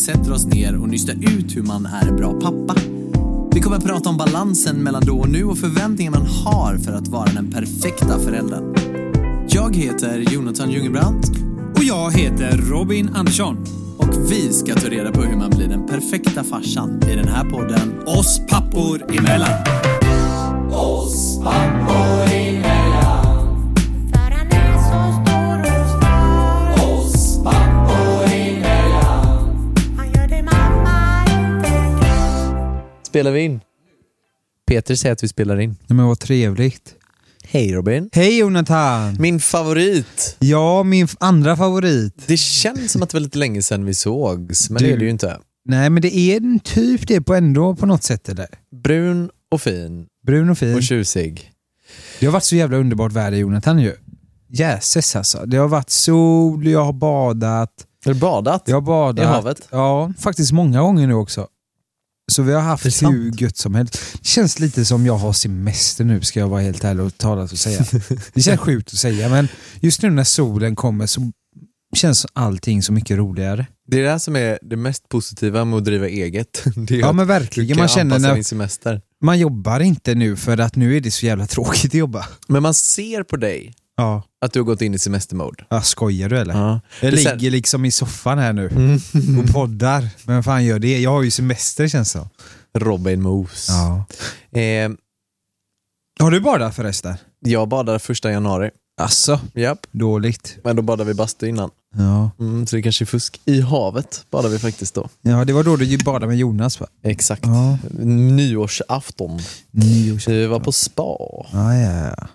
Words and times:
sätter 0.00 0.32
oss 0.32 0.46
ner 0.46 0.76
och 0.76 0.88
nystar 0.88 1.14
ut 1.14 1.56
hur 1.56 1.62
man 1.62 1.86
är 1.86 2.08
en 2.08 2.16
bra 2.16 2.32
pappa. 2.32 2.74
Vi 3.52 3.60
kommer 3.60 3.76
att 3.76 3.84
prata 3.84 4.08
om 4.08 4.16
balansen 4.16 4.76
mellan 4.76 5.02
då 5.06 5.18
och 5.18 5.28
nu 5.28 5.44
och 5.44 5.58
förväntningar 5.58 6.10
man 6.10 6.26
har 6.26 6.78
för 6.78 6.92
att 6.92 7.08
vara 7.08 7.30
den 7.32 7.50
perfekta 7.50 8.18
föräldern. 8.18 8.74
Jag 9.48 9.76
heter 9.76 10.18
Jonathan 10.18 10.70
Jungebrandt 10.70 11.28
Och 11.76 11.84
jag 11.84 12.10
heter 12.10 12.56
Robin 12.56 13.10
Andersson. 13.14 13.56
och 13.98 14.32
vi 14.32 14.52
ska 14.52 14.74
ta 14.74 14.88
reda 14.88 15.12
på 15.12 15.22
hur 15.22 15.36
man 15.36 15.50
blir 15.50 15.68
den 15.68 15.86
perfekta 15.86 16.44
farsan 16.44 17.02
i 17.12 17.16
den 17.16 17.28
här 17.28 17.44
podden 17.44 18.02
Oss 18.06 18.40
pappor 18.48 19.16
emellan. 19.18 19.64
För 20.70 21.89
Spelar 33.10 33.30
vi 33.30 33.40
in? 33.40 33.60
Peter 34.66 34.94
säger 34.94 35.12
att 35.12 35.22
vi 35.24 35.28
spelar 35.28 35.60
in. 35.60 35.70
Nej, 35.86 35.96
men 35.96 36.06
vad 36.06 36.18
trevligt. 36.18 36.94
Hej 37.44 37.72
Robin. 37.74 38.10
Hej 38.12 38.38
Jonathan! 38.38 39.16
Min 39.20 39.40
favorit. 39.40 40.36
Ja, 40.38 40.82
min 40.82 41.04
f- 41.04 41.16
andra 41.20 41.56
favorit. 41.56 42.14
Det 42.26 42.36
känns 42.36 42.92
som 42.92 43.02
att 43.02 43.08
det 43.10 43.14
var 43.14 43.20
lite 43.20 43.38
länge 43.38 43.62
sedan 43.62 43.84
vi 43.84 43.94
sågs, 43.94 44.70
men 44.70 44.82
Du- 44.82 44.88
det 44.88 44.92
är 44.94 44.96
det 44.98 45.04
ju 45.04 45.10
inte. 45.10 45.38
Nej, 45.64 45.90
men 45.90 46.02
det 46.02 46.16
är 46.16 46.36
en 46.36 46.58
typ 46.60 47.06
det 47.08 47.20
på 47.20 47.34
ändå 47.34 47.74
på 47.76 47.86
något 47.86 48.02
sätt 48.02 48.28
eller? 48.28 48.46
Brun 48.84 49.30
och 49.50 49.60
fin 49.62 50.06
Brun 50.26 50.50
och 50.50 50.58
fin. 50.58 50.74
och 50.74 50.82
tjusig. 50.82 51.50
Det 52.20 52.26
har 52.26 52.32
varit 52.32 52.44
så 52.44 52.56
jävla 52.56 52.76
underbart 52.76 53.12
väder 53.12 53.36
Jonathan 53.38 53.78
ju. 53.78 53.94
Jäses 54.48 55.16
alltså. 55.16 55.46
Det 55.46 55.56
har 55.56 55.68
varit 55.68 55.90
sol, 55.90 56.66
jag 56.66 56.84
har 56.84 56.92
badat. 56.92 57.70
Har 58.04 58.14
du 58.14 58.20
badat? 58.20 58.62
Jag 58.66 58.76
har 58.76 58.80
badat. 58.80 59.22
I 59.24 59.26
havet? 59.26 59.68
Ja, 59.70 60.12
faktiskt 60.18 60.52
många 60.52 60.80
gånger 60.80 61.06
nu 61.06 61.14
också. 61.14 61.46
Så 62.30 62.42
vi 62.42 62.52
har 62.52 62.60
haft 62.60 63.02
hur 63.02 63.42
gött 63.42 63.56
som 63.56 63.74
helst. 63.74 64.00
Det 64.12 64.26
känns 64.26 64.58
lite 64.58 64.84
som 64.84 65.06
jag 65.06 65.16
har 65.16 65.32
semester 65.32 66.04
nu 66.04 66.20
ska 66.22 66.40
jag 66.40 66.48
vara 66.48 66.60
helt 66.60 66.84
ärlig 66.84 67.04
och 67.04 67.18
talat 67.18 67.52
och 67.52 67.58
säga. 67.58 67.84
Det 68.34 68.42
känns 68.42 68.60
sjukt 68.60 68.88
att 68.92 68.98
säga 68.98 69.28
men 69.28 69.48
just 69.80 70.02
nu 70.02 70.10
när 70.10 70.24
solen 70.24 70.76
kommer 70.76 71.06
så 71.06 71.32
känns 71.96 72.26
allting 72.32 72.82
så 72.82 72.92
mycket 72.92 73.16
roligare. 73.16 73.66
Det 73.86 73.98
är 73.98 74.02
det 74.02 74.10
här 74.10 74.18
som 74.18 74.36
är 74.36 74.58
det 74.62 74.76
mest 74.76 75.08
positiva 75.08 75.64
med 75.64 75.76
att 75.76 75.84
driva 75.84 76.08
eget. 76.08 76.64
Det 76.76 76.94
är 76.94 77.00
Ja 77.00 77.12
men 77.12 77.26
verkligen, 77.26 77.78
man 77.78 77.88
känner 77.88 78.18
när 78.18 78.42
semester. 78.42 79.00
man 79.24 79.38
jobbar 79.38 79.80
inte 79.80 80.14
nu 80.14 80.36
för 80.36 80.58
att 80.58 80.76
nu 80.76 80.96
är 80.96 81.00
det 81.00 81.10
så 81.10 81.26
jävla 81.26 81.46
tråkigt 81.46 81.90
att 81.90 81.94
jobba. 81.94 82.26
Men 82.48 82.62
man 82.62 82.74
ser 82.74 83.22
på 83.22 83.36
dig 83.36 83.74
Ja, 84.00 84.22
att 84.40 84.52
du 84.52 84.58
har 84.58 84.64
gått 84.64 84.82
in 84.82 84.94
i 84.94 84.98
semestermode. 84.98 85.64
ja 85.68 85.82
skojar 85.82 86.28
du 86.28 86.38
eller? 86.38 86.54
Ja. 86.54 86.80
Jag 87.02 87.12
ligger 87.14 87.50
liksom 87.50 87.84
i 87.84 87.90
soffan 87.90 88.38
här 88.38 88.52
nu 88.52 88.98
och 89.42 89.52
poddar. 89.52 90.08
Men 90.24 90.42
fan 90.42 90.64
gör 90.64 90.78
det? 90.78 90.98
Jag 91.00 91.10
har 91.10 91.22
ju 91.22 91.30
semester 91.30 91.88
känns 91.88 92.12
det. 92.12 92.28
Robin 92.78 93.22
Moos. 93.22 93.66
Ja. 93.68 94.04
Eh, 94.60 94.90
Har 96.20 96.30
du 96.30 96.40
badat 96.40 96.74
förresten? 96.76 97.14
jag 97.40 97.68
badade 97.68 97.98
första 97.98 98.30
januari. 98.30 98.70
Asså, 99.00 99.40
Japp. 99.54 99.78
dåligt. 99.92 100.56
Men 100.64 100.76
då 100.76 100.82
badade 100.82 101.08
vi 101.08 101.14
bastu 101.14 101.48
innan. 101.48 101.70
Ja. 101.96 102.30
Mm, 102.40 102.66
så 102.66 102.76
det 102.76 102.82
kanske 102.82 103.04
är 103.04 103.06
fusk. 103.06 103.40
I 103.44 103.60
havet 103.60 104.24
badade 104.30 104.54
vi 104.54 104.58
faktiskt 104.58 104.94
då. 104.94 105.08
ja, 105.22 105.44
det 105.44 105.52
var 105.52 105.64
då 105.64 105.76
du 105.76 105.98
badade 105.98 106.26
med 106.26 106.36
Jonas 106.36 106.80
va? 106.80 106.86
Exakt. 107.02 107.42
Ja. 107.46 107.78
Nyårsafton. 108.04 109.40
Nyårsafton. 109.70 110.34
Vi 110.34 110.46
var 110.46 110.60
på 110.60 110.72
spa. 110.72 111.16
Ja, 111.52 111.74
ja, 111.74 112.12
ja. 112.16 112.26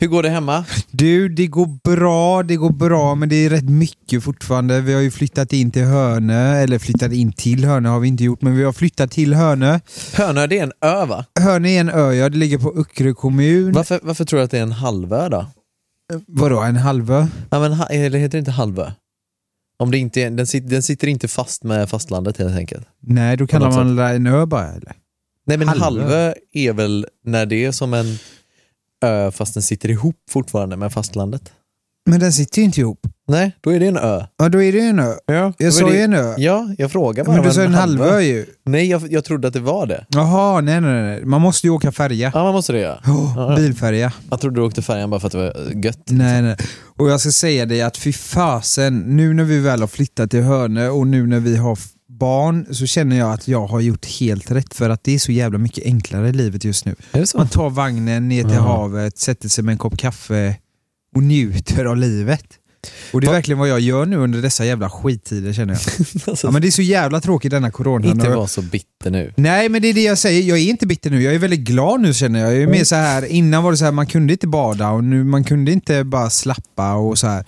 Hur 0.00 0.08
går 0.08 0.22
det 0.22 0.28
hemma? 0.28 0.64
Du, 0.90 1.28
det 1.28 1.46
går 1.46 1.66
bra, 1.96 2.42
det 2.42 2.56
går 2.56 2.70
bra, 2.70 3.14
men 3.14 3.28
det 3.28 3.36
är 3.36 3.50
rätt 3.50 3.68
mycket 3.68 4.24
fortfarande. 4.24 4.80
Vi 4.80 4.94
har 4.94 5.00
ju 5.00 5.10
flyttat 5.10 5.52
in 5.52 5.70
till 5.70 5.84
Hönö, 5.84 6.56
eller 6.56 6.78
flyttat 6.78 7.12
in 7.12 7.32
till 7.32 7.64
Hönö 7.64 7.88
har 7.88 8.00
vi 8.00 8.08
inte 8.08 8.24
gjort, 8.24 8.42
men 8.42 8.56
vi 8.56 8.64
har 8.64 8.72
flyttat 8.72 9.10
till 9.10 9.34
Hönö. 9.34 9.80
Hönö, 10.14 10.46
det 10.46 10.58
är 10.58 10.62
en 10.62 10.72
ö 10.80 11.04
va? 11.04 11.24
Hönö 11.40 11.68
är 11.68 11.80
en 11.80 11.88
ö, 11.88 12.12
ja, 12.12 12.28
det 12.28 12.38
ligger 12.38 12.58
på 12.58 12.74
Öckerö 12.76 13.14
kommun. 13.14 13.72
Varför, 13.72 14.00
varför 14.02 14.24
tror 14.24 14.38
du 14.38 14.44
att 14.44 14.50
det 14.50 14.58
är 14.58 14.62
en 14.62 14.72
halvö 14.72 15.28
då? 15.28 15.46
Vadå, 16.26 16.60
en 16.60 16.76
halvö? 16.76 17.26
Ja, 17.50 17.60
men, 17.60 17.72
eller 17.90 18.18
heter 18.18 18.32
det 18.32 18.38
inte 18.38 18.50
halvö? 18.50 18.90
Om 19.78 19.90
det 19.90 19.98
inte 19.98 20.20
är, 20.20 20.30
den, 20.30 20.46
sitter, 20.46 20.68
den 20.68 20.82
sitter 20.82 21.08
inte 21.08 21.28
fast 21.28 21.64
med 21.64 21.90
fastlandet 21.90 22.36
helt 22.36 22.56
enkelt. 22.56 22.86
Nej, 23.00 23.36
då 23.36 23.46
kallar 23.46 23.70
man 23.70 23.96
det 23.96 24.04
en 24.04 24.26
ö 24.26 24.46
bara 24.46 24.68
eller? 24.68 24.92
Nej 25.46 25.58
men 25.58 25.68
Halvö? 25.68 25.82
halvö. 25.84 26.34
är 26.52 26.72
väl 26.72 27.06
när 27.24 27.46
det 27.46 27.64
är 27.64 27.72
som 27.72 27.94
en 27.94 28.18
ö 29.04 29.30
fast 29.30 29.54
den 29.54 29.62
sitter 29.62 29.88
ihop 29.90 30.16
fortfarande 30.30 30.76
med 30.76 30.92
fastlandet. 30.92 31.42
Men 32.10 32.20
den 32.20 32.32
sitter 32.32 32.58
ju 32.58 32.64
inte 32.64 32.80
ihop. 32.80 33.00
Nej, 33.28 33.56
då 33.60 33.72
är 33.72 33.80
det 33.80 33.86
en 33.86 33.96
ö. 33.96 34.24
Ja, 34.38 34.48
då 34.48 34.62
är 34.62 34.72
det 34.72 34.80
en 34.80 34.98
ö. 34.98 35.12
Ja, 35.26 35.52
Jag 35.58 35.72
sa 35.72 35.90
ju 35.92 36.00
en 36.00 36.14
ö. 36.14 36.34
Ja, 36.38 36.68
jag 36.78 36.92
frågar 36.92 37.24
bara. 37.24 37.36
Men 37.36 37.44
du 37.44 37.52
sa 37.52 37.62
en 37.62 37.74
halvö 37.74 38.20
ju. 38.20 38.46
Nej, 38.64 38.86
jag, 38.90 39.12
jag 39.12 39.24
trodde 39.24 39.48
att 39.48 39.54
det 39.54 39.60
var 39.60 39.86
det. 39.86 40.06
Jaha, 40.08 40.60
nej, 40.60 40.80
nej, 40.80 41.02
nej. 41.02 41.24
Man 41.24 41.40
måste 41.40 41.66
ju 41.66 41.70
åka 41.70 41.92
färja. 41.92 42.30
Ja, 42.34 42.42
man 42.44 42.52
måste 42.54 42.72
det 42.72 42.78
ja. 42.80 42.98
Åh, 43.06 43.32
Ja. 43.36 43.56
bilfärja. 43.56 44.12
Jag 44.30 44.40
trodde 44.40 44.60
du 44.60 44.64
åkte 44.64 44.82
färjan 44.82 45.10
bara 45.10 45.20
för 45.20 45.26
att 45.26 45.32
det 45.32 45.38
var 45.38 45.84
gött. 45.84 46.02
Nej, 46.10 46.42
nej. 46.42 46.56
Och 46.96 47.10
jag 47.10 47.20
ska 47.20 47.30
säga 47.30 47.66
dig 47.66 47.82
att 47.82 47.96
fy 47.96 48.12
fasen, 48.12 48.98
nu 49.16 49.34
när 49.34 49.44
vi 49.44 49.58
väl 49.58 49.80
har 49.80 49.86
flyttat 49.88 50.30
till 50.30 50.42
Hönö 50.42 50.88
och 50.88 51.06
nu 51.06 51.26
när 51.26 51.40
vi 51.40 51.56
har 51.56 51.78
barn 52.20 52.66
så 52.74 52.86
känner 52.86 53.18
jag 53.18 53.32
att 53.32 53.48
jag 53.48 53.66
har 53.66 53.80
gjort 53.80 54.06
helt 54.06 54.50
rätt 54.50 54.74
för 54.74 54.90
att 54.90 55.04
det 55.04 55.14
är 55.14 55.18
så 55.18 55.32
jävla 55.32 55.58
mycket 55.58 55.84
enklare 55.84 56.28
i 56.28 56.32
livet 56.32 56.64
just 56.64 56.84
nu. 56.84 56.94
Man 57.36 57.48
tar 57.48 57.70
vagnen 57.70 58.28
ner 58.28 58.42
till 58.42 58.52
Ja. 58.54 58.60
havet, 58.60 59.18
sätter 59.18 59.48
sig 59.48 59.64
med 59.64 59.72
en 59.72 59.78
kopp 59.78 59.98
kaffe 59.98 60.56
och 61.16 61.22
njuter 61.22 61.84
av 61.84 61.96
livet. 61.96 62.44
Och 63.12 63.20
det 63.20 63.24
är 63.24 63.28
Va- 63.28 63.32
verkligen 63.32 63.58
vad 63.58 63.68
jag 63.68 63.80
gör 63.80 64.06
nu 64.06 64.16
under 64.16 64.42
dessa 64.42 64.64
jävla 64.64 64.90
skittider 64.90 65.52
känner 65.52 65.74
jag. 65.74 66.06
Alltså, 66.28 66.46
Ja, 66.46 66.50
men 66.50 66.62
det 66.62 66.68
är 66.68 66.72
så 66.72 66.82
jävla 66.82 67.20
tråkigt 67.20 67.50
denna 67.50 67.70
corona. 67.70 68.06
inte 68.06 68.28
vara 68.28 68.46
så 68.46 68.62
bitter 68.62 69.10
nu. 69.10 69.32
Nej 69.36 69.68
men 69.68 69.82
det 69.82 69.88
är 69.88 69.94
det 69.94 70.02
jag 70.02 70.18
säger, 70.18 70.42
jag 70.42 70.58
är 70.58 70.62
inte 70.70 70.86
bitter 70.86 71.10
nu, 71.10 71.22
jag 71.22 71.34
är 71.34 71.38
väldigt 71.38 71.60
glad 71.60 72.00
nu 72.00 72.14
känner 72.14 72.40
jag. 72.40 72.48
Jag 72.48 72.56
är 72.58 72.62
Mm. 72.62 72.70
mer 72.72 72.84
så 72.84 72.94
här, 72.94 73.24
innan 73.24 73.62
var 73.64 73.70
det 73.70 73.76
så 73.76 73.84
här, 73.84 73.92
man 73.92 74.06
kunde 74.06 74.32
inte 74.32 74.46
bada 74.46 74.90
och 74.90 75.04
nu 75.04 75.24
man 75.24 75.44
kunde 75.44 75.72
inte 75.72 76.04
bara 76.04 76.30
slappa 76.30 76.94
och 76.94 77.18
så 77.18 77.26
här. 77.26 77.44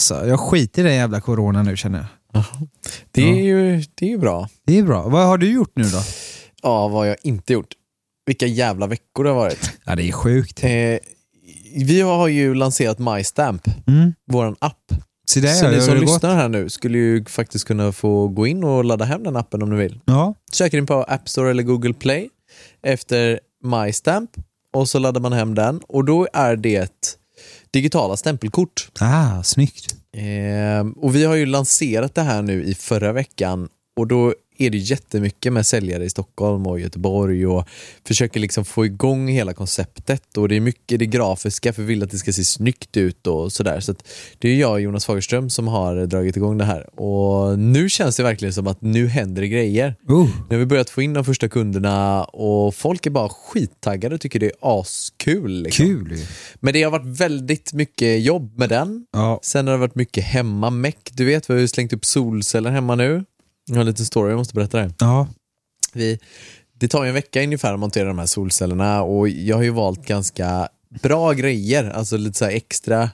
Så 0.00 0.14
jag 0.14 0.40
skiter 0.40 0.82
i 0.82 0.86
den 0.86 0.94
jävla 0.94 1.20
corona 1.20 1.62
nu 1.62 1.76
känner 1.76 1.98
jag. 1.98 2.06
Det 3.10 3.22
är, 3.22 3.26
Ja. 3.34 3.34
ju, 3.40 3.82
det 3.94 4.12
är 4.12 4.18
bra. 4.18 4.48
Det 4.66 4.78
är 4.78 4.82
bra. 4.82 5.08
Vad 5.08 5.26
har 5.26 5.38
du 5.38 5.52
gjort 5.52 5.72
nu 5.76 5.82
då? 5.84 5.98
Ja, 6.62 6.88
vad 6.88 6.98
har 6.98 7.04
jag 7.04 7.16
inte 7.22 7.52
gjort? 7.52 7.74
Vilka 8.26 8.46
jävla 8.46 8.86
veckor 8.86 9.24
det 9.24 9.30
har 9.30 9.36
varit. 9.36 9.70
Ja 9.84 9.96
det 9.96 10.08
är 10.08 10.12
sjukt. 10.12 10.64
Eh, 10.64 10.98
vi 11.76 12.00
har 12.00 12.28
ju 12.28 12.54
lanserat 12.54 12.98
MyStamp, 12.98 13.62
Mm. 13.86 14.14
vår 14.30 14.56
app. 14.58 14.92
Så 15.26 15.40
det 15.40 15.48
Så 15.48 15.70
ni 15.70 15.80
som 15.80 15.96
lyssnar 15.96 16.34
här 16.34 16.48
nu 16.48 16.68
skulle 16.70 16.98
ju 16.98 17.24
faktiskt 17.24 17.64
kunna 17.64 17.92
få 17.92 18.28
gå 18.28 18.46
in 18.46 18.64
och 18.64 18.84
ladda 18.84 19.04
hem 19.04 19.22
den 19.24 19.36
appen 19.36 19.62
om 19.62 19.70
ni 19.70 19.76
vill. 19.76 20.00
Ja. 20.04 20.34
Söker 20.52 20.78
in 20.78 20.86
på 20.86 20.94
App 21.02 21.28
Store 21.28 21.50
eller 21.50 21.62
Google 21.62 21.92
Play 21.94 22.28
efter 22.82 23.40
MyStamp 23.64 24.30
och 24.72 24.88
så 24.88 24.98
laddar 24.98 25.20
man 25.20 25.32
hem 25.32 25.54
den 25.54 25.80
och 25.88 26.04
då 26.04 26.28
är 26.32 26.56
det 26.56 27.14
digitala 27.70 28.16
stämpelkort. 28.16 28.88
Ah, 29.00 29.42
snyggt. 29.42 29.94
Ehm, 30.16 30.92
och 30.92 31.16
vi 31.16 31.24
har 31.24 31.34
ju 31.34 31.46
lanserat 31.46 32.14
det 32.14 32.22
här 32.22 32.42
nu 32.42 32.64
i 32.64 32.74
förra 32.74 33.12
veckan. 33.12 33.68
Och 33.96 34.06
då 34.06 34.34
är 34.66 34.70
det 34.70 34.78
jättemycket 34.78 35.52
med 35.52 35.66
säljare 35.66 36.04
i 36.04 36.10
Stockholm 36.10 36.66
och 36.66 36.80
Göteborg 36.80 37.46
och 37.46 37.68
försöker 38.06 38.40
liksom 38.40 38.64
få 38.64 38.86
igång 38.86 39.28
hela 39.28 39.54
konceptet 39.54 40.36
och 40.36 40.48
det 40.48 40.56
är 40.56 40.60
mycket 40.60 40.98
det 40.98 41.06
grafiska 41.06 41.72
för 41.72 41.82
vi 41.82 41.88
vill 41.88 42.02
att 42.02 42.10
det 42.10 42.18
ska 42.18 42.32
se 42.32 42.44
snyggt 42.44 42.96
ut 42.96 43.26
och 43.26 43.52
sådär. 43.52 43.80
Så 43.80 43.94
det 44.38 44.48
är 44.48 44.56
jag 44.56 44.72
och 44.72 44.80
Jonas 44.80 45.06
Fagerström 45.06 45.50
som 45.50 45.68
har 45.68 46.06
dragit 46.06 46.36
igång 46.36 46.58
det 46.58 46.64
här 46.64 47.00
och 47.00 47.58
nu 47.58 47.88
känns 47.88 48.16
det 48.16 48.22
verkligen 48.22 48.54
som 48.54 48.66
att 48.66 48.82
nu 48.82 49.06
händer 49.06 49.42
det 49.42 49.48
grejer. 49.48 49.94
Oh. 50.08 50.28
Nu 50.50 50.56
har 50.56 50.60
vi 50.60 50.66
börjat 50.66 50.90
få 50.90 51.02
in 51.02 51.12
de 51.12 51.24
första 51.24 51.48
kunderna 51.48 52.24
och 52.24 52.74
folk 52.74 53.06
är 53.06 53.10
bara 53.10 53.28
skittaggade 53.28 54.14
och 54.14 54.20
tycker 54.20 54.40
det 54.40 54.46
är 54.46 54.80
askul. 54.80 55.62
Liksom. 55.62 55.86
Kul. 55.86 56.18
Men 56.60 56.72
det 56.72 56.82
har 56.82 56.90
varit 56.90 57.20
väldigt 57.20 57.72
mycket 57.72 58.22
jobb 58.22 58.58
med 58.58 58.68
den. 58.68 59.06
Ja. 59.12 59.40
Sen 59.42 59.66
har 59.66 59.74
det 59.74 59.80
varit 59.80 59.94
mycket 59.94 60.24
hemmameck. 60.24 61.10
Du 61.12 61.24
vet, 61.24 61.50
vi 61.50 61.54
har 61.54 61.60
ju 61.60 61.68
slängt 61.68 61.92
upp 61.92 62.04
solceller 62.04 62.70
hemma 62.70 62.94
nu. 62.94 63.24
Jag 63.66 63.74
har 63.74 63.80
en 63.80 63.86
liten 63.86 64.06
story, 64.06 64.30
jag 64.30 64.38
måste 64.38 64.54
berätta 64.54 64.78
det. 64.78 64.94
Ja. 64.98 65.28
Vi, 65.92 66.18
det 66.78 66.88
tar 66.88 67.04
ju 67.04 67.08
en 67.08 67.14
vecka 67.14 67.42
ungefär 67.42 67.74
att 67.74 67.80
montera 67.80 68.08
de 68.08 68.18
här 68.18 68.26
solcellerna 68.26 69.02
och 69.02 69.28
jag 69.28 69.56
har 69.56 69.62
ju 69.62 69.70
valt 69.70 70.06
ganska 70.06 70.68
bra 71.02 71.32
grejer, 71.32 71.90
alltså 71.90 72.16
lite 72.16 72.38
så 72.38 72.44
extra. 72.44 73.10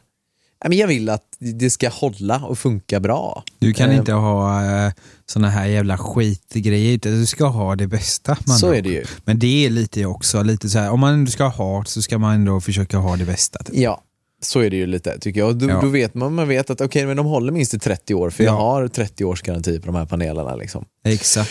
Men 0.64 0.78
jag 0.78 0.88
vill 0.88 1.08
att 1.08 1.24
det 1.38 1.70
ska 1.70 1.88
hålla 1.88 2.38
och 2.38 2.58
funka 2.58 3.00
bra. 3.00 3.44
Du 3.58 3.72
kan 3.72 3.90
Eh, 3.90 3.96
inte 3.96 4.12
ha 4.12 4.64
eh, 4.64 4.92
såna 5.26 5.50
här 5.50 5.66
jävla 5.66 5.98
skitgrejer 5.98 6.98
du 6.98 7.26
ska 7.26 7.46
ha 7.46 7.76
det 7.76 7.86
bästa. 7.86 8.36
man 8.46 8.58
Så 8.58 8.72
är 8.72 8.82
det 8.82 8.88
ju. 8.88 9.04
Men 9.24 9.38
det 9.38 9.66
är 9.66 9.70
lite 9.70 10.04
också, 10.04 10.42
lite 10.42 10.68
så 10.68 10.78
här, 10.78 10.90
om 10.90 11.00
man 11.00 11.14
ändå 11.14 11.30
ska 11.30 11.44
ha 11.44 11.84
så 11.84 12.02
ska 12.02 12.18
man 12.18 12.34
ändå 12.34 12.60
försöka 12.60 12.98
ha 12.98 13.16
det 13.16 13.24
bästa. 13.24 13.62
Typ. 13.64 13.76
Ja, 13.76 14.02
så 14.42 14.60
är 14.60 14.70
det 14.70 14.76
ju 14.76 14.86
lite 14.86 15.18
tycker 15.18 15.40
jag. 15.40 15.56
Då, 15.56 15.68
Ja. 15.68 15.80
då 15.80 15.88
vet 15.88 16.14
man, 16.14 16.34
man 16.34 16.48
vet 16.48 16.70
att 16.70 16.80
okej, 16.80 17.06
men 17.06 17.16
de 17.16 17.26
håller 17.26 17.52
minst 17.52 17.74
i 17.74 17.78
30 17.78 18.14
år 18.14 18.30
för 18.30 18.44
jag 18.44 18.54
Ja. 18.54 18.58
har 18.60 18.88
30 18.88 19.24
års 19.24 19.42
garanti 19.42 19.80
på 19.80 19.86
de 19.86 19.94
här 19.94 20.04
panelerna. 20.06 20.54
Liksom. 20.56 20.84
Exakt. 21.04 21.50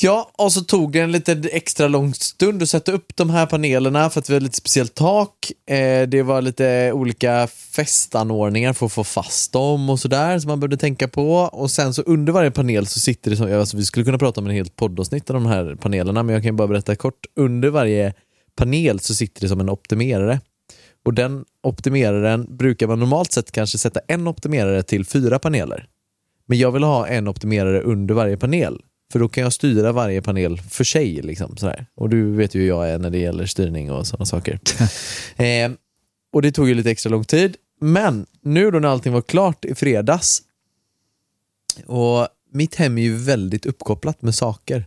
Ja, 0.00 0.30
och 0.38 0.52
så 0.52 0.60
tog 0.60 0.92
det 0.92 1.00
en 1.00 1.12
lite 1.12 1.32
extra 1.52 1.88
lång 1.88 2.14
stund 2.14 2.62
att 2.62 2.68
sätta 2.68 2.92
upp 2.92 3.16
de 3.16 3.30
här 3.30 3.46
panelerna 3.46 4.10
för 4.10 4.20
att 4.20 4.30
vi 4.30 4.34
har 4.34 4.40
lite 4.40 4.56
speciellt 4.56 4.94
tak. 4.94 5.52
Eh, 5.70 6.08
det 6.08 6.22
var 6.22 6.42
lite 6.42 6.92
olika 6.92 7.46
fästanordningar 7.46 8.72
för 8.72 8.86
att 8.86 8.92
få 8.92 9.04
fast 9.04 9.52
dem 9.52 9.90
och 9.90 10.00
sådär 10.00 10.38
som 10.38 10.48
man 10.48 10.60
behövde 10.60 10.76
tänka 10.76 11.08
på. 11.08 11.32
Och 11.36 11.70
sen 11.70 11.94
så 11.94 12.02
under 12.02 12.32
varje 12.32 12.50
panel 12.50 12.86
så 12.86 13.00
sitter 13.00 13.30
det 13.30 13.36
som, 13.36 13.52
alltså 13.52 13.76
vi 13.76 13.84
skulle 13.84 14.04
kunna 14.04 14.18
prata 14.18 14.40
om 14.40 14.46
en 14.46 14.52
helt 14.52 14.76
poddavsnitt 14.76 15.30
av 15.30 15.34
de 15.34 15.46
här 15.46 15.74
panelerna, 15.80 16.22
men 16.22 16.34
jag 16.34 16.44
kan 16.44 16.56
bara 16.56 16.68
berätta 16.68 16.96
kort. 16.96 17.26
Under 17.36 17.68
varje 17.70 18.14
panel 18.56 19.00
så 19.00 19.14
sitter 19.14 19.40
det 19.40 19.48
som 19.48 19.60
en 19.60 19.70
optimerare. 19.70 20.40
Och 21.06 21.14
den 21.14 21.44
optimeraren 21.62 22.56
brukar 22.56 22.86
man 22.86 22.98
normalt 22.98 23.32
sett 23.32 23.52
kanske 23.52 23.78
sätta 23.78 24.00
en 24.08 24.28
optimerare 24.28 24.82
till 24.82 25.04
fyra 25.04 25.38
paneler. 25.38 25.86
Men 26.46 26.58
jag 26.58 26.72
vill 26.72 26.82
ha 26.82 27.06
en 27.06 27.28
optimerare 27.28 27.80
under 27.80 28.14
varje 28.14 28.36
panel. 28.36 28.82
För 29.12 29.18
då 29.18 29.28
kan 29.28 29.42
jag 29.42 29.52
styra 29.52 29.92
varje 29.92 30.22
panel 30.22 30.58
för 30.58 30.84
sig. 30.84 31.22
Liksom, 31.22 31.56
sådär. 31.56 31.86
Och 31.94 32.08
du 32.08 32.30
vet 32.30 32.54
ju 32.54 32.60
hur 32.60 32.68
jag 32.68 32.90
är 32.90 32.98
när 32.98 33.10
det 33.10 33.18
gäller 33.18 33.46
styrning 33.46 33.92
och 33.92 34.06
sådana 34.06 34.26
saker. 34.26 34.60
eh, 35.36 35.70
och 36.32 36.42
det 36.42 36.52
tog 36.52 36.68
ju 36.68 36.74
lite 36.74 36.90
extra 36.90 37.10
lång 37.10 37.24
tid. 37.24 37.56
Men 37.80 38.26
nu 38.42 38.70
då 38.70 38.78
när 38.78 38.88
allting 38.88 39.12
var 39.12 39.22
klart 39.22 39.64
i 39.64 39.74
fredags 39.74 40.42
och 41.86 42.28
mitt 42.52 42.74
hem 42.74 42.98
är 42.98 43.02
ju 43.02 43.16
väldigt 43.16 43.66
uppkopplat 43.66 44.22
med 44.22 44.34
saker. 44.34 44.84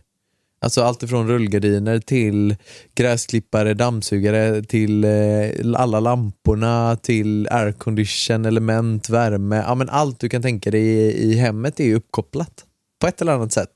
Alltså 0.62 0.82
allt 0.82 1.02
ifrån 1.02 1.28
rullgardiner 1.28 1.98
till 1.98 2.56
gräsklippare, 2.94 3.74
dammsugare, 3.74 4.62
till 4.62 5.04
eh, 5.04 5.50
alla 5.74 6.00
lamporna, 6.00 6.96
till 6.96 7.48
aircondition, 7.50 8.44
element, 8.44 9.08
värme. 9.08 9.56
Ja, 9.56 9.74
men 9.74 9.88
allt 9.88 10.20
du 10.20 10.28
kan 10.28 10.42
tänka 10.42 10.70
dig 10.70 10.82
i, 10.82 11.30
i 11.30 11.34
hemmet 11.34 11.80
är 11.80 11.94
uppkopplat 11.94 12.64
på 13.00 13.06
ett 13.06 13.20
eller 13.20 13.32
annat 13.32 13.52
sätt. 13.52 13.70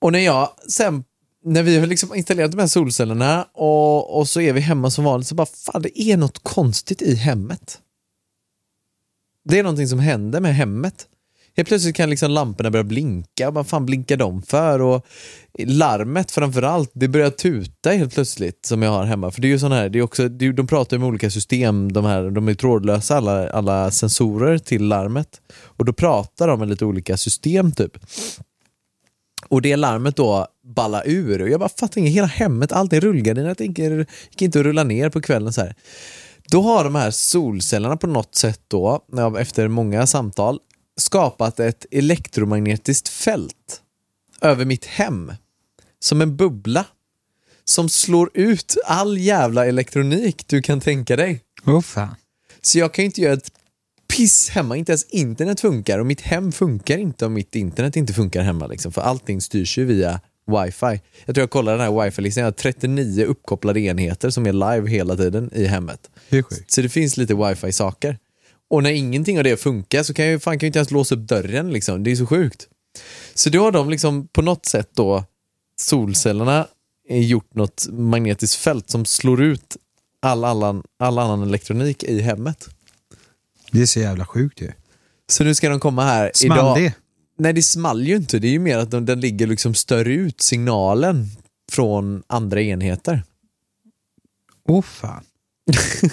Och 0.00 0.12
när 0.12 0.18
jag 0.18 0.50
sen, 0.68 1.04
när 1.44 1.62
vi 1.62 1.78
har 1.78 1.86
liksom 1.86 2.14
installerat 2.14 2.50
de 2.50 2.60
här 2.60 2.66
solcellerna 2.66 3.48
och, 3.54 4.18
och 4.18 4.28
så 4.28 4.40
är 4.40 4.52
vi 4.52 4.60
hemma 4.60 4.90
som 4.90 5.04
vanligt 5.04 5.28
så 5.28 5.34
bara, 5.34 5.46
fan 5.46 5.82
det 5.82 6.00
är 6.00 6.16
något 6.16 6.38
konstigt 6.42 7.02
i 7.02 7.14
hemmet. 7.14 7.78
Det 9.44 9.58
är 9.58 9.62
någonting 9.62 9.88
som 9.88 9.98
händer 9.98 10.40
med 10.40 10.54
hemmet. 10.54 11.06
Helt 11.58 11.68
plötsligt 11.68 11.96
kan 11.96 12.10
liksom 12.10 12.30
lamporna 12.30 12.70
börja 12.70 12.84
blinka. 12.84 13.50
Vad 13.50 13.66
fan 13.66 13.86
blinkar 13.86 14.16
de 14.16 14.42
för? 14.42 14.80
Och 14.80 15.06
larmet 15.58 16.30
framförallt, 16.30 16.90
det 16.92 17.08
börjar 17.08 17.30
tuta 17.30 17.90
helt 17.90 18.14
plötsligt 18.14 18.66
som 18.66 18.82
jag 18.82 18.90
har 18.90 19.04
hemma. 19.04 19.30
För 19.30 19.40
det 19.40 19.48
är 19.48 19.50
ju 19.50 19.58
sån 19.58 19.72
här, 19.72 19.88
det 19.88 19.98
är 19.98 20.02
också, 20.02 20.28
det 20.28 20.46
är, 20.46 20.52
de 20.52 20.66
pratar 20.66 20.96
ju 20.96 21.00
med 21.00 21.08
olika 21.08 21.30
system, 21.30 21.92
de 21.92 22.04
här, 22.04 22.30
de 22.30 22.48
är 22.48 22.54
trådlösa 22.54 23.16
alla, 23.16 23.50
alla 23.50 23.90
sensorer 23.90 24.58
till 24.58 24.84
larmet. 24.84 25.40
Och 25.62 25.84
då 25.84 25.92
pratar 25.92 26.48
de 26.48 26.58
med 26.58 26.68
lite 26.68 26.84
olika 26.84 27.16
system 27.16 27.72
typ. 27.72 27.92
Och 29.48 29.62
det 29.62 29.76
larmet 29.76 30.16
då 30.16 30.46
balla 30.64 31.02
ur 31.04 31.42
och 31.42 31.48
jag 31.48 31.60
bara 31.60 31.68
fattar 31.68 32.00
inget, 32.00 32.12
hela 32.12 32.26
hemmet, 32.26 32.72
allting. 32.72 33.00
Rullgardinerna 33.00 33.54
rullgardiner, 33.54 33.96
det 33.96 33.98
gick 33.98 34.08
gick 34.30 34.42
inte 34.42 34.58
att 34.58 34.64
rulla 34.64 34.84
ner 34.84 35.10
på 35.10 35.20
kvällen 35.20 35.52
så 35.52 35.60
här. 35.60 35.74
Då 36.50 36.62
har 36.62 36.84
de 36.84 36.94
här 36.94 37.10
solcellerna 37.10 37.96
på 37.96 38.06
något 38.06 38.34
sätt 38.34 38.60
då, 38.68 39.04
efter 39.38 39.68
många 39.68 40.06
samtal, 40.06 40.58
skapat 40.98 41.60
ett 41.60 41.86
elektromagnetiskt 41.90 43.08
fält 43.08 43.82
över 44.40 44.64
mitt 44.64 44.84
hem. 44.84 45.32
Som 46.00 46.20
en 46.20 46.36
bubbla. 46.36 46.84
Som 47.64 47.88
slår 47.88 48.30
ut 48.34 48.76
all 48.84 49.18
jävla 49.18 49.66
elektronik 49.66 50.44
du 50.46 50.62
kan 50.62 50.80
tänka 50.80 51.16
dig. 51.16 51.40
Fan. 51.84 52.14
Så 52.62 52.78
jag 52.78 52.94
kan 52.94 53.02
ju 53.02 53.06
inte 53.06 53.20
göra 53.20 53.32
ett 53.32 53.52
piss 54.16 54.48
hemma, 54.48 54.76
inte 54.76 54.92
ens 54.92 55.04
internet 55.04 55.60
funkar 55.60 55.98
och 55.98 56.06
mitt 56.06 56.20
hem 56.20 56.52
funkar 56.52 56.98
inte 56.98 57.26
om 57.26 57.32
mitt 57.32 57.54
internet 57.54 57.96
inte 57.96 58.12
funkar 58.12 58.42
hemma. 58.42 58.66
Liksom, 58.66 58.92
för 58.92 59.02
allting 59.02 59.40
styrs 59.40 59.78
ju 59.78 59.84
via 59.84 60.20
wifi. 60.46 61.00
Jag 61.24 61.34
tror 61.34 61.42
jag 61.42 61.50
kollade 61.50 61.76
den 61.76 61.94
här 61.94 62.04
wifi-listan, 62.04 62.40
jag 62.40 62.46
har 62.46 62.52
39 62.52 63.24
uppkopplade 63.24 63.80
enheter 63.80 64.30
som 64.30 64.46
är 64.46 64.52
live 64.52 64.90
hela 64.90 65.16
tiden 65.16 65.50
i 65.54 65.64
hemmet. 65.64 66.10
Så 66.66 66.82
det 66.82 66.88
finns 66.88 67.16
lite 67.16 67.34
wifi-saker. 67.34 68.18
Och 68.70 68.82
när 68.82 68.90
ingenting 68.90 69.38
av 69.38 69.44
det 69.44 69.56
funkar 69.56 70.02
så 70.02 70.14
kan 70.14 70.24
jag 70.24 70.32
ju 70.32 70.38
fan 70.38 70.58
kan 70.58 70.66
jag 70.66 70.68
inte 70.68 70.78
ens 70.78 70.90
låsa 70.90 71.14
upp 71.14 71.20
dörren 71.20 71.70
liksom. 71.70 72.04
Det 72.04 72.10
är 72.10 72.16
så 72.16 72.26
sjukt. 72.26 72.68
Så 73.34 73.50
då 73.50 73.62
har 73.62 73.72
de 73.72 73.90
liksom 73.90 74.28
på 74.28 74.42
något 74.42 74.66
sätt 74.66 74.90
då 74.94 75.24
solcellerna 75.80 76.66
gjort 77.08 77.54
något 77.54 77.86
magnetiskt 77.90 78.56
fält 78.56 78.90
som 78.90 79.04
slår 79.04 79.42
ut 79.42 79.76
all, 80.22 80.44
annan, 80.44 80.82
all 80.98 81.18
annan 81.18 81.42
elektronik 81.42 82.02
i 82.02 82.20
hemmet. 82.20 82.68
Det 83.72 83.82
är 83.82 83.86
så 83.86 84.00
jävla 84.00 84.26
sjukt 84.26 84.60
ju. 84.60 84.72
Så 85.30 85.44
nu 85.44 85.54
ska 85.54 85.68
de 85.68 85.80
komma 85.80 86.04
här 86.04 86.30
Small 86.34 86.58
idag. 86.58 86.76
det? 86.76 86.94
Nej, 87.38 87.52
det 87.52 87.62
small 87.62 88.06
ju 88.06 88.16
inte. 88.16 88.38
Det 88.38 88.48
är 88.48 88.52
ju 88.52 88.58
mer 88.58 88.78
att 88.78 88.90
de, 88.90 89.06
den 89.06 89.20
ligger 89.20 89.46
liksom 89.46 89.74
större 89.74 90.12
ut 90.12 90.40
signalen 90.40 91.26
från 91.72 92.22
andra 92.26 92.62
enheter. 92.62 93.22
Åh 94.68 94.82
fan. 94.82 95.24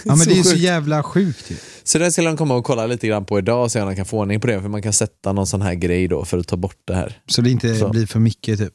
Ja 0.03 0.15
men 0.15 0.17
det 0.27 0.31
är 0.33 0.35
ju 0.35 0.43
så 0.43 0.49
sjukt. 0.49 0.61
jävla 0.61 1.03
sjukt 1.03 1.51
ju. 1.51 1.55
Så 1.83 1.97
det 1.97 2.11
ska 2.11 2.21
de 2.21 2.37
komma 2.37 2.55
och 2.55 2.65
kolla 2.65 2.85
lite 2.87 3.07
grann 3.07 3.25
på 3.25 3.39
idag 3.39 3.63
och 3.63 3.71
se 3.71 3.81
om 3.81 3.87
de 3.89 3.95
kan 3.95 4.05
få 4.05 4.19
ordning 4.19 4.39
på 4.41 4.47
det. 4.47 4.61
För 4.61 4.69
man 4.69 4.81
kan 4.81 4.93
sätta 4.93 5.33
någon 5.33 5.47
sån 5.47 5.61
här 5.61 5.73
grej 5.73 6.07
då 6.07 6.25
för 6.25 6.37
att 6.37 6.47
ta 6.47 6.55
bort 6.57 6.77
det 6.85 6.95
här. 6.95 7.19
Så 7.27 7.41
det 7.41 7.49
inte 7.49 7.75
Så. 7.75 7.89
blir 7.89 8.05
för 8.05 8.19
mycket 8.19 8.59
typ. 8.59 8.73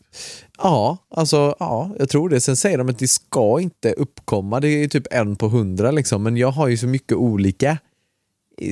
Ja, 0.58 0.98
alltså 1.16 1.54
ja, 1.58 1.94
jag 1.98 2.08
tror 2.08 2.28
det. 2.28 2.40
Sen 2.40 2.56
säger 2.56 2.78
de 2.78 2.88
att 2.88 2.98
det 2.98 3.08
ska 3.08 3.60
inte 3.60 3.92
uppkomma. 3.92 4.60
Det 4.60 4.68
är 4.68 4.88
typ 4.88 5.06
en 5.10 5.36
på 5.36 5.48
hundra 5.48 5.90
liksom. 5.90 6.22
Men 6.22 6.36
jag 6.36 6.50
har 6.50 6.68
ju 6.68 6.76
så 6.76 6.86
mycket 6.86 7.16
olika 7.16 7.78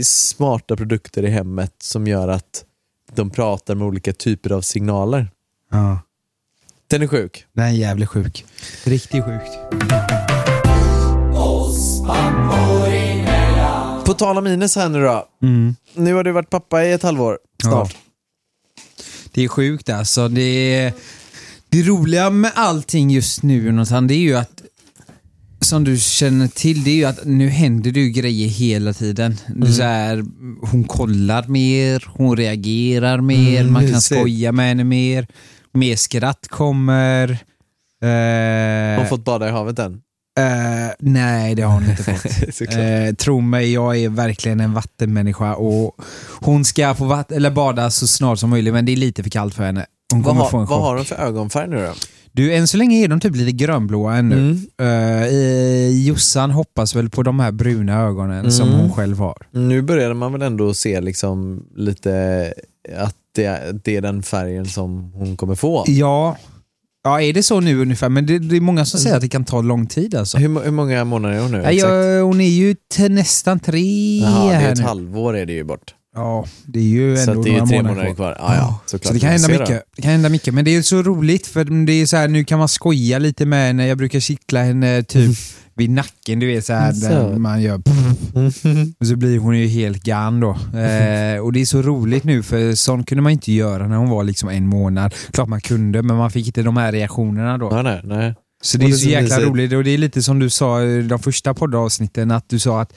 smarta 0.03 0.77
produkter 0.77 1.23
i 1.25 1.31
hemmet 1.31 1.75
som 1.83 2.07
gör 2.07 2.29
att 2.29 2.65
de 3.15 3.31
pratar 3.31 3.75
med 3.75 3.87
olika 3.87 4.13
typer 4.13 4.53
av 4.53 4.61
signaler. 4.61 5.31
Ja. 5.71 6.01
Den 6.87 7.03
är 7.03 7.07
sjuk. 7.07 7.45
Den 7.53 7.65
är 7.65 7.71
jävligt 7.71 8.09
sjuk. 8.09 8.45
Riktigt 8.85 9.25
sjukt. 9.25 9.51
På 14.09 14.15
tal 14.15 14.39
om 14.39 14.47
Ines 14.47 14.77
här 14.77 14.89
nu 14.89 15.01
då. 15.03 15.29
Mm. 15.43 15.77
Nu 15.95 16.15
har 16.15 16.25
du 16.25 16.33
varit 16.33 16.51
pappa 16.51 16.85
i 16.85 16.93
ett 16.93 17.03
halvår 17.03 17.39
snart. 17.63 17.97
Det 19.33 19.45
är 19.45 19.49
sjukt 19.49 19.89
alltså. 19.91 20.29
Det, 20.29 20.41
är, 20.75 20.93
det 21.69 21.83
roliga 21.83 22.31
med 22.31 22.53
allting 22.55 23.11
just 23.11 23.43
nu 23.43 23.67
Jonathan, 23.67 24.07
det 24.07 24.15
är 24.15 24.19
ju 24.19 24.35
att 24.37 24.63
som 25.61 25.85
du 25.85 25.99
känner 25.99 26.49
till, 26.49 26.85
det 26.85 26.91
är 26.91 26.95
ju 26.95 27.05
att 27.05 27.25
nu 27.25 27.49
händer 27.49 27.91
det 27.91 28.01
ju 28.01 28.11
grejer 28.11 28.49
hela 28.49 28.93
tiden. 28.93 29.37
Det 29.57 29.67
är 29.67 29.73
så 29.73 29.83
här, 29.83 30.25
hon 30.71 30.85
kollar 30.85 31.47
mer, 31.49 32.05
hon 32.09 32.37
reagerar 32.37 33.21
mer, 33.21 33.61
Mm, 33.61 33.73
man 33.73 33.83
kan 33.83 33.91
mysigt. 33.93 34.21
skoja 34.21 34.53
med 34.53 34.69
henne 34.69 34.85
mer, 34.85 35.27
mer 35.73 35.97
skratt 35.97 36.49
kommer. 36.49 37.29
Eh, 38.03 38.09
Har 38.09 38.97
hon 38.97 39.07
fått 39.07 39.25
bada 39.25 39.49
i 39.49 39.51
havet 39.51 39.79
än? 39.79 40.01
Eh, 40.39 40.93
nej, 40.99 41.55
det 41.55 41.63
har 41.63 41.73
hon 41.75 41.91
inte 41.91 42.03
fått. 42.03 42.69
Eh, 42.79 43.15
tro 43.15 43.41
mig, 43.41 43.73
jag 43.73 43.97
är 43.97 44.09
verkligen 44.09 44.61
en 44.61 44.75
vattenmänniska 44.75 45.55
och 45.55 45.97
hon 46.41 46.65
ska 46.65 46.95
få 46.95 47.05
vatt- 47.05 47.33
eller 47.33 47.51
bada 47.51 47.91
så 47.91 48.07
snart 48.07 48.39
som 48.39 48.51
möjligt 48.51 48.75
men 48.75 48.87
det 48.87 48.93
är 48.93 48.97
lite 48.97 49.23
för 49.23 49.31
kallt 49.31 49.55
för 49.55 49.65
henne. 49.65 49.87
Hon 50.13 50.23
Vad, 50.23 50.29
kommer 50.31 50.41
har, 50.43 50.51
få 50.51 50.59
en 50.59 50.67
vad 50.67 50.81
har 50.81 50.97
de 50.97 51.05
för 51.05 51.17
ögonfärg 51.17 51.69
nu 51.69 51.77
då? 51.87 51.93
Du, 52.33 52.55
än 52.55 52.69
så 52.69 52.77
länge 52.77 53.05
är 53.05 53.09
de 53.09 53.21
typ 53.21 53.37
lite 53.37 53.53
grönblåa 53.53 54.17
ännu. 54.17 54.37
Mm. 54.79 55.25
I- 55.33 56.05
Jossan 56.07 56.51
hoppas 56.51 56.95
väl 56.97 57.11
på 57.11 57.23
de 57.23 57.41
här 57.41 57.53
bruna 57.53 58.01
ögonen 58.01 58.53
som 58.53 58.69
Mm. 58.69 58.81
hon 58.81 58.93
själv 58.93 59.19
har. 59.19 59.37
Nu 59.51 59.83
börjar 59.83 60.15
man 60.15 60.33
väl 60.33 60.43
ändå 60.43 60.75
se 60.75 61.01
liksom 61.01 61.65
lite 61.77 62.55
att 62.99 63.15
det, 63.35 63.81
det 63.85 63.97
är 63.97 64.01
den 64.01 64.23
färgen 64.23 64.67
som 64.67 65.13
hon 65.15 65.37
kommer 65.37 65.55
få. 65.55 65.85
Ja, 65.87 66.37
ja 67.09 67.21
är 67.23 67.33
det 67.33 67.43
så 67.43 67.61
nu 67.61 67.81
ungefär? 67.81 68.09
Men 68.09 68.27
det, 68.27 68.39
det 68.39 68.57
är 68.57 68.61
många 68.61 68.85
som 68.85 69.01
säger 69.01 69.17
att 69.17 69.23
det 69.23 69.29
kan 69.29 69.45
ta 69.45 69.61
lång 69.63 69.87
tid 69.87 70.15
alltså. 70.15 70.39
Hur, 70.39 70.61
hur 70.65 70.71
många 70.71 71.05
månader 71.05 71.35
är 71.37 71.41
hon 71.41 71.51
nu? 71.53 71.63
Ja, 71.65 71.73
jag, 71.73 72.25
hon 72.25 72.41
är 72.41 72.49
ju 72.49 72.75
till 72.95 73.13
nästan 73.13 73.61
tre 73.61 74.19
Jaha, 74.23 74.49
det 74.49 74.55
är 74.55 74.61
här 74.61 74.73
ett 74.73 74.79
nu. 74.79 74.85
halvår 74.85 75.37
är 75.37 75.47
det 75.47 75.53
ju 75.53 75.65
bort. 75.65 75.95
Ja, 76.15 76.45
det 76.67 76.79
är 76.79 76.83
ju 76.83 77.17
Så 77.17 77.31
ändå 77.31 77.41
att 77.41 77.45
det 77.47 77.51
är 77.51 77.59
några 77.59 77.67
tre 77.67 77.83
månader 77.83 78.05
kvar. 78.05 78.15
kvar. 78.15 78.37
Ja, 78.39 78.55
ja. 78.57 78.81
Så 78.87 79.13
det 79.13 79.21
kan 79.21 79.31
hända 79.31 79.49
mycket. 79.49 79.83
Det 79.97 80.03
kan 80.03 80.11
hända 80.11 80.29
mycket. 80.29 80.55
Men 80.55 80.65
det 80.65 80.77
är 80.77 80.83
så 80.83 81.03
roligt 81.03 81.47
för 81.47 81.87
det 81.87 81.93
är 81.93 82.07
så 82.07 82.17
här, 82.17 82.29
nu 82.29 82.45
kan 82.45 82.59
man 82.59 82.69
skoja 82.69 83.19
lite 83.19 83.47
med 83.47 83.67
henne. 83.67 83.87
Jag 83.87 83.99
brukar 83.99 84.21
kittla 84.21 84.63
henne 84.63 85.03
typ 85.03 85.37
vid 85.77 85.91
nacken, 85.91 86.39
du 86.41 86.47
vet 86.47 86.67
så 86.67 86.73
här, 86.73 86.93
Så. 86.93 87.39
man 87.39 87.63
gör 87.63 87.83
och 89.01 89.07
så 89.07 89.17
blir 89.17 89.39
hon 89.39 89.59
ju 89.59 89.67
helt 89.67 90.03
gan 90.03 90.41
då. 90.41 90.51
Eh, 90.51 91.39
och 91.41 91.53
det 91.53 91.61
är 91.61 91.65
så 91.65 91.83
roligt 91.83 92.25
nu 92.25 92.43
för 92.43 92.75
sånt 92.75 93.09
kunde 93.09 93.23
man 93.23 93.33
inte 93.33 93.53
göra 93.53 93.89
när 93.89 93.97
hon 93.97 94.09
var 94.11 94.25
liksom 94.25 94.49
en 94.49 94.67
månad. 94.67 95.15
Klart 95.33 95.49
man 95.49 95.61
kunde 95.61 96.03
men 96.03 96.17
man 96.17 96.31
fick 96.31 96.47
inte 96.47 96.63
de 96.63 96.77
här 96.77 96.93
reaktionerna 96.93 97.59
då. 97.59 97.69
Ja, 97.71 97.83
nej, 97.83 98.01
nej. 98.05 98.35
Så 98.63 98.79
det 98.79 98.87
är 98.87 98.91
så 98.91 98.99
så 98.99 99.09
jäkla 99.09 99.41
roligt 99.41 99.73
och 99.73 99.85
det 99.85 99.91
är 99.91 99.99
lite 99.99 100.23
som 100.23 100.39
du 100.39 100.51
sa 100.51 100.83
i 100.83 101.03
de 101.03 101.19
första 101.19 101.55
poddavsnitten 101.55 102.31
att 102.31 102.49
du 102.49 102.59
sa 102.59 102.81
att 102.81 102.93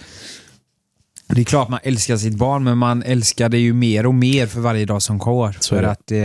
det 1.36 1.42
är 1.42 1.46
klart 1.46 1.70
man 1.70 1.80
älskar 1.84 2.18
sitt 2.18 2.36
barn 2.36 2.64
men 2.64 2.78
man 2.78 3.04
älskar 3.04 3.50
det 3.50 3.58
ju 3.58 3.74
mer 3.74 4.06
och 4.06 4.14
mer 4.14 4.48
för 4.48 4.60
varje 4.60 4.86
dag 4.86 5.02
som 5.02 5.18
går. 5.18 5.58
Så 5.60 5.76
för 5.76 5.84
att 5.84 6.12
eh, 6.12 6.20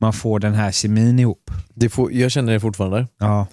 man 0.00 0.12
får 0.12 0.38
den 0.40 0.54
här 0.54 0.72
kemin 0.72 1.18
ihop. 1.18 1.50
Det 1.74 1.88
får, 1.88 2.12
jag 2.12 2.30
känner 2.30 2.52
det 2.52 2.60
fortfarande. 2.60 3.06
Ja, 3.18 3.46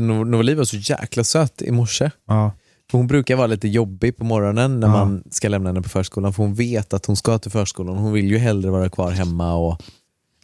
Novali 0.00 0.54
var 0.54 0.64
så 0.64 0.76
jäkla 0.76 1.24
söt 1.24 1.62
i 1.62 1.70
morse. 1.70 2.10
ja, 2.28 2.52
För 2.90 2.98
hon 2.98 3.06
brukar 3.06 3.36
vara 3.36 3.46
lite 3.46 3.68
jobbig 3.68 4.16
på 4.16 4.24
morgonen 4.24 4.80
när 4.80 4.88
Ja. 4.88 4.92
man 4.92 5.22
ska 5.30 5.48
lämna 5.48 5.68
henne 5.68 5.82
på 5.82 5.88
förskolan. 5.88 6.32
För 6.32 6.42
hon 6.42 6.54
vet 6.54 6.94
att 6.94 7.06
hon 7.06 7.16
ska 7.16 7.38
till 7.38 7.50
förskolan. 7.50 7.96
Hon 7.96 8.12
vill 8.12 8.26
ju 8.30 8.38
hellre 8.38 8.70
vara 8.70 8.88
kvar 8.88 9.10
hemma 9.10 9.54
och 9.54 9.82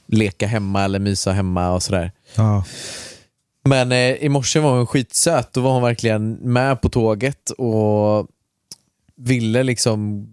leka 0.06 0.46
hemma 0.46 0.82
eller 0.84 0.98
mysa 0.98 1.32
hemma 1.32 1.70
och 1.72 1.82
sådär. 1.82 2.12
Ja. 2.36 2.64
Men 3.64 3.92
eh, 3.92 3.98
i 4.14 4.28
morse 4.28 4.60
var 4.60 4.76
hon 4.76 4.86
skitsöt. 4.86 5.52
Då 5.52 5.60
var 5.60 5.72
hon 5.72 5.82
verkligen 5.82 6.32
med 6.32 6.80
på 6.82 6.88
tåget 6.88 7.50
och 7.50 8.26
ville 9.20 9.62
liksom, 9.62 10.26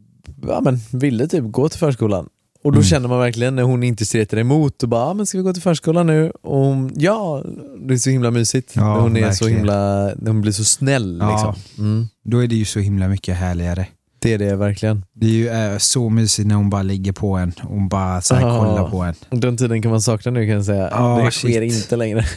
ja 0.48 0.62
men 0.62 0.80
ville 0.92 1.28
typ 1.28 1.44
gå 1.44 1.70
till 1.70 1.80
förskolan. 1.80 2.30
Och 2.64 2.74
då 2.74 2.84
känner 2.84 3.08
man 3.10 3.20
verkligen 3.20 3.56
när 3.56 3.64
hon 3.64 3.84
inte 3.84 4.06
stretar 4.06 4.38
emot 4.38 4.84
och 4.84 4.90
bara, 4.90 5.02
ah, 5.06 5.14
men 5.14 5.26
ska 5.26 5.38
vi 5.38 5.44
gå 5.44 5.54
till 5.54 5.62
förskolan 5.62 6.08
nu? 6.08 6.32
Och 6.42 6.58
hon, 6.60 6.92
ja, 6.96 7.44
det 7.88 7.94
är 7.94 7.98
så 7.98 8.10
himla 8.10 8.32
mysigt. 8.32 8.72
Ja, 8.76 8.94
när 8.94 9.02
hon 9.02 9.18
är 9.18 9.32
så 9.32 9.48
himla, 9.48 10.06
när 10.16 10.28
hon 10.28 10.42
blir 10.42 10.52
så 10.52 10.64
snäll 10.66 11.18
Ja. 11.22 11.32
liksom. 11.32 11.84
Mm, 11.86 12.08
Då 12.24 12.44
är 12.44 12.48
det 12.48 12.56
ju 12.56 12.66
så 12.66 12.80
himla 12.80 13.08
mycket 13.08 13.38
härligare. 13.38 13.88
Det 14.20 14.34
är 14.34 14.38
det 14.38 14.56
verkligen. 14.56 15.06
Det 15.14 15.26
är 15.26 15.32
ju 15.32 15.50
eh, 15.50 15.78
så 15.78 16.10
mysigt 16.10 16.48
när 16.48 16.56
hon 16.56 16.70
bara 16.70 16.84
ligger 16.84 17.12
på 17.12 17.36
en 17.36 17.54
och 17.64 17.70
hon 17.70 17.90
bara 17.90 18.22
så 18.22 18.36
här, 18.36 18.42
Ja. 18.48 18.60
kollar 18.60 18.90
på 18.90 18.98
en. 19.04 19.40
Den 19.42 19.58
tiden 19.58 19.82
kan 19.82 19.92
man 19.92 20.02
sakna 20.02 20.32
nu 20.32 20.46
kan 20.46 20.56
jag 20.56 20.66
säga. 20.66 20.90
Ja, 20.92 21.22
det 21.26 21.32
sker 21.32 21.62
shit. 21.70 21.84
inte 21.84 21.96
längre. 21.96 22.26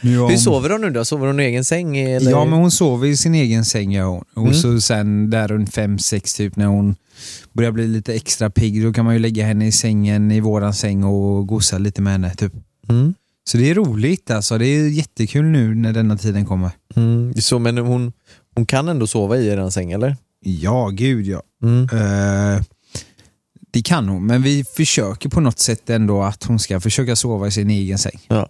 Nu 0.00 0.18
har 0.18 0.24
Hur 0.28 0.34
hon- 0.34 0.38
sover 0.38 0.70
hon 0.70 0.80
nu 0.80 0.90
då? 0.90 1.04
Sover 1.04 1.26
hon 1.26 1.40
i 1.40 1.42
egen 1.44 1.64
säng? 1.64 1.96
Eller? 1.98 2.30
Ja, 2.30 2.44
men 2.44 2.58
hon 2.58 2.70
sover 2.70 3.06
i 3.08 3.16
sin 3.16 3.34
egen 3.34 3.64
säng 3.64 3.92
gör 3.92 4.04
hon. 4.04 4.24
Och 4.34 4.42
Mm. 4.42 4.54
så 4.54 4.80
sen 4.80 5.30
där 5.30 5.48
runt 5.48 5.74
fem 5.74 5.98
sex 5.98 6.34
typ 6.34 6.56
när 6.56 6.66
hon 6.66 6.96
börjar 7.52 7.70
bli 7.72 7.86
lite 7.88 8.14
extra 8.14 8.50
pigg, 8.50 8.82
då 8.84 8.92
kan 8.92 9.04
man 9.04 9.14
ju 9.14 9.20
lägga 9.20 9.46
henne 9.46 9.66
i 9.66 9.72
sängen, 9.72 10.30
i 10.30 10.40
våran 10.40 10.74
säng 10.74 11.04
och 11.04 11.46
gosa 11.46 11.78
lite 11.78 12.02
med 12.02 12.12
henne. 12.12 12.34
Typ. 12.34 12.52
Mm. 12.88 13.14
Så 13.50 13.56
det 13.56 13.70
är 13.70 13.74
roligt 13.74 14.30
alltså. 14.30 14.58
Det 14.58 14.66
är 14.66 14.88
jättekul 14.88 15.44
nu 15.44 15.74
när 15.74 15.92
denna 15.92 16.16
tiden 16.16 16.44
kommer. 16.46 16.70
Mm. 16.96 17.34
Så, 17.34 17.58
men 17.58 17.78
hon, 17.78 18.12
hon 18.54 18.66
kan 18.66 18.88
ändå 18.88 19.06
sova 19.06 19.36
i 19.36 19.48
den 19.48 19.72
säng 19.72 19.92
eller? 19.92 20.16
Ja, 20.44 20.88
gud 20.92 21.26
ja. 21.26 21.42
Mm. 21.62 21.82
Eh, 21.92 22.62
det 23.72 23.82
kan 23.82 24.08
hon, 24.08 24.26
men 24.26 24.42
vi 24.42 24.64
försöker 24.64 25.28
på 25.28 25.40
något 25.40 25.58
sätt 25.58 25.90
ändå 25.90 26.22
att 26.22 26.44
hon 26.44 26.58
ska 26.58 26.80
försöka 26.80 27.16
sova 27.16 27.46
i 27.46 27.50
sin 27.50 27.70
egen 27.70 27.98
säng. 27.98 28.20
Ja. 28.28 28.48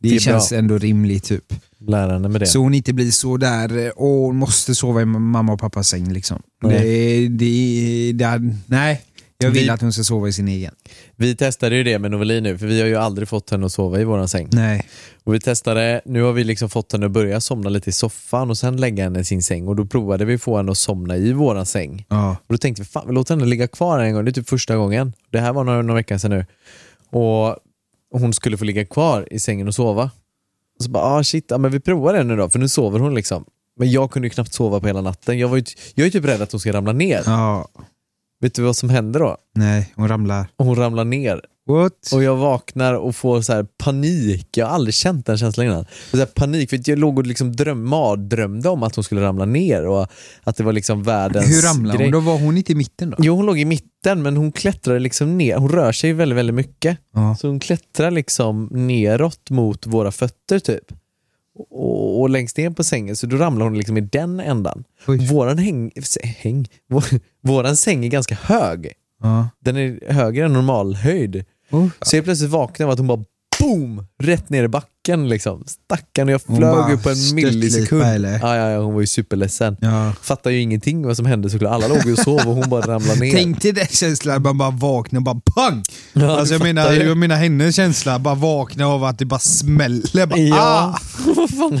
Det, 0.00 0.08
Det 0.08 0.14
är 0.16 0.20
känns 0.20 0.48
bra. 0.50 0.58
ändå 0.58 0.78
rimligt 0.78 1.24
typ. 1.24 1.44
Lärande 1.78 2.28
med 2.28 2.40
det. 2.40 2.46
Så 2.46 2.58
hon 2.58 2.74
inte 2.74 2.92
blir 2.92 3.10
så 3.10 3.36
där, 3.36 3.86
eh, 3.86 3.92
åh 3.96 4.26
hon 4.26 4.36
måste 4.36 4.74
sova 4.74 5.02
i 5.02 5.04
mamma 5.04 5.52
och 5.52 5.60
pappas 5.60 5.88
säng 5.88 6.12
liksom. 6.12 6.42
Nej. 6.62 7.28
Det, 7.28 7.28
det, 7.28 8.12
det, 8.12 8.54
nej, 8.66 9.02
jag 9.38 9.50
vill 9.50 9.62
Vi- 9.64 9.70
att 9.70 9.80
hon 9.80 9.92
ska 9.92 10.04
sova 10.04 10.28
i 10.28 10.32
sin 10.32 10.48
egen. 10.48 10.74
Vi 11.22 11.36
testade 11.36 11.76
ju 11.76 11.84
det 11.84 11.98
med 11.98 12.10
Noveli 12.10 12.40
nu, 12.40 12.58
för 12.58 12.66
vi 12.66 12.80
har 12.80 12.88
ju 12.88 12.96
aldrig 12.96 13.28
fått 13.28 13.50
henne 13.50 13.66
att 13.66 13.72
sova 13.72 14.00
i 14.00 14.04
våran 14.04 14.28
säng. 14.28 14.48
Nej. 14.52 14.88
Och 15.24 15.34
vi 15.34 15.40
testade, 15.40 16.00
nu 16.04 16.22
har 16.22 16.32
vi 16.32 16.44
liksom 16.44 16.70
fått 16.70 16.92
henne 16.92 17.06
att 17.06 17.12
börja 17.12 17.40
somna 17.40 17.70
lite 17.70 17.90
i 17.90 17.92
soffan 17.92 18.50
och 18.50 18.58
sen 18.58 18.76
lägga 18.76 19.04
henne 19.04 19.20
i 19.20 19.24
sin 19.24 19.42
säng 19.42 19.68
och 19.68 19.76
då 19.76 19.86
provade 19.86 20.24
vi 20.24 20.38
få 20.38 20.56
henne 20.56 20.72
att 20.72 20.78
somna 20.78 21.16
i 21.16 21.32
våran 21.32 21.66
säng. 21.66 22.06
Ja. 22.08 22.30
Och 22.46 22.54
då 22.54 22.58
tänkte 22.58 22.82
vi, 22.82 22.88
fan 22.88 23.04
vi 23.06 23.14
låter 23.14 23.34
henne 23.34 23.46
ligga 23.46 23.68
kvar 23.68 23.98
en 23.98 24.14
gång, 24.14 24.24
det 24.24 24.30
är 24.30 24.32
typ 24.32 24.48
första 24.48 24.76
gången. 24.76 25.12
Det 25.30 25.38
här 25.38 25.52
var 25.52 25.64
några, 25.64 25.82
några 25.82 25.94
veckor 25.94 26.18
sedan 26.18 26.30
nu. 26.30 26.46
Och 27.18 27.56
hon 28.12 28.32
skulle 28.32 28.56
få 28.56 28.64
ligga 28.64 28.84
kvar 28.84 29.28
i 29.30 29.38
sängen 29.38 29.68
och 29.68 29.74
sova. 29.74 30.10
Och 30.78 30.84
så 30.84 30.90
bara, 30.90 31.04
ah 31.04 31.24
shit, 31.24 31.46
ja, 31.48 31.58
men 31.58 31.70
vi 31.70 31.80
provar 31.80 32.12
det 32.12 32.24
nu 32.24 32.36
då, 32.36 32.48
för 32.48 32.58
nu 32.58 32.68
sover 32.68 32.98
hon 32.98 33.14
liksom. 33.14 33.44
Men 33.76 33.90
jag 33.90 34.10
kunde 34.10 34.26
ju 34.26 34.30
knappt 34.30 34.52
sova 34.52 34.80
på 34.80 34.86
hela 34.86 35.00
natten. 35.00 35.38
Jag, 35.38 35.48
var 35.48 35.56
ju, 35.56 35.64
jag 35.94 36.06
är 36.06 36.10
typ 36.10 36.24
rädd 36.24 36.42
att 36.42 36.52
hon 36.52 36.60
ska 36.60 36.72
ramla 36.72 36.92
ner. 36.92 37.22
ja. 37.26 37.68
Vet 38.42 38.54
du 38.54 38.62
vad 38.62 38.76
som 38.76 38.90
händer 38.90 39.20
då? 39.20 39.36
Nej, 39.54 39.92
hon 39.96 40.08
ramlar. 40.08 40.46
Och 40.56 40.66
hon 40.66 40.76
ramlar 40.76 41.04
ner. 41.04 41.40
What? 41.68 42.12
Och 42.14 42.22
jag 42.22 42.36
vaknar 42.36 42.94
och 42.94 43.16
får 43.16 43.40
så 43.40 43.64
panik. 43.84 44.48
Jag 44.56 44.66
har 44.66 44.74
aldrig 44.74 44.94
känt 44.94 45.26
den 45.26 45.38
känslan 45.38 45.66
innan. 45.66 45.84
Så 46.10 46.26
panik, 46.26 46.70
för 46.70 46.80
jag 46.90 46.98
låg 46.98 47.18
och 47.18 47.26
liksom 47.26 47.56
dröm, 47.56 47.88
mardrömde 47.88 48.68
om 48.68 48.82
att 48.82 48.94
hon 48.94 49.04
skulle 49.04 49.20
ramla 49.22 49.44
ner 49.44 49.86
och 49.86 50.06
att 50.42 50.56
det 50.56 50.64
var 50.64 50.72
liksom 50.72 51.02
världens 51.02 51.46
Hur 51.46 51.62
ramlar 51.62 51.94
grej. 51.96 52.06
hon? 52.06 52.12
Då 52.12 52.20
var 52.20 52.38
hon 52.38 52.56
inte 52.56 52.72
i 52.72 52.74
mitten 52.74 53.10
då? 53.10 53.16
Jo, 53.20 53.34
hon 53.36 53.46
låg 53.46 53.58
i 53.58 53.64
mitten 53.64 54.22
men 54.22 54.36
hon 54.36 54.52
klättrade 54.52 55.00
liksom 55.00 55.38
ner. 55.38 55.56
Hon 55.56 55.68
rör 55.68 55.92
sig 55.92 56.12
väldigt, 56.12 56.38
väldigt 56.38 56.56
mycket. 56.56 56.98
Ja. 57.14 57.36
Så 57.40 57.46
hon 57.48 57.60
klättrar 57.60 58.10
liksom 58.10 58.68
neråt 58.72 59.50
mot 59.50 59.86
våra 59.86 60.12
fötter 60.12 60.58
typ. 60.58 60.84
Och, 61.70 62.20
och 62.20 62.30
längst 62.30 62.56
ner 62.56 62.70
på 62.70 62.84
sängen, 62.84 63.16
så 63.16 63.26
då 63.26 63.36
ramlar 63.36 63.64
hon 63.64 63.76
liksom 63.76 63.96
i 63.96 64.00
den 64.00 64.40
ändan. 64.40 64.84
Oj. 65.06 65.26
Våran 65.26 65.58
häng, 65.58 65.90
häng, 66.22 66.66
vår, 66.88 67.04
våran 67.42 67.76
säng 67.76 68.04
är 68.04 68.08
ganska 68.08 68.34
hög. 68.34 68.92
Ja. 69.22 69.48
Den 69.60 69.76
är 69.76 70.12
högre 70.12 70.44
än 70.44 70.52
normalhöjd. 70.52 71.44
Oh. 71.70 71.88
Så 72.00 72.16
jag 72.16 72.24
plötsligt 72.24 72.50
vaknade 72.50 72.86
av 72.86 72.92
att 72.92 72.98
hon 72.98 73.08
bara 73.08 73.24
boom! 73.60 74.06
Rätt 74.18 74.50
ner 74.50 74.64
i 74.64 74.68
backen 74.68 74.91
liksom. 75.08 75.64
Stackarn 75.66 76.28
och 76.28 76.32
jag 76.32 76.42
flög 76.42 76.92
upp 76.94 77.02
på 77.02 77.10
en 77.10 77.34
millisekund. 77.34 78.02
Ja, 78.42 78.56
ja, 78.56 78.70
ja, 78.70 78.80
hon 78.80 78.94
var 78.94 79.00
ju 79.00 79.06
superledsen. 79.06 79.76
Ja. 79.80 80.12
Fattar 80.22 80.50
ju 80.50 80.60
ingenting 80.60 81.06
vad 81.06 81.16
som 81.16 81.26
hände 81.26 81.50
såklart. 81.50 81.72
Alla 81.72 81.88
låg 81.88 82.06
ju 82.06 82.12
och 82.12 82.18
sov 82.18 82.40
och 82.48 82.54
hon 82.54 82.70
bara 82.70 82.80
ramlade 82.86 83.20
ner. 83.20 83.32
Tänk 83.32 83.62
dig 83.62 83.72
den 83.72 83.86
känslan, 83.86 84.36
att 84.36 84.42
man 84.42 84.58
bara 84.58 84.70
vaknar 84.70 85.18
och 85.18 85.24
bara 85.24 85.40
pang! 85.54 85.82
Ja, 86.12 86.38
alltså 86.38 86.54
jag 86.54 86.62
menar, 86.62 86.92
jag 86.92 87.16
menar 87.16 87.36
hennes 87.36 87.76
känsla, 87.76 88.18
bara 88.18 88.34
vakna 88.34 88.86
av 88.86 89.04
att 89.04 89.18
det 89.18 89.24
bara 89.24 89.40
smäller. 89.40 90.26
Bara, 90.26 90.38
Ja, 90.38 90.56
ah! 90.58 90.98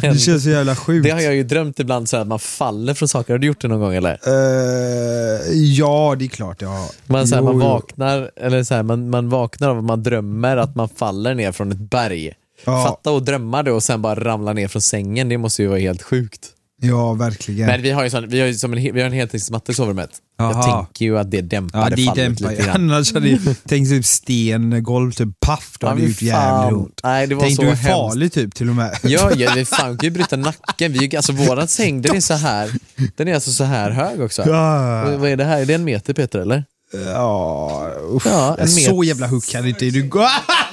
Det 0.00 0.18
känns 0.18 0.42
så 0.42 0.50
jävla 0.50 0.76
sjukt. 0.76 1.04
Det 1.04 1.10
har 1.10 1.20
jag 1.20 1.34
ju 1.34 1.42
drömt 1.42 1.80
ibland, 1.80 2.08
så 2.08 2.16
att 2.16 2.26
man 2.26 2.38
faller 2.38 2.94
från 2.94 3.08
saker. 3.08 3.34
Har 3.34 3.38
du 3.38 3.46
gjort 3.46 3.60
det 3.60 3.68
någon 3.68 3.80
gång 3.80 3.94
eller? 3.94 4.18
Eh, 4.26 5.52
ja, 5.52 6.14
det 6.18 6.24
är 6.24 6.28
klart. 6.28 6.62
Ja. 6.62 6.88
Man, 7.06 7.28
så 7.28 7.34
här, 7.34 7.42
Jo, 7.42 7.46
man 7.46 7.58
vaknar, 7.58 8.30
eller 8.36 8.64
så 8.64 8.74
här, 8.74 8.82
man, 8.82 9.10
man 9.10 9.28
vaknar 9.28 9.68
av 9.68 9.78
att 9.78 9.84
man 9.84 10.02
drömmer 10.02 10.56
att 10.56 10.76
man 10.76 10.88
faller 10.88 11.34
ner 11.34 11.52
från 11.52 11.72
ett 11.72 11.90
berg. 11.90 12.32
Ja. 12.64 12.84
Fatta 12.84 13.10
och 13.10 13.22
drömma 13.22 13.62
det 13.62 13.72
och 13.72 13.82
sen 13.82 14.02
bara 14.02 14.14
ramla 14.24 14.52
ner 14.52 14.68
från 14.68 14.82
sängen, 14.82 15.28
det 15.28 15.38
måste 15.38 15.62
ju 15.62 15.68
vara 15.68 15.78
helt 15.78 16.02
sjukt. 16.02 16.48
Ja, 16.84 17.12
verkligen. 17.12 17.66
Men 17.66 17.82
vi 17.82 17.90
har 17.90 18.04
ju, 18.04 18.10
sån, 18.10 18.28
vi 18.28 18.40
har 18.40 18.46
ju 18.46 18.54
som 18.54 18.72
en, 18.72 18.78
vi 18.94 19.00
har 19.00 19.06
en 19.06 19.12
heltäckningsmatta 19.12 19.72
i 19.72 19.74
sovrummet. 19.74 20.10
Jag 20.38 20.62
tänker 20.64 21.04
ju 21.04 21.18
att 21.18 21.30
det 21.30 21.40
dämpar 21.40 21.78
ja, 21.78 21.96
det 21.96 22.04
fallet 22.04 22.24
dämpar 22.24 22.50
lite 22.50 22.62
grann. 22.62 22.76
Annars 22.76 23.14
hade 23.14 23.28
jag 23.28 23.40
tänkt 23.68 23.90
typ 23.90 24.04
stengolv, 24.04 25.12
typ 25.12 25.28
paff, 25.40 25.76
då 25.80 25.86
hade 25.86 26.00
det 26.00 26.06
gjort 26.06 26.22
jävligt 26.22 26.78
ont. 26.78 27.00
Nej, 27.04 27.26
det 27.26 27.34
var 27.34 27.42
Tänk 27.42 27.56
så 27.56 27.62
du 27.62 27.68
är 27.68 27.76
farlig 27.76 28.32
typ 28.32 28.54
till 28.54 28.68
och 28.68 28.76
med. 28.76 28.98
Ja, 29.02 29.30
ja 29.36 29.52
vi 29.56 29.64
fan 29.64 29.98
kan 29.98 30.06
ju 30.06 30.10
bryta 30.10 30.36
nacken. 30.36 30.92
Vi, 30.92 31.16
alltså 31.16 31.32
våran 31.32 31.68
säng, 31.68 32.02
den 32.02 32.16
är 32.16 32.20
så 32.20 32.34
här. 32.34 32.70
Den 33.16 33.28
är 33.28 33.34
alltså 33.34 33.50
så 33.50 33.64
här 33.64 33.90
hög 33.90 34.20
också. 34.20 34.42
Ja. 34.46 35.16
Vad 35.16 35.30
är 35.30 35.36
det 35.36 35.44
här? 35.44 35.60
Är 35.60 35.66
det 35.66 35.74
en 35.74 35.84
meter 35.84 36.14
Peter 36.14 36.38
eller? 36.38 36.64
Ja, 37.06 37.92
usch. 38.14 38.26
Ja, 38.26 38.56
en 38.58 38.68
så 38.68 39.02
met- 39.02 39.06
jävla 39.06 39.26
hook 39.26 39.48
kan 39.48 39.66
inte 39.66 39.90
du 39.90 40.08
gå. 40.08 40.28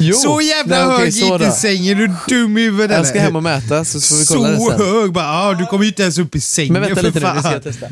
Jo. 0.00 0.14
Så 0.14 0.40
jävla 0.40 0.76
Nej, 0.76 0.94
okej, 0.94 1.04
hög 1.04 1.14
så 1.14 1.32
inte 1.34 1.46
då. 1.46 1.52
sängen, 1.52 1.98
är 1.98 2.06
du 2.06 2.14
dum 2.28 2.58
i 2.58 2.62
huvudet 2.62 2.96
Jag 2.96 3.06
ska 3.06 3.20
hem 3.20 3.36
och 3.36 3.42
mäta 3.42 3.84
så 3.84 4.00
får 4.00 4.16
vi 4.16 4.24
Så 4.24 4.34
kolla 4.34 4.48
det 4.48 4.58
sen. 4.58 4.78
hög, 4.94 5.12
bara, 5.12 5.26
ah, 5.26 5.54
du 5.54 5.66
kommer 5.66 5.84
ju 5.84 5.88
inte 5.90 6.02
ens 6.02 6.18
upp 6.18 6.36
i 6.36 6.40
sängen 6.40 6.72
Men 6.72 6.82
vänta 6.82 6.96
för 6.96 7.02
lite 7.02 7.20
nu, 7.20 7.26
vi 7.36 7.42
fan. 7.42 7.52
ska 7.52 7.60
testa. 7.60 7.86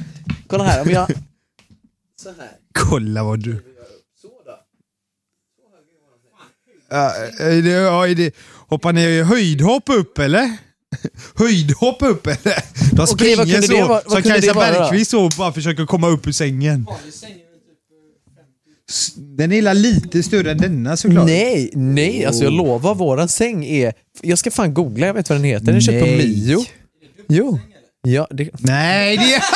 Kolla 0.46 0.64
här, 0.64 0.82
om 0.82 0.90
jag... 0.90 1.06
Så 2.22 2.28
här. 2.28 2.50
Kolla 2.78 3.22
vad 3.24 3.40
du... 3.40 3.64
Ja, 6.90 7.12
är 7.38 7.62
det, 7.62 7.70
ja, 7.70 8.08
är 8.08 8.14
det, 8.14 8.34
hoppa 8.68 8.92
ner 8.92 9.08
i 9.08 9.22
höjdhopp 9.22 9.82
upp 9.90 10.18
eller? 10.18 10.56
Höjdhopp 11.34 12.02
upp 12.02 12.26
eller? 12.26 12.62
De 12.92 13.02
Okej, 13.02 13.06
springer 13.06 13.36
vad 13.36 13.46
kunde 13.52 13.66
så, 13.66 13.72
det 13.72 13.80
vara- 13.82 13.88
vad 13.88 14.02
som 14.02 14.22
kunde 14.22 14.28
Kajsa 14.28 14.46
det 14.46 14.52
vara 14.52 14.72
då? 14.72 14.78
Bergqvist 14.80 15.10
så 15.10 15.28
bara 15.38 15.52
försöker 15.52 15.86
komma 15.86 16.08
upp 16.08 16.26
ur 16.26 16.32
sängen. 16.32 16.86
S- 17.08 17.24
Den 19.16 19.52
är 19.52 19.74
lite 19.74 20.22
större 20.22 20.50
än 20.50 20.58
denna 20.58 20.96
såklart. 20.96 21.26
Nej, 21.26 21.70
nej, 21.74 22.24
alltså 22.24 22.44
jag 22.44 22.52
lovar, 22.52 22.94
våran 22.94 23.28
säng 23.28 23.64
är... 23.64 23.92
Jag 24.22 24.38
ska 24.38 24.50
fan 24.50 24.74
googla, 24.74 25.06
jag 25.06 25.14
vet 25.14 25.28
vad 25.30 25.38
den 25.38 25.44
heter. 25.44 25.66
Den 25.66 25.76
är 25.76 25.80
köpt 25.80 26.00
på 26.00 26.06
Nej. 26.06 26.16
Mio. 26.18 26.64
Jo. 27.28 27.60
Ja, 28.02 28.26
det... 28.30 28.50
Nej, 28.58 29.16
det 29.16 29.34
är... 29.34 29.42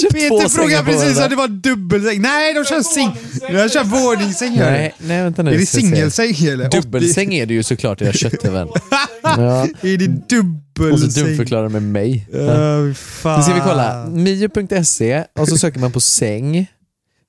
Köpt 0.00 0.12
två 0.12 0.18
Peter 0.18 0.36
sängar 0.36 0.48
frågade 0.48 0.84
på 0.84 0.90
precis 0.90 1.16
varandra. 1.18 1.24
om 1.24 1.30
det 1.30 1.36
var 1.36 1.48
dubbelsäng. 1.48 2.20
Nej, 2.22 2.54
de 2.54 2.64
kör 2.64 2.82
sing... 2.82 3.10
De 3.40 3.68
kör 3.68 3.84
våningssäng. 3.84 4.54
gör 4.54 4.70
Nej, 4.70 4.94
det. 4.98 5.06
nej 5.06 5.22
vänta 5.22 5.42
nu. 5.42 5.54
Är 5.54 5.58
det 5.58 5.66
ska 5.66 5.78
jag 5.80 5.90
se. 5.90 5.96
singelsäng 5.96 6.48
eller? 6.52 6.70
Dubbelsäng 6.70 7.34
är 7.34 7.46
det 7.46 7.54
ju 7.54 7.62
såklart 7.62 8.02
era 8.02 8.12
köttäven. 8.12 8.68
80? 8.68 8.80
Ja. 9.22 9.66
Är 9.82 9.96
det 9.96 10.06
Och 10.06 10.30
så 10.30 10.42
dubbelsäng? 10.84 11.24
dumförklarar 11.24 11.68
med 11.68 11.82
mig. 11.82 12.26
Uh, 12.34 12.94
fan. 12.94 13.38
Nu 13.38 13.42
ska 13.44 13.54
vi 13.54 13.60
kolla. 13.60 14.06
Mio.se 14.06 15.24
och 15.38 15.48
så 15.48 15.58
söker 15.58 15.80
man 15.80 15.92
på 15.92 16.00
säng, 16.00 16.66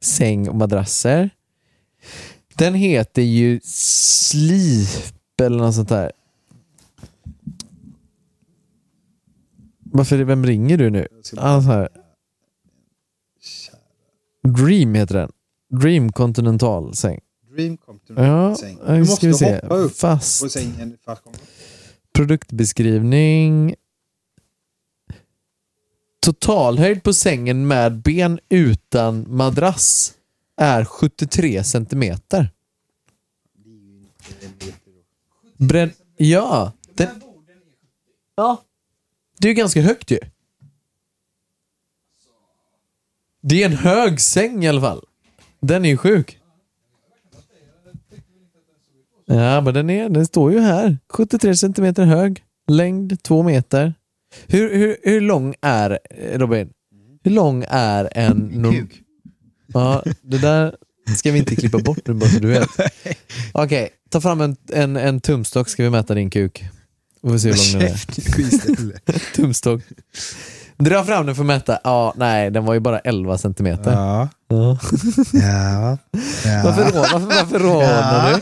säng 0.04 0.50
och 0.50 0.56
madrasser. 0.56 1.30
Den 2.56 2.74
heter 2.74 3.22
ju 3.22 3.60
Sleep 3.64 5.42
eller 5.42 5.58
något 5.58 5.76
sånt 5.76 5.90
där. 5.90 6.12
Varför, 9.80 10.18
vem 10.18 10.46
ringer 10.46 10.78
du 10.78 10.90
nu? 10.90 11.08
Alltså. 11.38 11.88
Dream 14.44 14.96
heter 14.96 15.16
den. 15.16 15.32
Dream 15.82 16.12
Continental 16.12 16.96
säng. 16.96 17.20
Dream 17.56 17.78
Ja, 18.16 18.56
säng. 18.56 18.78
nu 18.88 18.94
Du 18.94 19.00
måste 19.00 19.28
hoppa 19.30 19.76
upp 19.76 19.96
Fast. 19.98 20.44
på 20.44 20.50
sängen. 20.50 20.98
Produktbeskrivning. 22.14 23.76
Totalhöjd 26.24 27.04
på 27.04 27.14
sängen 27.14 27.68
med 27.68 28.02
ben 28.02 28.40
utan 28.50 29.26
madrass 29.36 30.14
är 30.58 30.86
73 30.86 31.64
centimeter. 31.64 32.52
Bredd... 35.58 35.92
Ja. 36.18 36.72
Den... 36.94 37.08
Ja. 38.36 38.64
Det 39.40 39.48
är 39.48 39.50
ju 39.50 39.56
ganska 39.56 39.82
högt 39.82 40.12
ju. 40.12 40.20
Det 43.42 43.64
är 43.64 43.66
en 43.66 43.78
hög 43.78 44.22
säng 44.22 44.64
i 44.64 44.68
alla 44.68 44.82
fall. 44.82 45.06
Den 45.60 45.86
är 45.86 45.90
ju 45.90 45.98
sjuk. 45.98 46.40
Ja, 49.26 49.62
men 49.62 49.74
den, 49.74 49.90
är, 49.90 50.10
den 50.10 50.26
står 50.26 50.52
ju 50.52 50.60
här. 50.60 50.98
73 51.10 51.56
centimeter 51.56 52.06
hög, 52.06 52.44
längd 52.68 53.24
2 53.24 53.44
meter. 53.44 53.94
Hur, 54.48 54.76
hur, 54.78 54.98
hur 55.04 55.22
lång 55.22 55.56
är, 55.62 56.00
Robin, 56.38 56.70
hur 57.24 57.32
lång 57.32 57.66
är 57.68 58.10
en... 58.18 58.52
norm- 58.52 58.88
Ja, 59.74 60.04
det 60.22 60.38
där 60.38 60.76
ska 61.18 61.32
vi 61.32 61.40
inte 61.40 61.56
klippa 61.56 61.78
bort 61.78 62.08
nu 62.08 62.14
bara 62.14 62.30
så 62.30 62.40
du 62.40 62.48
vet. 62.48 62.70
Okej, 63.52 63.90
ta 64.10 64.22
fram 64.22 64.42
en, 64.42 64.56
en, 64.74 64.98
en 64.98 65.20
tumstock 65.22 65.70
ska 65.70 65.84
vi 65.84 65.90
mäta 65.90 66.14
din 66.14 66.30
kuk. 66.30 66.64
Vi 67.22 67.30
får 67.30 67.38
se 67.38 67.50
hur 67.50 67.74
lång 67.74 67.82
den 67.82 67.92
är. 68.92 69.34
Tumstock. 69.36 69.82
Dra 70.78 71.04
fram 71.04 71.26
den 71.26 71.36
för 71.36 71.44
att 71.44 71.48
mäta. 71.48 71.80
Ja, 71.84 72.14
nej, 72.18 72.52
den 72.52 72.66
var 72.66 72.74
ju 72.74 72.80
bara 72.80 73.00
11 73.00 73.38
centimeter. 73.38 73.92
Ja. 73.92 74.30
Ja. 74.48 74.78
Ja. 75.34 75.98
Varför, 76.64 76.84
varför, 76.84 77.20
varför 77.20 77.60
rånar 77.60 78.34
du? 78.34 78.40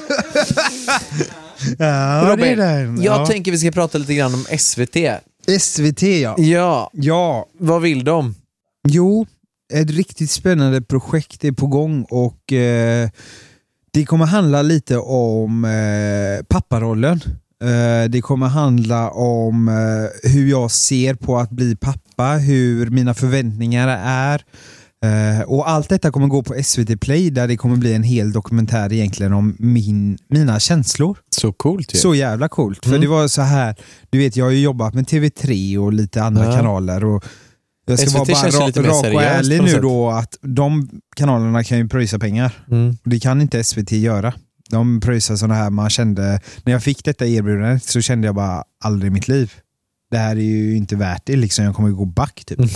Ja, 1.79 2.35
det 2.35 2.47
är 2.49 2.85
Robin, 2.85 3.03
jag 3.03 3.21
ja. 3.21 3.25
tänker 3.25 3.51
vi 3.51 3.57
ska 3.57 3.71
prata 3.71 3.97
lite 3.97 4.13
grann 4.15 4.33
om 4.33 4.45
SVT. 4.59 4.95
SVT 5.59 6.01
ja. 6.01 6.35
Ja, 6.37 6.89
Ja, 6.93 7.45
vad 7.59 7.81
vill 7.81 8.03
de? 8.03 8.35
Jo, 8.87 9.25
ett 9.73 9.89
riktigt 9.89 10.31
spännande 10.31 10.81
projekt 10.81 11.45
är 11.45 11.51
på 11.51 11.67
gång 11.67 12.03
och 12.09 12.53
eh, 12.53 13.09
det 13.93 14.05
kommer 14.05 14.25
handla 14.25 14.61
lite 14.61 14.97
om 14.97 15.65
eh, 15.65 16.45
papparollen. 16.45 17.21
Eh, 17.63 18.09
det 18.09 18.21
kommer 18.21 18.47
handla 18.47 19.09
om 19.11 19.67
eh, 19.67 20.31
hur 20.31 20.49
jag 20.49 20.71
ser 20.71 21.13
på 21.13 21.37
att 21.37 21.49
bli 21.49 21.75
pappa, 21.75 22.23
hur 22.27 22.89
mina 22.89 23.13
förväntningar 23.13 23.87
är. 24.05 24.45
Eh, 25.05 25.41
och 25.41 25.69
allt 25.69 25.89
detta 25.89 26.11
kommer 26.11 26.27
gå 26.27 26.43
på 26.43 26.63
SVT 26.63 26.97
Play 27.01 27.29
där 27.29 27.47
det 27.47 27.57
kommer 27.57 27.75
bli 27.75 27.93
en 27.93 28.03
hel 28.03 28.31
dokumentär 28.31 28.93
egentligen 28.93 29.33
om 29.33 29.55
min, 29.59 30.17
mina 30.27 30.59
känslor. 30.59 31.17
Så 31.35 31.53
coolt 31.53 31.93
ju. 31.95 31.99
Så 31.99 32.15
jävla 32.15 32.49
coolt. 32.49 32.79
För 32.83 32.89
Mm. 32.89 33.01
det 33.01 33.07
var 33.07 33.27
så 33.27 33.41
här, 33.41 33.75
du 34.09 34.17
vet 34.17 34.35
jag 34.35 34.45
har 34.45 34.51
ju 34.51 34.59
jobbat 34.61 34.93
med 34.93 35.07
TV3 35.07 35.77
och 35.77 35.93
lite 35.93 36.23
andra 36.23 36.45
Ja. 36.45 36.51
kanaler. 36.57 37.05
Och 37.05 37.23
jag 37.85 37.99
ska 37.99 38.07
SVT 38.09 38.17
vara 38.17 38.25
bara 38.25 38.49
ra- 38.49 38.65
lite 38.67 38.81
rak 38.81 39.15
och 39.15 39.21
ärlig 39.23 39.63
nu 39.63 39.79
då 39.79 40.09
att 40.09 40.37
de 40.41 40.89
kanalerna 41.15 41.63
kan 41.63 41.77
ju 41.77 41.87
pröjsa 41.87 42.19
pengar. 42.19 42.63
Mm. 42.71 42.97
Det 43.03 43.19
kan 43.19 43.41
inte 43.41 43.63
SVT 43.63 43.91
göra. 43.91 44.33
De 44.69 44.99
pröjsar 44.99 45.35
sådana 45.35 45.53
här, 45.55 45.69
man 45.69 45.89
kände, 45.89 46.39
när 46.63 46.73
jag 46.73 46.83
fick 46.83 47.05
detta 47.05 47.25
erbjudandet 47.27 47.83
så 47.83 48.01
kände 48.01 48.27
jag 48.27 48.35
bara 48.35 48.63
aldrig 48.83 49.11
i 49.11 49.13
mitt 49.13 49.27
liv. 49.27 49.51
Det 50.11 50.17
här 50.17 50.35
är 50.35 50.41
ju 50.41 50.77
inte 50.77 50.95
värt 50.95 51.21
det 51.25 51.35
liksom, 51.35 51.65
jag 51.65 51.75
kommer 51.75 51.89
gå 51.89 52.05
back 52.05 52.43
typ. 52.45 52.59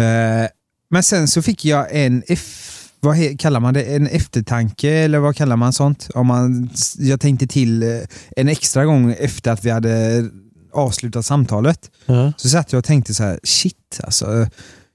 Eh, 0.00 0.48
men 0.88 1.02
sen 1.02 1.28
så 1.28 1.42
fick 1.42 1.64
jag 1.64 1.86
en, 1.90 2.22
F, 2.28 2.72
vad 3.00 3.16
he, 3.16 3.36
kallar 3.36 3.60
man 3.60 3.74
det, 3.74 3.82
en 3.82 4.06
eftertanke 4.06 4.90
eller 4.90 5.18
vad 5.18 5.36
kallar 5.36 5.56
man 5.56 5.72
sånt? 5.72 6.08
Om 6.14 6.26
man, 6.26 6.70
jag 6.98 7.20
tänkte 7.20 7.46
till 7.46 7.82
eh, 7.82 7.88
en 8.36 8.48
extra 8.48 8.84
gång 8.84 9.14
efter 9.18 9.50
att 9.50 9.64
vi 9.64 9.70
hade 9.70 10.24
avslutat 10.72 11.26
samtalet. 11.26 11.90
Ja. 12.06 12.32
Så 12.36 12.48
satt 12.48 12.72
jag 12.72 12.78
och 12.78 12.84
tänkte 12.84 13.14
så 13.14 13.22
här, 13.22 13.40
shit 13.42 14.00
alltså. 14.04 14.46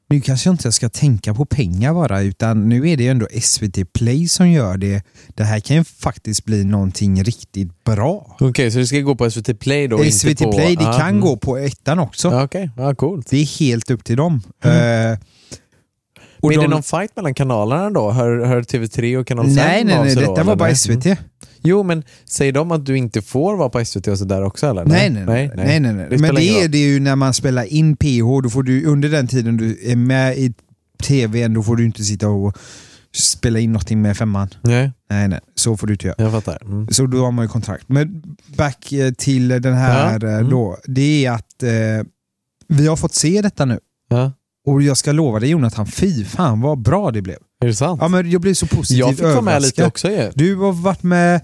Nu 0.10 0.22
kanske 0.22 0.50
jag 0.50 0.54
inte 0.54 0.72
ska 0.72 0.90
tänka 0.90 1.34
på 1.34 1.46
pengar 1.46 1.94
bara, 1.94 2.22
utan 2.22 2.70
nu 2.70 2.90
är 2.90 2.98
det 2.98 3.04
ju 3.04 3.10
ändå 3.10 3.28
SVT 3.42 3.94
Play 3.94 4.28
som 4.28 4.50
gör 4.50 4.78
det. 4.78 5.04
Det 5.28 5.44
här 5.44 5.60
kan 5.60 5.76
ju 5.76 5.84
faktiskt 5.84 6.46
bli 6.46 6.64
någonting 6.64 7.24
riktigt 7.24 7.84
bra. 7.84 8.38
Okej, 8.40 8.72
så 8.72 8.78
det 8.78 8.88
ska 8.88 9.00
gå 9.00 9.16
på 9.16 9.32
SVT 9.32 9.60
Play 9.60 9.88
då? 9.88 10.04
SVT 10.04 10.40
på, 10.40 10.52
Play, 10.52 10.76
det 10.76 10.84
kan 10.84 11.10
mm. 11.10 11.22
gå 11.22 11.38
på 11.38 11.58
ettan 11.58 12.00
också. 12.00 12.44
Okej, 12.44 12.70
ja, 12.78 12.96
coolt. 12.96 13.28
Det 13.30 13.38
är 13.38 13.60
helt 13.60 13.92
upp 13.92 14.04
till 14.04 14.18
dem. 14.18 14.42
Mm. 14.64 15.12
Eh, 15.12 15.20
och 16.42 16.50
Men 16.50 16.52
är 16.58 16.62
de- 16.62 16.70
det 16.70 16.76
någon 16.76 16.84
fight 16.84 17.16
mellan 17.16 17.34
kanalerna 17.34 17.90
då? 17.90 18.12
Hör, 18.12 18.46
hör 18.46 18.62
TV3 18.62 19.18
och 19.18 19.28
kanal 19.28 19.46
5 19.46 19.56
Nej, 19.56 19.84
nej, 19.84 20.00
nej, 20.00 20.16
detta 20.16 20.26
då, 20.28 20.34
var 20.34 20.42
eller? 20.42 20.56
bara 20.56 20.76
SVT. 20.76 21.06
Mm. 21.06 21.18
Jo, 21.64 21.84
men 21.84 22.04
säger 22.26 22.52
de 22.52 22.72
att 22.72 22.86
du 22.86 22.98
inte 22.98 23.22
får 23.22 23.56
vara 23.56 23.70
på 23.70 23.86
SVT 23.86 24.08
och 24.08 24.18
sådär 24.18 24.42
också 24.44 24.68
eller? 24.68 24.86
Nej, 24.86 25.10
nej, 25.10 25.26
nej. 25.26 25.52
nej, 25.56 25.80
nej, 25.80 25.94
nej. 25.94 26.08
Det 26.10 26.18
Men 26.18 26.36
det 26.36 26.44
är 26.44 26.68
det 26.68 26.78
ju 26.78 27.00
när 27.00 27.16
man 27.16 27.34
spelar 27.34 27.64
in 27.64 27.96
PH, 27.98 28.42
då 28.44 28.50
får 28.50 28.64
du, 28.64 28.86
under 28.86 29.10
den 29.10 29.28
tiden 29.28 29.58
du 29.58 29.80
är 29.92 29.96
med 29.96 30.38
i 30.38 30.54
TVn, 31.04 31.54
då 31.54 31.64
får 31.64 31.76
du 31.76 31.86
inte 31.86 32.04
sitta 32.04 32.28
och 32.30 32.58
spela 33.16 33.60
in 33.60 33.72
någonting 33.72 34.02
med 34.02 34.18
femman. 34.18 34.50
Nej, 34.62 34.92
Nej, 35.10 35.28
nej, 35.28 35.40
så 35.56 35.78
får 35.78 35.88
du 35.88 35.94
inte 35.94 36.08
göra. 36.08 36.16
jag 36.18 36.32
fattar. 36.32 36.58
Mm. 36.66 36.88
Så 36.92 37.06
då 37.06 37.18
har 37.26 37.32
man 37.32 37.46
ju 37.46 37.50
kontrakt. 37.50 37.84
Men 37.90 38.24
back 38.58 38.92
eh, 38.92 39.12
till 39.14 39.48
den 39.48 39.74
här 39.74 40.20
Ja, 40.22 40.28
eh, 40.28 40.36
mm. 40.38 40.50
då. 40.50 40.78
Det 40.86 41.26
är 41.26 41.32
att 41.32 41.64
eh, 41.64 41.70
vi 42.68 42.88
har 42.88 42.96
fått 42.96 43.14
se 43.14 43.42
detta 43.42 43.66
nu. 43.66 43.80
Ja. 44.10 44.32
Och 44.68 44.82
jag 44.82 44.98
ska 44.98 45.12
lova 45.12 45.40
dig 45.40 45.50
Jonathan, 45.50 45.88
fy 45.88 46.26
fan 46.26 46.62
vad 46.62 46.82
bra 46.82 47.12
det 47.12 47.22
blev. 47.22 47.38
Är 47.64 47.68
det 47.68 47.76
sant? 47.76 48.00
Ja, 48.02 48.08
men 48.08 48.32
jag 48.32 48.42
blev 48.42 48.54
så 48.54 48.68
positivt 48.68 49.00
jag 49.00 49.10
fick 49.10 49.22
vara 49.26 49.42
med 49.42 49.62
lite 49.62 49.86
också 49.86 50.10
ju. 50.10 50.32
Du 50.36 50.56
har 50.56 50.72
varit 50.72 51.04
med... 51.04 51.36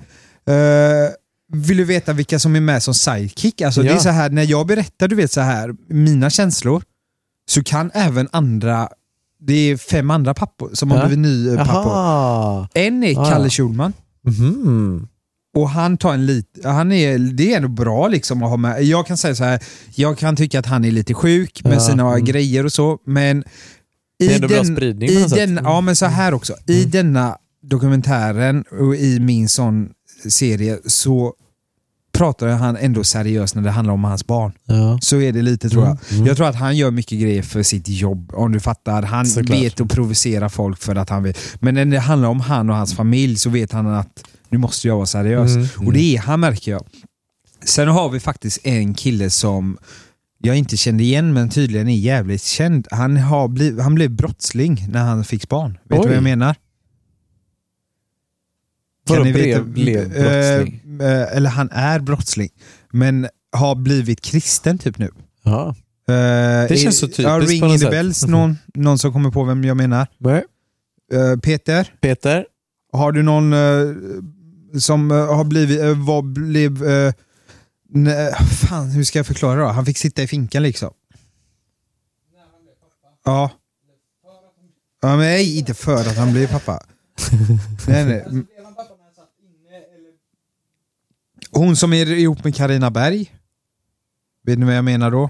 eh, 0.48 1.10
vill 1.54 1.78
du 1.78 1.84
veta 1.84 2.14
vilka 2.14 2.40
som 2.40 2.56
är 2.56 2.60
med 2.60 2.84
som 2.84 2.94
sidekick? 2.94 3.62
Alltså, 3.62 3.82
Det 3.82 3.88
Ja. 3.88 3.94
är 3.96 4.00
så 4.00 4.10
här, 4.10 4.30
när 4.30 4.44
jag 4.44 4.68
berättar 4.68 5.08
du 5.08 5.16
vet 5.16 5.32
så 5.32 5.42
här, 5.42 5.76
mina 5.90 6.30
känslor, 6.30 6.84
så 7.50 7.64
kan 7.64 7.92
även 7.94 8.28
andra... 8.32 8.90
Det 9.40 9.54
är 9.54 9.78
fem 9.78 10.12
andra 10.12 10.34
pappor 10.34 10.70
som 10.74 10.92
har 10.92 10.98
Ja. 10.98 11.06
blivit 11.08 11.26
nypappor. 11.28 11.74
Jaha. 11.92 12.68
En 12.74 13.04
är 13.04 13.14
Kalle. 13.30 13.50
Schulman. 13.50 13.94
Mhm. 14.28 15.08
Och 15.58 15.70
han 15.70 15.98
tar 15.98 16.14
en 16.14 16.26
lite, 16.26 16.70
han 16.70 16.92
är, 16.92 17.20
det 17.20 17.54
är 17.54 17.58
ändå 17.58 17.68
bra 17.68 18.08
liksom 18.08 18.44
att 18.44 18.50
ha 18.50 18.58
med. 18.58 18.84
Jag 18.84 19.08
kan 19.08 19.18
säga 19.18 19.36
så 19.36 19.44
här, 19.44 19.64
jag 19.96 20.18
kan 20.18 20.36
tycka 20.36 20.60
att 20.60 20.66
han 20.66 20.86
är 20.86 20.92
lite 20.92 21.14
sjuk 21.14 21.64
med 21.64 21.74
Ja, 21.74 21.80
sina 21.80 22.12
mm. 22.12 22.26
grejer 22.26 22.66
och 22.66 22.74
så, 22.74 23.00
men 23.06 23.44
Det 24.20 24.26
i 24.26 24.32
är 24.32 24.36
ändå 24.36 24.48
bra 24.48 24.64
spridning 24.64 25.10
i 25.10 25.30
sätt. 25.30 25.38
Mm. 25.38 25.56
den, 25.56 25.66
Ja 25.66 25.82
men 25.82 25.96
så 25.96 26.06
här 26.06 26.34
också, 26.34 26.54
i 26.68 26.86
denna 26.86 27.38
dokumentären 27.62 28.64
och 28.80 28.96
i 28.96 29.20
min 29.20 29.50
sån 29.50 29.90
serie 30.30 30.78
så 30.86 31.34
pratar 32.18 32.48
han 32.48 32.78
ändå 32.78 33.04
seriöst 33.04 33.56
när 33.56 33.62
det 33.62 33.72
handlar 33.72 33.94
om 33.94 34.04
hans 34.04 34.28
barn. 34.28 34.52
Ja. 34.66 35.00
Så 35.02 35.22
är 35.22 35.34
det 35.34 35.42
lite 35.42 35.70
tror 35.70 35.86
jag. 35.86 35.98
Mm. 36.12 36.26
Jag 36.26 36.38
tror 36.38 36.48
att 36.48 36.56
han 36.56 36.78
gör 36.78 36.92
mycket 36.92 37.20
grejer 37.20 37.42
för 37.42 37.64
sitt 37.64 37.88
jobb, 37.88 38.32
om 38.34 38.52
du 38.52 38.60
fattar. 38.60 39.02
Han 39.04 39.26
Såklart. 39.26 39.60
vet 39.60 39.82
att 39.82 39.90
provocera 39.90 40.50
folk 40.50 40.78
för 40.82 40.96
att 40.96 41.10
han 41.10 41.24
vill. 41.24 41.34
Men 41.60 41.76
när 41.76 41.86
det 41.86 42.00
handlar 42.00 42.30
om 42.30 42.40
han 42.40 42.70
och 42.70 42.76
hans 42.76 42.96
familj 42.96 43.36
så 43.38 43.50
vet 43.50 43.72
han 43.72 43.88
att 43.88 44.24
nu 44.50 44.58
måste 44.58 44.88
jag 44.88 44.96
vara 44.96 45.06
seriös. 45.06 45.56
Mm, 45.56 45.68
Och 45.88 45.94
det 45.94 46.16
är 46.16 46.20
han 46.20 46.40
märker 46.40 46.72
jag. 46.72 46.84
Sen 47.64 47.88
har 47.88 48.10
vi 48.10 48.20
faktiskt 48.20 48.60
en 48.64 48.94
kille 48.94 49.30
som 49.30 49.78
jag 50.40 50.56
inte 50.58 50.78
kände 50.78 51.04
igen 51.04 51.34
men 51.34 51.50
tydligen 51.50 51.88
är 51.88 51.96
jävligt 51.98 52.44
känd. 52.44 52.88
Han, 52.92 53.18
har 53.18 53.48
bliv, 53.48 53.80
han 53.80 53.96
blev 53.96 54.12
brottsling 54.12 54.86
när 54.90 55.04
han 55.04 55.24
fick 55.24 55.50
barn. 55.50 55.78
Vet 55.90 56.00
Oj. 56.00 56.04
du 56.04 56.08
vad 56.08 56.18
jag 56.18 56.24
menar? 56.24 56.56
Vadå, 59.08 59.24
blev 59.64 59.98
eh, 59.98 60.24
brottsling? 60.24 60.82
Eh, 61.02 61.38
eller 61.38 61.50
han 61.50 61.70
är 61.72 62.00
brottsling. 62.00 62.50
Men 62.92 63.28
har 63.52 63.76
blivit 63.76 64.22
kristen 64.22 64.78
typ 64.78 64.98
nu. 64.98 65.12
Ja. 65.44 65.76
det 66.70 66.80
känns 66.80 67.00
så 67.00 67.08
typiskt 67.08 67.24
Ja, 67.24 67.40
ring 67.40 67.62
på 67.62 67.68
något 67.68 67.80
sätt. 67.80 67.92
bells, 67.92 68.26
någon, 68.28 68.58
någon 68.74 69.00
som 69.00 69.14
kommer 69.14 69.32
på 69.32 69.44
vem 69.44 69.64
jag 69.64 69.78
menar. 69.78 70.08
Nej. 70.18 70.44
Eh, 71.14 71.40
Peter, 71.40 71.94
Peter? 72.02 72.46
har 72.92 73.12
du 73.12 73.24
någon 73.24 73.54
eh, 73.54 73.96
som 74.80 75.12
eh, 75.12 75.36
har 75.36 75.44
blivit, 75.44 75.80
uh, 75.80 76.06
var, 76.06 76.22
blev, 76.22 76.84
uh, 76.84 77.14
nej, 77.90 78.34
fan 78.34 78.90
hur 78.90 79.04
ska 79.04 79.20
jag 79.20 79.28
förklara 79.28 79.62
då? 79.62 79.66
Han 79.68 79.86
fick 79.86 79.98
sitta 79.98 80.24
i 80.24 80.28
finkan 80.28 80.64
liksom. 80.64 80.94
Ja. 83.26 83.52
Ja 85.02 85.08
men 85.10 85.20
nej, 85.20 85.58
inte 85.58 85.74
för 85.74 86.00
att 86.00 86.18
han 86.18 86.32
blev 86.32 86.48
pappa. 86.48 86.84
nej, 87.88 88.06
nej. 88.06 88.46
Hon 91.52 91.76
som 91.76 91.94
är 91.94 92.12
ihop 92.12 92.44
med 92.44 92.56
Karina 92.56 92.92
Berg. 92.92 93.32
Vet 94.46 94.60
ni 94.60 94.66
vad 94.66 94.76
jag 94.76 94.86
menar 94.86 95.12
då? 95.12 95.30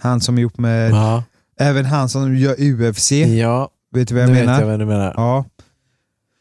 Han 0.00 0.20
som 0.20 0.36
är 0.38 0.40
ihop 0.40 0.58
med, 0.58 0.90
Ja. 0.90 1.24
även 1.60 1.84
han 1.84 2.08
som 2.08 2.36
gör 2.36 2.54
UFC. 2.60 3.12
Ja, 3.12 3.70
Vet 3.94 4.08
du 4.08 4.14
vad 4.14 4.22
jag 4.22 4.30
nu 4.30 4.34
menar? 4.34 4.52
vet 4.52 4.60
jag 4.60 4.66
vad 4.68 4.78
du 4.80 4.86
menar. 4.86 5.14
Ja. 5.16 5.44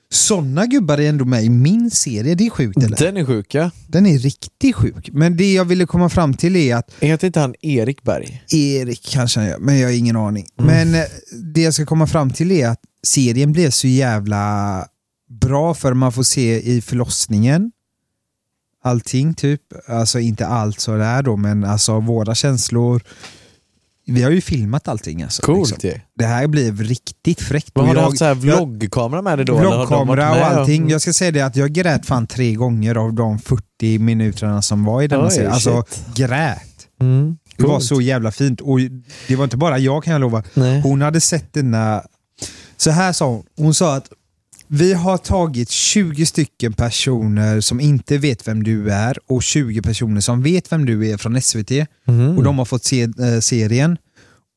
Sådana 0.10 0.66
gubbar 0.66 0.98
är 0.98 1.10
ändå 1.10 1.26
med 1.26 1.44
i 1.44 1.50
min 1.50 1.92
serie, 1.92 2.36
det 2.36 2.46
är 2.46 2.50
sjukt 2.50 2.78
eller? 2.78 2.98
Den 2.98 3.18
är 3.18 3.26
sjuk 3.26 3.54
ja. 3.56 3.72
Den 3.88 4.06
är 4.06 4.18
riktigt 4.18 4.76
sjuk. 4.76 5.10
Men 5.12 5.38
det 5.38 5.54
jag 5.54 5.66
ville 5.66 5.86
komma 5.86 6.10
fram 6.10 6.34
till 6.34 6.56
är 6.56 6.76
att 6.76 6.92
Heter 7.00 7.28
inte 7.28 7.40
han 7.40 7.56
Erik 7.62 8.04
Berg? 8.04 8.44
Erik 8.54 9.08
kanske 9.12 9.40
han 9.40 9.50
gör, 9.50 9.58
men 9.60 9.80
jag 9.80 9.88
har 9.88 9.94
ingen 9.94 10.16
aning. 10.16 10.46
Mm. 10.60 10.72
Men 10.92 11.02
eh, 11.02 11.08
det 11.54 11.62
jag 11.62 11.74
ska 11.74 11.86
komma 11.86 12.08
fram 12.08 12.30
till 12.30 12.52
är 12.52 12.68
att 12.68 12.80
serien 13.04 13.52
blev 13.54 13.70
så 13.70 13.88
jävla 13.88 14.86
bra 15.30 15.74
för 15.74 15.94
man 15.94 16.12
får 16.12 16.24
se 16.24 16.62
i 16.62 16.82
förlossningen 16.82 17.72
allting 18.84 19.34
typ. 19.34 19.62
Alltså 19.88 20.20
inte 20.20 20.48
allt 20.48 20.80
sådär 20.80 21.24
då, 21.24 21.38
men 21.38 21.64
alltså 21.64 22.00
våra 22.00 22.36
känslor. 22.36 23.02
Vi 24.06 24.24
har 24.24 24.32
ju 24.32 24.42
filmat 24.42 24.88
allting 24.88 25.24
alltså. 25.24 25.42
Coolt 25.42 25.84
liksom. 25.84 26.02
Det 26.16 26.26
här 26.26 26.48
blev 26.48 26.82
riktigt 26.82 27.42
fräckt. 27.42 27.76
Men 27.76 27.88
har 27.88 27.96
du 27.96 28.02
haft 28.02 28.18
så 28.18 28.26
här 28.26 28.36
vloggkamera 28.36 29.22
med 29.22 29.38
dig 29.38 29.46
då? 29.46 29.58
Vloggkamera 29.58 30.32
och 30.32 30.46
allting. 30.46 30.90
Jag 30.90 31.02
ska 31.02 31.14
säga 31.14 31.32
det 31.32 31.42
att 31.42 31.56
jag 31.56 31.72
grät 31.72 32.06
fan 32.06 32.28
tre 32.28 32.54
gånger 32.54 32.96
av 32.96 33.14
de 33.14 33.40
40 33.40 34.00
minuterna 34.00 34.62
som 34.62 34.86
var 34.86 35.02
i 35.02 35.08
denna 35.08 35.26
Oj, 35.26 35.32
serie. 35.32 35.52
Alltså 35.52 35.84
shit. 35.90 36.16
grät. 36.16 36.88
Mm. 37.02 37.38
Det 37.58 37.64
var 37.64 37.80
så 37.80 38.02
jävla 38.02 38.32
fint. 38.32 38.62
Och 38.62 38.80
det 39.28 39.36
var 39.36 39.44
inte 39.44 39.58
bara 39.58 39.78
jag 39.80 40.04
kan 40.04 40.14
jag 40.14 40.22
lova. 40.22 40.44
Nej. 40.54 40.82
Hon 40.82 41.02
hade 41.02 41.22
sett 41.22 41.54
denna... 41.54 42.04
Så 42.78 42.92
här 42.92 43.14
sa 43.14 43.26
hon. 43.26 43.44
Hon 43.58 43.74
sa 43.74 43.96
att 43.96 44.10
Vi 44.74 44.94
har 44.94 45.18
tagit 45.18 45.70
20 45.70 46.26
stycken 46.26 46.74
personer 46.74 47.62
som 47.62 47.80
inte 47.80 48.18
vet 48.18 48.48
vem 48.48 48.64
du 48.64 48.92
är 48.92 49.18
och 49.28 49.44
20 49.44 49.82
personer 49.82 50.22
som 50.22 50.44
vet 50.44 50.72
vem 50.72 50.86
du 50.86 51.10
är 51.10 51.18
från 51.18 51.42
SVT. 51.42 51.72
Mhm. 52.08 52.38
Och 52.38 52.44
de 52.44 52.58
har 52.58 52.66
fått 52.66 52.84
se 52.84 53.02
eh, 53.02 53.40
serien. 53.42 53.98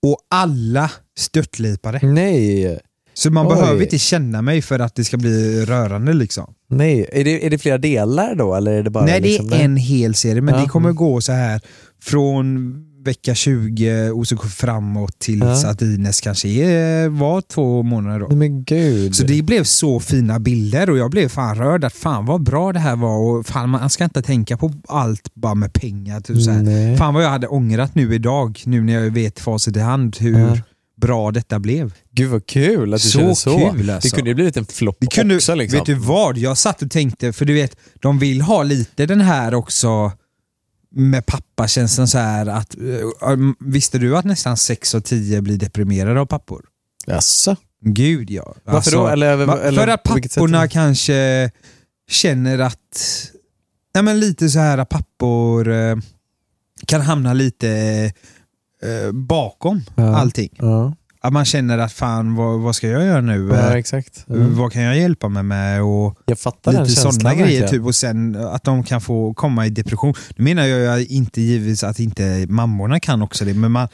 Och 0.02 0.18
alla 0.30 0.90
störtlipade. 1.18 2.00
Nej, 2.02 2.78
Så 3.14 3.30
man 3.30 3.46
Oj. 3.46 3.54
behöver 3.54 3.82
inte 3.82 3.98
känna 3.98 4.42
mig 4.42 4.62
för 4.62 4.78
att 4.78 4.94
det 4.94 5.04
ska 5.04 5.16
bli 5.16 5.64
rörande 5.64 6.12
liksom. 6.12 6.54
nej. 6.70 7.08
Är 7.12 7.24
det, 7.24 7.46
är 7.46 7.50
det 7.50 7.58
flera 7.58 7.78
delar 7.78 8.34
då 8.34 8.54
eller 8.54 8.72
är 8.72 8.82
det 8.82 8.90
bara 8.90 9.04
Nej, 9.04 9.20
det 9.20 9.28
liksom 9.28 9.52
är 9.52 9.64
en 9.64 9.76
hel 9.76 10.14
serie, 10.14 10.42
men 10.42 10.54
Ja. 10.54 10.60
det 10.60 10.68
kommer 10.68 10.92
gå 10.92 11.20
så 11.20 11.32
här 11.32 11.60
från 12.02 12.74
vecka 13.04 13.34
20 13.34 14.10
och 14.10 14.28
så 14.28 14.36
framåt 14.36 15.18
tills 15.18 15.62
Ja. 15.62 15.68
att 15.70 15.82
Ines 15.82 16.20
kanske 16.20 16.48
är, 16.48 17.08
var 17.08 17.40
två 17.40 17.82
månader 17.82 18.20
då. 18.20 18.36
Men 18.36 18.64
gud. 18.64 19.16
Så 19.16 19.24
det 19.24 19.42
blev 19.42 19.64
så 19.64 20.00
fina 20.00 20.38
bilder 20.40 20.90
och 20.90 20.98
jag 20.98 21.10
blev 21.10 21.28
fan 21.28 21.58
rörd 21.58 21.84
att 21.84 21.92
fan 21.94 22.26
vad 22.26 22.42
bra 22.42 22.72
det 22.72 22.78
här 22.80 22.96
var 22.96 23.16
och 23.18 23.46
fan 23.46 23.68
man 23.70 23.90
ska 23.90 24.04
inte 24.04 24.22
tänka 24.22 24.56
på 24.56 24.72
allt 24.88 25.34
bara 25.34 25.54
med 25.54 25.72
pengar. 25.72 26.20
Typ 26.20 26.42
så 26.42 26.50
här. 26.50 26.96
Fan 26.96 27.14
vad 27.14 27.22
jag 27.24 27.30
hade 27.30 27.46
ångrat 27.46 27.94
nu 27.94 28.14
idag, 28.14 28.62
nu 28.64 28.80
när 28.82 28.92
jag 28.92 29.10
vet 29.10 29.40
facit 29.40 29.76
i 29.76 29.80
hand 29.80 30.16
hur 30.20 30.38
Ja. 30.38 30.56
bra 31.00 31.30
detta 31.30 31.58
blev. 31.58 31.92
Gud 32.12 32.30
vad 32.30 32.46
kul 32.46 32.94
att 32.94 33.02
du 33.02 33.08
Så 33.08 33.18
kände 33.18 33.34
så. 33.34 33.70
kul, 33.70 33.90
alltså. 33.90 34.08
Det 34.08 34.16
kunde 34.16 34.30
ju 34.30 34.34
blivit 34.34 34.56
en 34.56 34.66
flopp 34.66 34.96
också. 35.04 35.54
Liksom. 35.54 35.78
Vet 35.78 35.86
du 35.86 35.94
vad? 35.94 36.38
Jag 36.38 36.58
satt 36.58 36.82
och 36.82 36.90
tänkte, 36.90 37.32
för 37.32 37.44
du 37.44 37.54
vet, 37.54 37.76
de 38.02 38.18
vill 38.18 38.40
ha 38.42 38.62
lite 38.62 39.06
den 39.06 39.20
här 39.20 39.54
också 39.54 40.12
med 40.96 41.26
pappakänslan 41.26 42.08
så 42.08 42.18
här 42.18 42.46
att, 42.46 42.74
eh, 42.74 43.36
visste 43.60 43.98
du 43.98 44.16
att 44.16 44.24
nästan 44.24 44.56
6 44.56 44.94
av 44.94 45.00
10 45.00 45.42
blir 45.42 45.56
deprimerade 45.58 46.20
av 46.20 46.26
pappor? 46.26 46.64
Jaså? 47.06 47.56
Gud 47.80 48.30
ja. 48.30 48.42
Alltså, 48.42 48.60
Varför 48.72 48.90
då? 48.90 49.08
Eller- 49.08 49.58
eller 49.64 49.80
för 49.82 49.88
att 49.88 50.02
papporna 50.02 50.68
kanske 50.68 51.50
känner 52.10 52.58
att, 52.58 53.28
nej 53.94 54.04
men 54.04 54.20
lite 54.20 54.48
så 54.48 54.58
här 54.58 54.78
att 54.78 54.88
pappor 54.88 55.68
eh, 55.72 55.96
kan 56.86 57.00
hamna 57.00 57.32
lite 57.32 57.68
eh, 58.82 59.12
bakom 59.12 59.82
Ja. 59.96 60.16
allting. 60.16 60.48
Ja, 60.58 60.94
Att 61.24 61.32
man 61.32 61.44
känner 61.44 61.78
att 61.78 61.92
fan 61.92 62.34
vad, 62.34 62.60
vad 62.60 62.76
ska 62.76 62.88
jag 62.88 63.04
göra 63.04 63.20
nu? 63.20 63.48
ja 63.48 63.56
Eh, 63.70 63.72
exakt. 63.72 64.24
Ja. 64.26 64.34
Vad 64.36 64.72
kan 64.72 64.82
jag 64.82 64.96
hjälpa 64.98 65.28
mig 65.28 65.42
med? 65.42 65.82
Och 65.82 66.18
Jag 66.26 66.38
fattar 66.38 66.72
den 66.72 66.82
lite 66.82 66.94
känslan. 66.94 67.12
sådana 67.12 67.34
grejer 67.34 67.60
verkligen. 67.60 67.82
typ 67.82 67.86
och 67.86 67.94
sen 67.94 68.36
att 68.36 68.64
de 68.64 68.82
kan 68.82 69.00
få 69.00 69.34
komma 69.34 69.66
i 69.66 69.70
depression. 69.70 70.14
Nu 70.36 70.44
menar 70.44 70.64
jag 70.64 71.02
inte 71.02 71.40
givetvis 71.40 71.84
att 71.84 71.98
inte 71.98 72.46
mammorna 72.48 73.00
kan 73.00 73.22
också 73.22 73.44
det, 73.44 73.54
men 73.54 73.72
man, 73.72 73.88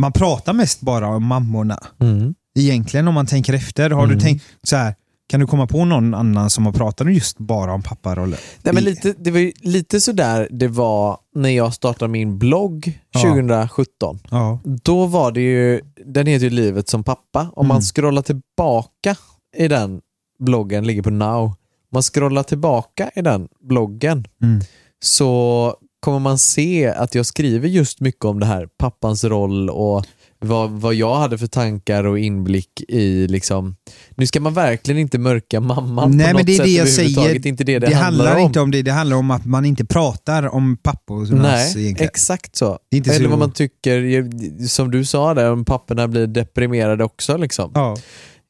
man 0.00 0.12
pratar 0.12 0.52
mest 0.52 0.80
bara 0.80 1.08
om 1.08 1.24
mammorna. 1.26 1.78
Mm. 2.00 2.34
Egentligen 2.58 3.08
om 3.08 3.14
man 3.14 3.26
tänker 3.26 3.52
efter, 3.52 3.90
har 3.90 4.06
du 4.06 4.20
tänkt 4.20 4.44
så 4.62 4.76
här 4.76 4.94
kan 5.28 5.40
du 5.40 5.46
komma 5.46 5.66
på 5.66 5.84
någon 5.84 6.14
annan 6.14 6.50
som 6.50 6.66
har 6.66 6.72
pratat 6.72 7.14
just 7.14 7.38
bara 7.38 7.72
om 7.72 7.82
papparoller? 7.82 8.38
Nej, 8.62 8.74
men 8.74 8.84
lite, 8.84 9.14
det 9.18 9.30
var 9.30 9.38
ju 9.38 9.52
lite 9.60 10.00
sådär 10.00 10.48
det 10.50 10.68
var 10.68 11.18
när 11.34 11.48
jag 11.50 11.74
startade 11.74 12.08
min 12.12 12.38
blogg 12.38 13.00
Ja. 13.10 13.20
2017. 13.20 14.18
Ja. 14.30 14.60
Då 14.64 15.06
var 15.06 15.32
det 15.32 15.40
ju, 15.40 15.80
den 16.06 16.26
heter 16.26 16.44
ju 16.44 16.50
Livet 16.50 16.88
som 16.88 17.04
pappa. 17.04 17.50
Om 17.56 17.66
man 17.68 17.74
Mm. 17.76 17.82
scrollar 17.82 18.22
tillbaka 18.22 19.16
i 19.56 19.68
den 19.68 20.00
bloggen, 20.38 20.86
ligger 20.86 21.02
på 21.02 21.10
now. 21.10 21.44
Om 21.44 21.54
man 21.92 22.02
scrollar 22.02 22.42
tillbaka 22.42 23.10
i 23.14 23.22
den 23.22 23.48
bloggen 23.60 24.24
Mm. 24.42 24.60
så 25.02 25.74
kommer 26.00 26.18
man 26.18 26.38
se 26.38 26.86
att 26.88 27.14
jag 27.14 27.26
skriver 27.26 27.68
just 27.68 28.00
mycket 28.00 28.24
om 28.24 28.40
det 28.40 28.46
här, 28.46 28.68
pappans 28.78 29.24
roll 29.24 29.70
och 29.70 30.06
vad, 30.46 30.70
vad 30.70 30.94
jag 30.94 31.14
hade 31.16 31.38
för 31.38 31.46
tankar 31.46 32.04
och 32.04 32.18
inblick 32.18 32.80
i 32.88 33.26
liksom, 33.28 33.76
nu 34.16 34.26
ska 34.26 34.40
man 34.40 34.54
verkligen 34.54 35.00
inte 35.00 35.18
mörka 35.18 35.60
mamman 35.60 36.10
Nej 36.10 36.26
på 36.26 36.32
något 36.32 36.36
men 36.38 36.46
det 36.46 36.52
är 36.52 36.56
sätt 36.56 36.64
det 36.66 36.70
jag 36.70 36.88
säger. 36.88 37.46
Inte 37.46 37.64
det 37.64 37.78
det, 37.78 37.86
det 37.86 37.94
handlar, 37.94 38.24
handlar 38.26 38.44
inte 38.46 38.60
om 38.60 38.70
det, 38.70 38.82
det 38.82 38.90
handlar 38.92 39.16
om 39.16 39.30
att 39.30 39.44
man 39.46 39.64
inte 39.64 39.84
pratar 39.84 40.54
om 40.54 40.76
pappornas 40.76 41.30
Nej, 41.42 41.84
egentligen. 41.84 42.10
exakt 42.10 42.56
så. 42.56 42.78
Eller 42.94 43.12
så- 43.24 43.28
vad 43.28 43.38
man 43.38 43.52
tycker, 43.52 44.66
som 44.68 44.90
du 44.90 45.04
sa 45.04 45.34
där, 45.34 45.52
om 45.52 45.64
papporna 45.64 46.08
blir 46.08 46.26
deprimerade 46.26 47.04
också. 47.04 47.36
Liksom. 47.36 47.70
Ja. 47.74 47.96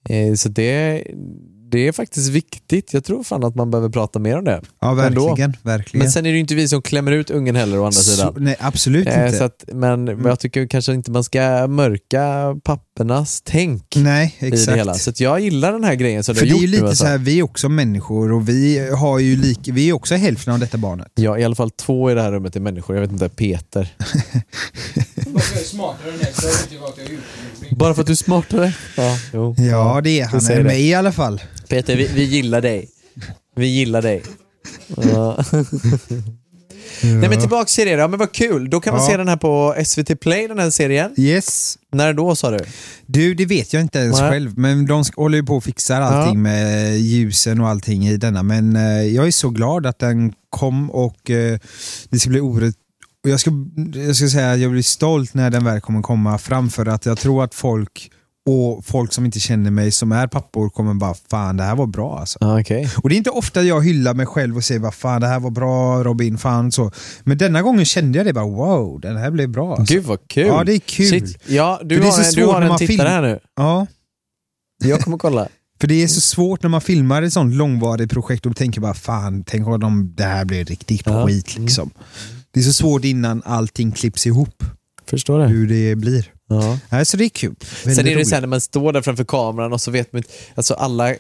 Eh, 0.09 0.35
Så 0.35 0.49
det, 0.49 1.03
det 1.71 1.89
är 1.89 1.93
faktiskt 1.93 2.29
viktigt. 2.31 2.93
Jag 2.95 3.05
tror 3.05 3.23
fan 3.25 3.45
att 3.45 3.55
man 3.55 3.71
behöver 3.71 3.89
prata 3.89 4.19
mer 4.19 4.39
om 4.39 4.45
det. 4.45 4.61
ja, 4.81 5.05
Ändå. 5.07 5.27
verkligen. 5.29 5.57
verkligen. 5.63 6.05
Men 6.05 6.13
sen 6.13 6.27
är 6.27 6.31
det 6.31 6.35
ju 6.35 6.41
inte 6.41 6.55
vi 6.55 6.69
som 6.69 6.83
klämmer 6.83 7.13
ut 7.13 7.31
ungen 7.31 7.57
heller 7.57 7.79
å 7.79 7.85
andra 7.85 7.93
så, 7.93 8.11
sidan. 8.11 8.35
nej, 8.39 8.57
absolut 8.61 9.07
Eh, 9.07 9.27
inte. 9.27 9.45
Att, 9.45 9.65
men 9.73 10.05
men 10.05 10.25
jag 10.25 10.41
tycker 10.41 10.67
kanske 10.67 10.93
inte 10.95 11.11
man 11.11 11.25
ska 11.25 11.67
mörka 11.67 12.55
pappernas 12.65 13.43
tänk 13.45 13.83
nej, 13.97 14.35
i 14.39 14.51
det 14.51 14.57
exakt. 14.57 14.79
hela. 14.79 14.95
Så 14.95 15.13
jag 15.17 15.41
gillar 15.41 15.73
den 15.73 15.85
här 15.85 15.95
grejen 15.95 16.25
som 16.25 16.35
För 16.35 16.43
du 16.43 16.49
det 16.49 16.55
har 16.55 16.59
är 16.59 16.61
ju 16.61 16.67
gjort 16.67 16.71
lite 16.71 16.83
nu. 16.83 16.89
Alltså. 16.89 17.05
så 17.05 17.09
här, 17.11 17.19
vi 17.19 17.39
är 17.39 17.43
också 17.43 17.69
människor 17.69 18.33
och 18.33 18.49
vi 18.49 18.91
har 18.91 19.19
ju 19.19 19.37
lik, 19.37 19.61
vi 19.73 19.89
är 19.89 19.93
också 19.93 20.15
hälften 20.15 20.53
av 20.55 20.61
detta 20.61 20.79
barnet. 20.79 21.09
Ja, 21.15 21.39
i 21.39 21.45
alla 21.45 21.55
fall 21.55 21.71
två 21.71 22.11
i 22.11 22.15
det 22.15 22.23
här 22.23 22.33
rummet 22.33 22.57
är 22.57 22.61
människor. 22.61 22.97
Jag 22.97 23.01
vet 23.01 23.13
inte, 23.13 23.29
Peter. 23.29 23.95
Bara 27.77 27.95
för 27.95 28.01
att 28.01 28.07
du 28.07 28.13
är 28.13 28.17
smartare? 28.17 28.73
Ja, 28.97 29.19
jo. 29.33 29.55
Ja, 29.59 30.01
det 30.05 30.21
är 30.21 30.27
han. 30.27 30.41
säger 30.41 30.61
Är 30.61 30.65
mig 30.65 30.89
i 30.89 30.95
alla 30.95 31.13
fall. 31.13 31.43
Peter, 31.69 31.97
vi, 31.97 32.07
vi 32.15 32.25
gillar 32.25 32.61
dig. 32.61 32.89
Vi 33.57 33.67
gillar 33.67 34.03
dig. 34.03 34.23
Ja. 35.13 35.45
Nej 37.03 37.29
men 37.29 37.41
tillbaks 37.41 37.75
till 37.75 37.87
det 37.87 37.97
då, 37.97 38.09
men 38.09 38.19
vad 38.19 38.33
kul. 38.33 38.71
Då 38.71 38.81
kan 38.81 38.95
man 38.95 39.03
Ja. 39.03 39.09
se 39.11 39.17
den 39.17 39.29
här 39.29 39.37
på 39.37 39.75
SVT 39.85 40.21
Play, 40.21 40.49
den 40.49 40.59
här 40.59 40.71
serien. 40.71 41.11
Yes. 41.17 41.79
När 41.93 42.13
då 42.13 42.37
sa 42.37 42.51
du? 42.51 42.59
Du, 43.07 43.35
det 43.35 43.47
vet 43.47 43.73
jag 43.73 43.83
inte 43.83 43.99
ens 43.99 44.21
Nej. 44.21 44.31
själv, 44.31 44.59
men 44.59 44.87
de 44.87 45.05
håller 45.17 45.39
ju 45.39 45.45
på 45.45 45.57
och 45.57 45.65
fixar 45.65 46.01
allting 46.01 46.35
Ja. 46.35 46.41
med 46.43 46.99
ljusen 47.01 47.61
och 47.61 47.69
allting 47.69 48.09
i 48.09 48.17
denna. 48.17 48.43
Men 48.43 48.77
eh, 48.77 49.03
jag 49.03 49.27
är 49.27 49.31
så 49.31 49.51
glad 49.51 49.87
att 49.87 49.99
den 49.99 50.33
kom 50.51 50.91
och 50.91 51.31
eh, 51.31 51.59
det 52.11 52.19
ska 52.19 52.31
bli 52.31 52.41
orätt 52.41 52.75
och 53.27 53.33
jag 53.33 53.41
ska, 53.41 53.51
jag 53.95 54.17
ska 54.17 54.29
säga 54.29 54.53
att 54.53 54.59
jag 54.61 54.71
blir 54.71 54.83
stolt 54.83 55.35
när 55.35 55.51
den 55.51 55.65
väl 55.65 55.81
kommer 55.81 56.03
komma 56.03 56.39
fram 56.39 56.71
för 56.71 56.87
att 56.87 57.07
jag 57.07 57.19
tror 57.19 57.45
att 57.45 57.55
folk 57.55 58.11
och 58.49 58.85
folk 58.85 59.13
som 59.13 59.25
inte 59.25 59.41
känner 59.41 59.71
mig 59.71 59.91
som 59.91 60.13
är 60.13 60.27
pappor 60.27 60.69
kommer 60.71 60.95
bara 60.95 61.15
fan 61.31 61.57
det 61.57 61.63
här 61.65 61.77
var 61.77 61.87
bra 61.87 62.19
alltså. 62.19 62.39
Ah, 62.41 62.61
Okej. 62.61 62.91
Och 63.03 63.09
det 63.09 63.15
är 63.15 63.17
inte 63.17 63.31
ofta 63.31 63.63
jag 63.63 63.85
hyllar 63.85 64.15
mig 64.15 64.27
själv 64.27 64.57
och 64.57 64.65
säger 64.65 64.81
vad 64.81 64.95
fan 64.95 65.21
det 65.21 65.27
här 65.27 65.41
var 65.41 65.51
bra 65.51 66.05
Robin, 66.05 66.39
fan 66.39 66.73
så. 66.73 66.91
Men 67.25 67.39
denna 67.39 67.63
gången 67.63 67.85
kände 67.85 68.19
jag 68.19 68.27
det 68.27 68.33
bara 68.33 68.45
wow, 68.47 69.01
den 69.01 69.17
här 69.17 69.31
blev 69.31 69.49
bra 69.49 69.77
alltså. 69.77 69.95
Gud 69.95 70.05
vad 70.05 70.29
kul. 70.29 70.47
Ja, 70.47 70.65
det 70.65 70.73
är 70.75 70.79
kul. 70.79 71.07
Shit. 71.07 71.39
Ja, 71.47 71.81
du 71.85 72.01
har, 72.03 72.19
en- 72.25 72.33
du 72.35 72.47
har 72.47 72.63
en 72.63 72.77
tittare 72.79 72.87
film- 72.87 73.01
här 73.07 73.23
nu. 73.23 73.39
Ja, 73.57 73.87
Jag 74.85 75.01
kommer 75.01 75.19
kolla. 75.19 75.49
För 75.81 75.89
det 75.89 76.03
är 76.03 76.07
så 76.09 76.21
svårt 76.21 76.63
när 76.63 76.71
man 76.71 76.81
filmar 76.81 77.23
ett 77.23 77.33
sånt 77.33 77.55
långvarigt 77.55 78.11
projekt 78.13 78.47
och 78.47 78.57
tänker 78.57 78.81
bara 78.81 78.95
fan, 78.95 79.45
tänk 79.47 79.67
om 79.67 79.81
de, 79.81 80.15
det 80.17 80.25
här 80.25 80.45
blir 80.45 80.65
riktigt 80.65 81.03
Ja. 81.07 81.13
Mm. 81.13 81.27
skit 81.27 81.59
liksom. 81.59 81.91
Det 82.57 82.61
är 82.61 82.65
så 82.65 82.73
svårt 82.73 83.05
innan 83.05 83.43
allting 83.45 83.93
klipps 83.93 84.27
ihop, 84.27 84.65
Förstår 85.07 85.39
det. 85.39 85.47
hur 85.47 85.69
det 85.69 85.97
blir. 85.97 86.33
Ja. 86.91 87.05
Så 87.05 87.17
det 87.17 87.25
är 87.25 87.29
kul. 87.29 87.55
Väldigt 87.85 87.97
Sen 87.97 88.07
är 88.07 88.11
det 88.11 88.17
roligt. 88.17 88.29
så 88.29 88.35
här 88.35 88.41
när 88.43 88.49
man 88.49 88.61
står 88.61 88.93
där 88.93 89.03
framför 89.03 89.25
kameran 89.25 89.73
och 89.73 89.81
så 89.81 89.91
vet 89.91 90.13
man 90.13 90.19
inte, 90.19 90.31
alltså 90.55 90.75
alla, 90.75 91.15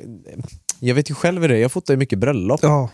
jag 0.81 0.95
vet 0.95 1.11
ju 1.11 1.15
själv 1.15 1.43
hur 1.43 1.49
det 1.49 1.55
är, 1.57 1.59
jag 1.61 1.73
fotar 1.73 1.95
ju 1.95 1.99
mycket 1.99 2.19
bröllop. 2.19 2.61
Ja, 2.63 2.91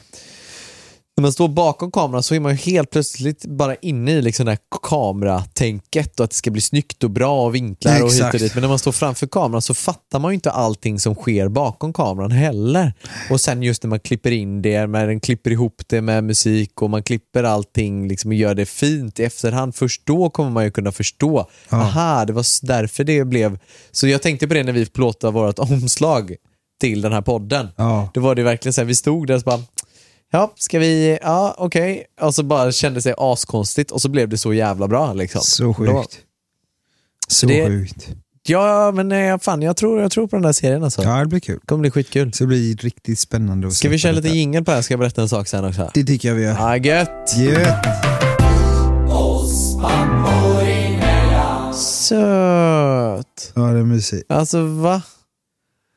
När 1.16 1.22
man 1.22 1.33
står 1.33 1.48
bakom 1.48 1.90
kameran 1.90 2.22
så 2.22 2.35
är 2.35 2.40
man 2.40 2.53
ju 2.53 2.59
helt 2.59 2.90
plötsligt 2.90 3.44
bara 3.46 3.75
inne 3.75 4.12
i 4.12 4.22
liksom 4.22 4.46
det 4.46 4.53
här 4.53 4.59
kameratänket 4.83 6.20
och 6.20 6.25
att 6.25 6.31
det 6.31 6.37
ska 6.37 6.51
bli 6.51 6.61
snyggt 6.61 7.05
och 7.05 7.11
bra 7.11 7.44
och 7.46 7.55
vinklar 7.55 8.03
och 8.03 8.12
hit 8.12 8.22
och 8.22 8.38
dit. 8.38 8.55
Men 8.55 8.61
när 8.62 8.68
man 8.68 8.79
står 8.79 8.92
framför 8.92 9.27
kameran 9.27 9.62
så 9.62 9.75
fattar 9.75 10.18
man 10.18 10.31
ju 10.31 10.35
inte 10.35 10.51
allting 10.51 11.01
som 11.01 11.14
sker 11.14 11.48
bakom 11.48 11.92
kameran 11.92 12.31
heller. 12.31 12.94
Och 13.31 13.40
sen 13.40 13.62
just 13.62 13.83
när 13.83 13.88
man 13.88 14.01
klipper 14.01 14.31
in 14.31 14.62
det, 14.62 14.87
när 14.87 15.07
den 15.07 15.20
klipper 15.20 15.51
ihop 15.51 15.83
det 15.87 16.01
med 16.01 16.25
musik 16.25 16.83
och 16.83 16.90
man 16.90 17.03
klipper 17.03 17.44
allting 17.44 18.09
liksom 18.09 18.31
och 18.31 18.35
gör 18.35 18.55
det 18.55 18.66
fint 18.66 19.20
i 19.20 19.25
efterhand. 19.25 19.75
Först 19.75 20.03
då 20.07 20.31
kommer 20.31 20.51
man 20.51 20.64
ju 20.64 20.70
kunna 20.70 20.92
förstå, 20.92 21.48
Ja. 21.68 21.77
aha, 21.77 22.25
det 22.25 22.33
var 22.33 22.66
därför 22.66 23.05
det 23.05 23.25
blev... 23.25 23.59
Så 23.90 24.07
jag 24.09 24.22
tänkte 24.22 24.48
på 24.48 24.55
det 24.55 24.62
när 24.64 24.72
vi 24.72 24.87
plåtade 24.87 25.33
vårt 25.33 25.59
omslag 25.59 26.35
till 26.81 27.01
den 27.01 27.12
här 27.12 27.22
podden. 27.22 27.68
ja. 27.77 28.11
Då 28.14 28.20
var 28.20 28.35
det 28.35 28.42
verkligen 28.42 28.72
så 28.72 28.81
här, 28.81 28.87
vi 28.87 28.94
stod 28.94 29.27
där 29.27 29.35
och 29.35 29.40
så 29.40 29.44
bara 29.44 29.61
Ja, 30.35 30.53
ska 30.57 30.79
vi, 30.79 31.18
ja 31.23 31.55
okej. 31.59 32.05
Och 32.21 32.35
så 32.35 32.42
bara 32.42 32.73
kände 32.73 33.03
sig 33.03 33.14
askonstigt 33.18 33.90
och 33.90 34.03
så 34.03 34.09
blev 34.09 34.29
det 34.29 34.38
så 34.38 34.53
jävla 34.55 34.88
bra 34.88 35.12
liksom. 35.12 35.40
Så 35.42 35.62
Då- 35.64 35.75
sjukt. 35.75 36.18
Så 37.29 37.47
det- 37.47 37.66
sjukt. 37.66 38.09
Ja, 38.49 38.92
men 38.95 39.12
eh, 39.12 39.38
fan 39.38 39.62
jag 39.62 39.77
tror, 39.77 40.01
jag 40.01 40.11
tror 40.11 40.27
på 40.27 40.37
den 40.37 40.42
där 40.42 40.53
serien 40.53 40.85
alltså. 40.85 41.03
Ja, 41.03 41.21
det 41.21 41.27
blir 41.27 41.40
kul. 41.40 41.59
Det 41.61 41.66
kommer 41.66 41.81
bli 41.81 41.90
skitkul. 41.90 42.33
Så 42.33 42.45
det 42.45 42.49
blir 42.49 42.77
riktigt 42.77 43.18
spännande 43.18 43.66
att 43.66 43.75
Ska 43.75 43.88
vi 43.88 43.99
köra 43.99 44.12
lite 44.12 44.29
jingel 44.29 44.64
på 44.64 44.71
det 44.71 44.75
här? 44.75 44.83
Ska 44.83 44.92
jag 44.92 44.99
berätta 44.99 45.23
en 45.23 45.29
sak 45.29 45.49
sen 45.49 45.64
också? 45.64 45.90
Det 45.95 46.05
tycker 46.05 46.29
jag 46.29 46.35
vi 46.35 46.42
gör. 46.42 46.53
Ja, 46.55 46.77
gött! 46.77 47.37
Gött. 47.38 47.87
Söt! 51.75 53.53
Ja, 53.55 53.62
det 53.62 53.79
är 53.79 53.83
mysigt. 53.85 54.31
Alltså 54.31 54.62
va? 54.66 55.03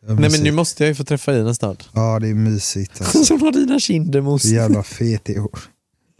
Nej 0.08 0.30
men 0.32 0.44
nu 0.44 0.52
måste 0.52 0.84
jag 0.84 0.88
ju 0.90 0.96
få 0.96 1.04
träffa 1.04 1.38
Ina 1.38 1.54
snart. 1.54 1.90
Ja, 1.94 2.20
det 2.20 2.28
är 2.30 2.34
mysigt. 2.34 3.02
Alltså. 3.02 3.34
Hon 3.34 3.42
har 3.42 3.52
dina 3.52 3.80
kinder 3.80 4.22
mos. 4.22 4.46
Jävla 4.46 4.84
fet 4.84 5.30
i 5.30 5.40
år. 5.40 5.60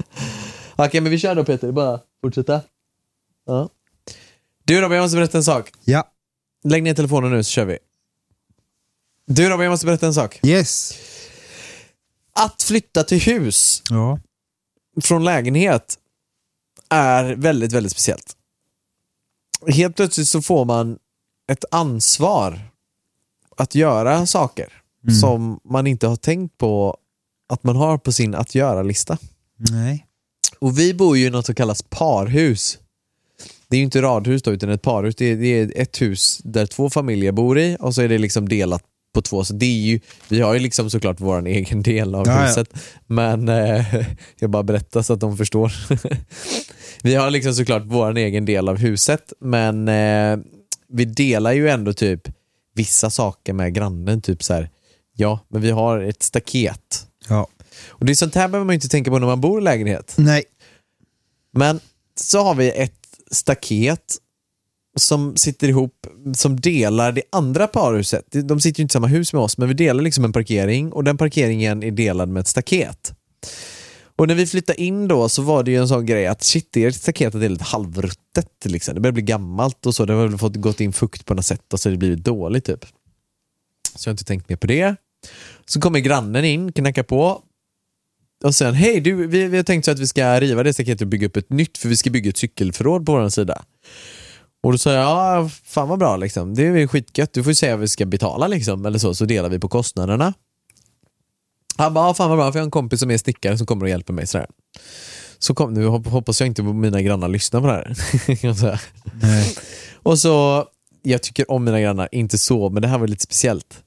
Okej 0.76 1.02
men 1.02 1.12
vi 1.12 1.20
kör 1.20 1.36
då 1.36 1.46
Peter, 1.46 1.72
bara 1.72 2.00
fortsätta. 2.22 2.62
Ja. 3.46 3.70
Du 4.64 4.82
Robin, 4.82 4.96
jag 4.96 5.04
måste 5.04 5.16
berätta 5.18 5.38
en 5.38 5.44
sak. 5.44 5.72
Ja, 5.84 6.12
Lägg 6.64 6.84
ner 6.84 6.94
telefonen 6.94 7.32
nu 7.32 7.44
så 7.44 7.50
kör 7.50 7.66
vi. 7.66 7.78
Du 9.28 9.50
Robin, 9.50 9.64
jag 9.64 9.72
måste 9.72 9.86
berätta 9.86 10.06
en 10.08 10.14
sak. 10.14 10.40
Yes. 10.44 10.94
Att 12.34 12.62
flytta 12.64 13.04
till 13.04 13.20
hus 13.22 13.82
Ja. 13.90 14.20
från 15.02 15.24
lägenhet 15.24 15.96
är 16.90 17.36
väldigt, 17.36 17.72
väldigt 17.72 17.92
speciellt. 17.92 18.36
Helt 19.68 19.96
plötsligt 19.96 20.28
så 20.28 20.42
får 20.42 20.66
man 20.66 20.98
ett 21.52 21.66
ansvar 21.72 22.60
att 23.60 23.76
göra 23.76 24.26
saker 24.26 24.68
som 25.22 25.60
man 25.70 25.88
inte 25.88 26.08
har 26.08 26.16
tänkt 26.16 26.58
på 26.58 26.98
att 27.50 27.64
man 27.64 27.76
har 27.76 27.98
på 27.98 28.12
sin 28.12 28.36
att 28.36 28.56
göra-lista. 28.56 29.18
Nej. 29.58 30.06
Och 30.60 30.80
vi 30.80 30.94
bor 30.94 31.18
ju 31.18 31.26
i 31.26 31.30
något 31.30 31.46
som 31.46 31.56
kallas 31.56 31.82
parhus. 31.82 32.78
Det 33.68 33.76
är 33.76 33.78
ju 33.78 33.84
inte 33.84 34.02
radhus 34.02 34.42
då, 34.44 34.52
utan 34.52 34.70
ett 34.70 34.82
parhus. 34.82 35.16
Det 35.16 35.26
är, 35.26 35.36
det 35.36 35.60
är 35.60 35.72
ett 35.76 36.02
hus 36.02 36.42
där 36.44 36.66
två 36.66 36.90
familjer 36.90 37.32
bor 37.32 37.60
i 37.60 37.78
och 37.80 37.96
så 37.96 38.02
är 38.02 38.08
det 38.10 38.18
liksom 38.18 38.50
delat 38.50 38.84
på 39.14 39.22
två. 39.22 39.44
Så 39.44 39.54
det 39.54 39.66
är 39.66 39.80
ju, 39.80 40.00
vi 40.30 40.42
har 40.42 40.54
ju 40.54 40.60
liksom 40.60 40.90
såklart 40.90 41.20
vår 41.20 41.48
egen 41.48 41.82
del 41.84 42.16
av 42.16 42.28
Ja, 42.28 42.42
ja. 42.42 42.48
huset. 42.48 42.70
Men 43.08 43.50
eh, 43.50 43.96
jag 44.40 44.50
bara 44.50 44.64
berättar 44.64 45.02
så 45.02 45.14
att 45.14 45.20
de 45.20 45.38
förstår. 45.38 45.74
vi 47.04 47.16
har 47.16 47.30
liksom 47.30 47.54
såklart 47.54 47.84
vår 47.86 48.18
egen 48.18 48.46
del 48.46 48.70
av 48.70 48.78
huset, 48.78 49.34
men 49.40 49.88
eh, 49.88 50.38
vi 50.90 51.06
delar 51.06 51.52
ju 51.52 51.70
ändå 51.70 51.94
typ 51.94 52.28
vissa 52.76 53.10
saker 53.10 53.54
med 53.54 53.74
grannen. 53.74 54.22
Typ 54.22 54.44
så 54.44 54.54
här, 54.54 54.70
ja, 55.16 55.40
men 55.48 55.62
vi 55.62 55.72
har 55.72 56.00
ett 56.00 56.24
staket. 56.24 57.08
Ja. 57.28 57.48
Och 57.88 58.06
det 58.06 58.12
är 58.12 58.16
sånt 58.16 58.36
här 58.36 58.48
behöver 58.48 58.66
man 58.66 58.74
ju 58.74 58.76
inte 58.78 58.88
tänka 58.88 59.12
på 59.12 59.20
när 59.20 59.28
man 59.28 59.42
bor 59.42 59.62
i 59.62 59.64
lägenhet. 59.64 60.14
Nej. 60.18 60.44
Men 61.54 61.80
så 62.16 62.44
har 62.44 62.56
vi 62.56 62.72
ett 62.72 63.08
staket 63.32 64.18
som 64.98 65.36
sitter 65.36 65.68
ihop, 65.68 66.08
som 66.36 66.60
delar 66.60 67.12
det 67.12 67.22
andra 67.32 67.68
parhuset. 67.68 68.26
De 68.32 68.60
sitter 68.60 68.80
ju 68.80 68.82
inte 68.82 68.92
i 68.92 68.94
samma 68.94 69.08
hus 69.08 69.34
med 69.34 69.42
oss, 69.42 69.58
men 69.58 69.68
vi 69.68 69.74
delar 69.74 70.04
liksom 70.04 70.26
en 70.26 70.34
parkering 70.34 70.92
och 70.92 71.04
den 71.04 71.18
parkeringen 71.18 71.84
är 71.84 71.92
delad 71.92 72.30
med 72.30 72.42
ett 72.42 72.48
staket. 72.48 73.14
Och 74.16 74.28
när 74.28 74.36
vi 74.36 74.48
flyttade 74.48 74.82
in 74.82 75.08
då 75.08 75.30
så 75.30 75.42
var 75.42 75.64
det 75.64 75.72
ju 75.72 75.78
en 75.78 75.88
sån 75.88 76.06
grej 76.06 76.28
att 76.28 76.44
shit, 76.44 76.70
det 76.72 76.94
staketet 76.94 77.42
är 77.42 77.50
lite 77.50 77.64
halvruttet. 77.64 78.20
Liksom. 78.66 78.96
Det 78.96 79.02
börjar 79.02 79.14
bli 79.14 79.24
gammalt 79.24 79.86
och 79.86 79.96
så. 79.96 80.06
Det 80.06 80.14
har 80.14 80.28
väl 80.28 80.38
fått 80.38 80.56
gått 80.56 80.80
in 80.80 80.94
fukt 80.94 81.26
på 81.26 81.34
något 81.34 81.46
sätt 81.46 81.74
och 81.74 81.80
så 81.80 81.90
har 81.90 81.92
det 81.92 81.98
blivit 81.98 82.24
dåligt 82.24 82.66
typ. 82.66 82.86
Så 83.96 84.08
jag 84.08 84.12
har 84.12 84.14
inte 84.14 84.24
tänkt 84.24 84.50
mer 84.50 84.56
på 84.56 84.68
det. 84.68 84.96
Så 85.66 85.82
kommer 85.82 86.00
grannen 86.00 86.46
in, 86.46 86.72
knackar 86.72 87.04
på 87.04 87.44
och 88.44 88.56
sen, 88.56 88.74
hej 88.74 89.02
du, 89.02 89.28
vi, 89.28 89.48
vi 89.48 89.58
har 89.58 89.64
tänkt 89.64 89.86
så 89.86 89.92
att 89.92 90.00
vi 90.00 90.08
ska 90.08 90.40
riva 90.40 90.64
det 90.64 90.74
staketet 90.74 91.02
och 91.02 91.08
bygga 91.08 91.28
upp 91.28 91.38
ett 91.38 91.50
nytt 91.50 91.78
för 91.78 91.90
vi 91.90 91.98
ska 91.98 92.10
bygga 92.10 92.30
ett 92.30 92.38
cykelförråd 92.38 93.06
på 93.06 93.12
vår 93.12 93.30
sida. 93.30 93.64
Och 94.64 94.72
då 94.72 94.78
sa 94.78 94.94
jag, 94.94 95.04
ja 95.04 95.50
fan 95.64 95.90
vad 95.90 96.00
bra 96.00 96.18
liksom, 96.18 96.56
det 96.56 96.64
är 96.64 96.88
skitgött, 96.88 97.34
du 97.34 97.44
får 97.44 97.52
ju 97.52 97.56
säga 97.56 97.76
vad 97.76 97.82
vi 97.82 97.88
ska 97.88 98.06
betala 98.06 98.48
liksom, 98.48 98.86
eller 98.86 99.00
så, 99.00 99.16
så 99.16 99.26
delar 99.26 99.50
vi 99.50 99.60
på 99.60 99.70
kostnaderna. 99.70 100.34
Han 101.78 101.94
bara, 101.94 102.08
ja, 102.08 102.14
fan 102.14 102.30
vad 102.30 102.38
bra, 102.38 102.52
för 102.52 102.60
jag 102.60 102.62
har 102.62 102.68
en 102.68 102.72
kompis 102.72 103.00
som 103.00 103.12
är 103.12 103.18
snickare 103.18 103.58
som 103.58 103.68
kommer 103.68 103.84
och 103.84 103.90
hjälper 103.90 104.14
mig 104.14 104.28
sådär. 104.28 104.48
Så 105.46 105.54
kom, 105.54 105.74
nu 105.74 105.86
hop- 105.88 106.08
hoppas 106.08 106.40
jag 106.42 106.48
inte 106.48 106.64
mina 106.64 107.02
grannar 107.02 107.28
lyssnar 107.28 107.62
på 107.62 107.68
det 107.68 107.74
här. 107.74 107.96
Och 110.04 110.20
så, 110.20 110.66
jag 111.02 111.24
tycker 111.24 111.52
om 111.52 111.64
mina 111.64 111.82
grannar, 111.82 112.10
inte 112.12 112.38
så, 112.38 112.70
men 112.70 112.82
det 112.82 112.88
här 112.88 112.98
var 112.98 113.08
lite 113.08 113.24
speciellt. 113.24 113.84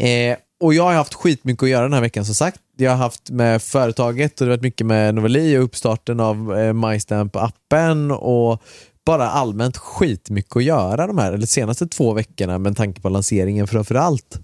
Eh, 0.00 0.36
och 0.60 0.74
jag 0.74 0.82
har 0.82 0.92
haft 0.92 1.14
skitmycket 1.14 1.62
att 1.62 1.68
göra 1.68 1.82
den 1.82 1.92
här 1.92 2.00
veckan 2.00 2.24
som 2.24 2.34
sagt. 2.34 2.60
Jag 2.76 2.90
har 2.90 2.96
haft 2.98 3.30
med 3.30 3.62
företaget 3.62 4.40
och 4.40 4.46
det 4.46 4.52
har 4.52 4.56
varit 4.56 4.62
mycket 4.62 4.86
med 4.86 5.14
Noveli 5.14 5.56
och 5.58 5.64
uppstarten 5.64 6.20
av 6.20 6.36
eh, 6.58 6.72
MyStamp-appen 6.72 8.10
och 8.12 8.62
bara 9.06 9.30
allmänt 9.30 9.76
skitmycket 9.76 10.56
att 10.56 10.64
göra 10.64 11.06
de 11.06 11.18
här, 11.18 11.32
eller 11.32 11.46
senaste 11.46 11.86
två 11.86 12.12
veckorna 12.12 12.58
med 12.58 12.76
tanke 12.76 13.00
på 13.00 13.08
lanseringen 13.08 13.66
framför 13.66 13.94
allt. 13.94 14.38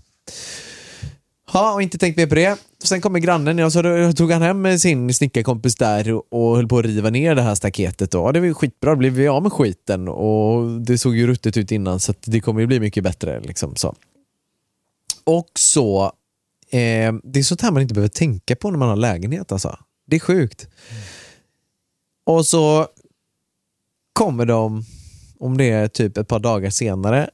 Ja, 1.53 1.75
och 1.75 1.83
inte 1.83 1.99
tänkt 1.99 2.17
mer 2.17 2.27
på 2.27 2.35
det. 2.35 2.59
Sen 2.85 3.01
kommer 3.01 3.19
grannen, 3.19 3.59
och 3.59 3.73
så 3.73 3.83
då 3.83 4.13
tog 4.13 4.33
han 4.33 4.43
hem 4.43 4.79
sin 4.79 5.15
snickarkompis 5.15 5.77
där 5.77 6.35
och, 6.35 6.57
höll 6.57 6.69
på 6.69 6.79
att 6.79 6.85
riva 6.85 7.11
ner 7.11 7.35
det 7.35 7.43
här 7.43 7.55
staketet. 7.55 8.11
Då. 8.11 8.19
Ja, 8.19 8.33
det 8.33 8.41
var 8.41 8.47
ju 8.47 8.55
skitbra, 8.55 8.91
då 8.91 8.97
blev 8.97 9.13
vi 9.13 9.29
av 9.29 9.43
med 9.43 9.53
skiten 9.53 10.09
och 10.09 10.81
det 10.81 10.99
såg 10.99 11.17
ju 11.17 11.27
ruttet 11.27 11.57
ut 11.57 11.73
innan 11.73 12.01
så 12.01 12.11
att 12.11 12.23
det 12.23 12.41
kommer 12.41 12.61
ju 12.61 12.67
bli 12.67 12.81
mycket 12.81 13.05
bättre. 13.05 13.41
Liksom, 13.41 13.77
så. 13.77 13.95
Och 15.25 15.51
så, 15.55 16.05
eh, 16.71 17.15
det 17.25 17.39
är 17.39 17.43
sånt 17.43 17.61
här 17.61 17.71
man 17.71 17.83
inte 17.83 17.95
behöver 17.95 18.09
tänka 18.09 18.57
på 18.57 18.71
när 18.71 18.79
man 18.79 18.89
har 18.89 18.97
lägenhet 18.97 19.53
alltså. 19.53 19.79
Det 20.07 20.17
är 20.17 20.21
sjukt. 20.21 20.69
Och 22.25 22.47
så 22.47 22.87
kommer 24.13 24.47
de, 24.47 24.85
om 25.39 25.57
det 25.57 25.71
är 25.71 25.89
typ 25.89 26.17
ett 26.17 26.29
par 26.29 26.39
dagar 26.39 26.71
senare, 26.71 27.31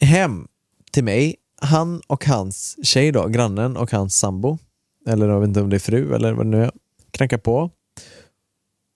hem 0.00 0.48
till 0.90 1.04
mig. 1.04 1.36
Han 1.64 2.00
och 2.06 2.24
hans 2.24 2.76
tjej 2.86 3.12
då, 3.12 3.26
grannen 3.26 3.76
och 3.76 3.92
hans 3.92 4.18
sambo, 4.18 4.58
eller 5.06 5.28
jag 5.28 5.40
vet 5.40 5.48
inte 5.48 5.60
om 5.60 5.70
det 5.70 5.76
är 5.76 5.80
fru 5.80 6.14
eller 6.14 6.32
vad 6.32 6.46
det 6.46 6.50
nu 6.50 6.64
är, 6.64 6.70
knackar 7.10 7.38
på. 7.38 7.70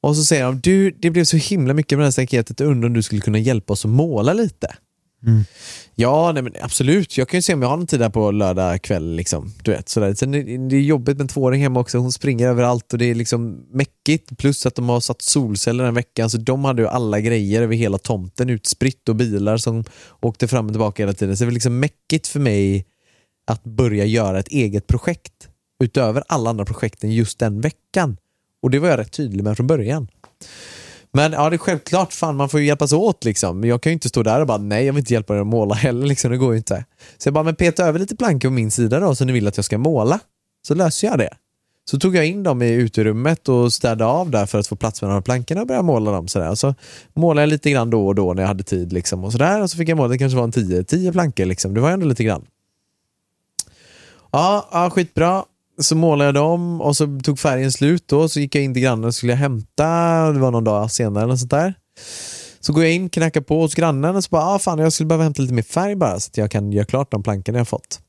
Och 0.03 0.17
så 0.17 0.25
säger 0.25 0.45
de, 0.45 0.61
du 0.61 0.91
det 0.91 1.11
blev 1.11 1.25
så 1.25 1.37
himla 1.37 1.75
mycket 1.75 1.99
med 1.99 2.03
det 2.03 2.07
här 2.07 2.11
staketet, 2.11 2.61
undrar 2.61 2.89
om 2.89 2.95
du 2.95 3.03
skulle 3.03 3.21
kunna 3.21 3.39
hjälpa 3.39 3.73
oss 3.73 3.85
att 3.85 3.91
måla 3.91 4.33
lite? 4.33 4.77
Mm. 5.27 5.45
Ja, 5.95 6.33
nej 6.33 6.43
men 6.43 6.53
absolut. 6.61 7.19
Jag 7.19 7.29
kan 7.29 7.39
ju 7.39 7.43
se 7.43 7.55
om 7.55 7.63
jag 7.63 7.69
har 7.69 7.77
någon 7.77 7.87
tid 7.87 8.01
där 8.01 8.11
på 8.11 8.31
lördag 8.31 8.83
kväll. 8.83 9.17
Liksom, 9.17 9.53
du 9.63 9.71
vet, 9.71 9.89
sådär. 9.89 10.15
Sen 10.15 10.35
är 10.35 10.69
det 10.69 10.77
är 10.77 10.81
jobbigt 10.81 11.17
med 11.17 11.21
en 11.25 11.29
tvååring 11.29 11.63
hemma 11.63 11.81
också. 11.81 11.99
Hon 11.99 12.13
springer 12.13 12.49
överallt 12.49 12.93
och 12.93 12.99
det 12.99 13.05
är 13.05 13.15
liksom 13.15 13.67
mäckigt. 13.73 14.39
Plus 14.39 14.67
att 14.67 14.75
de 14.75 14.89
har 14.89 15.01
satt 15.01 15.23
solceller 15.23 15.85
den 15.85 15.95
veckan. 15.95 16.31
Så 16.31 16.39
de 16.39 16.65
hade 16.65 16.83
ju 16.83 16.89
alla 16.89 17.21
grejer 17.21 17.63
över 17.63 17.77
hela 17.77 17.99
tomten 17.99 18.51
utspritt 18.51 19.09
och 19.09 19.17
bilar 19.17 19.57
som 19.57 19.85
åkte 20.21 20.49
fram 20.49 20.67
och 20.67 20.73
tillbaka 20.73 21.03
hela 21.03 21.13
tiden. 21.13 21.37
Så 21.37 21.45
det 21.45 21.47
var 21.47 21.53
liksom 21.53 21.81
mäckigt 21.81 22.27
för 22.27 22.41
mig 22.41 22.87
att 23.47 23.65
börja 23.65 24.05
göra 24.05 24.39
ett 24.39 24.49
eget 24.49 24.87
projekt 24.87 25.49
utöver 25.85 26.23
alla 26.29 26.51
andra 26.51 26.65
projekten 26.65 27.13
just 27.13 27.39
den 27.39 27.61
veckan. 27.61 28.17
Och 28.63 28.71
det 28.71 28.79
var 28.79 28.89
jag 28.89 28.99
rätt 28.99 29.13
tydlig 29.13 29.45
med 29.45 29.57
från 29.57 29.67
början. 29.67 30.09
Men 31.13 31.33
ja, 31.33 31.51
det 31.51 31.57
är 31.57 31.59
självklart, 31.59 32.13
fan 32.13 32.37
man 32.37 32.49
får 32.49 32.61
ju 32.61 32.67
hjälpas 32.67 32.93
åt 32.93 33.25
liksom. 33.25 33.61
Men 33.61 33.69
jag 33.69 33.83
kan 33.83 33.91
ju 33.91 33.95
inte 33.95 34.09
stå 34.09 34.23
där 34.23 34.41
och 34.41 34.47
bara 34.47 34.59
nej, 34.59 34.87
jag 34.87 34.93
vill 34.93 35.01
inte 35.01 35.13
hjälpa 35.13 35.33
dig 35.33 35.41
att 35.41 35.47
måla 35.47 35.75
heller 35.75 36.07
liksom, 36.07 36.31
det 36.31 36.37
går 36.37 36.53
ju 36.53 36.59
inte. 36.59 36.85
Så 37.19 37.27
jag 37.27 37.35
bara, 37.35 37.45
men 37.45 37.55
peta 37.55 37.85
över 37.85 37.99
lite 37.99 38.17
plankor 38.17 38.49
på 38.49 38.53
min 38.53 38.71
sida 38.71 39.01
då, 39.01 39.15
så 39.15 39.25
ni 39.25 39.33
vill 39.33 39.49
att 39.49 39.57
jag 39.57 39.65
ska 39.65 39.79
måla. 39.79 40.21
Så 40.67 40.75
löser 40.75 41.09
jag 41.09 41.19
det. 41.19 41.31
Så 41.91 41.99
tog 41.99 42.17
jag 42.17 42.27
in 42.27 42.43
dem 42.43 42.63
i 42.63 42.73
uterummet 42.73 43.49
och 43.49 43.73
städade 43.73 44.05
av 44.05 44.31
där 44.31 44.47
för 44.47 44.59
att 44.59 44.67
få 44.67 44.77
plats 44.77 45.03
med 45.03 45.11
de 45.11 45.15
här 45.15 45.21
plankorna 45.21 45.61
och 45.61 45.67
började 45.67 45.87
måla 45.87 46.11
dem 46.11 46.29
sådär. 46.29 46.55
Så 46.55 46.75
målade 47.15 47.43
jag 47.43 47.49
lite 47.49 47.71
grann 47.71 47.91
då 47.91 48.07
och 48.07 48.15
då 48.15 48.35
när 48.35 48.43
jag 48.43 48.49
hade 48.49 48.63
tid 48.63 48.93
liksom 48.93 49.25
och 49.25 49.33
sådär. 49.33 49.63
Och 49.63 49.71
så 49.71 49.77
fick 49.77 49.89
jag 49.89 49.97
måla, 49.97 50.09
det 50.09 50.19
kanske 50.19 50.37
var 50.37 50.45
en 50.45 50.53
tio, 50.53 50.85
tio 50.85 51.13
plankor 51.13 51.45
liksom. 51.45 51.75
Det 51.75 51.81
var 51.81 51.91
ändå 51.91 52.07
lite 52.07 52.25
grann. 52.25 52.47
Ja, 54.31 54.69
ja, 54.73 54.91
skitbra. 54.91 55.45
Så 55.81 55.97
målade 55.97 56.29
jag 56.29 56.35
dem 56.35 56.81
och 56.81 56.97
så 56.97 57.21
tog 57.25 57.39
färgen 57.39 57.73
slut 57.73 58.09
då. 58.09 58.29
Så 58.29 58.41
gick 58.41 58.55
jag 58.55 58.65
in 58.65 58.75
till 58.75 58.83
grannen 58.83 59.05
och 59.05 59.15
skulle 59.15 59.33
jag 59.33 59.39
hämta. 59.39 59.85
Det 60.33 60.39
var 60.39 60.51
någon 60.51 60.65
dag 60.65 60.91
senare 60.91 61.25
eller 61.25 61.33
något 61.33 61.41
sånt 61.41 61.51
där. 61.51 61.75
Så 62.61 62.73
går 62.73 62.85
jag 62.85 62.93
in, 62.93 63.09
knackar 63.11 63.41
på 63.41 63.61
hos 63.61 63.75
grannen 63.75 64.17
och 64.17 64.25
så 64.25 64.29
bara, 64.31 64.43
ah, 64.43 64.59
fan 64.59 64.79
jag 64.79 64.93
skulle 64.93 65.07
behöva 65.07 65.25
hämta 65.25 65.43
lite 65.43 65.55
mer 65.55 65.63
färg 65.63 65.97
bara 65.97 66.21
så 66.21 66.29
att 66.29 66.37
jag 66.37 66.51
kan 66.51 66.73
göra 66.73 66.85
klart 66.85 67.11
de 67.11 67.23
plankorna 67.23 67.59
jag 67.59 67.69
fått. 67.69 68.01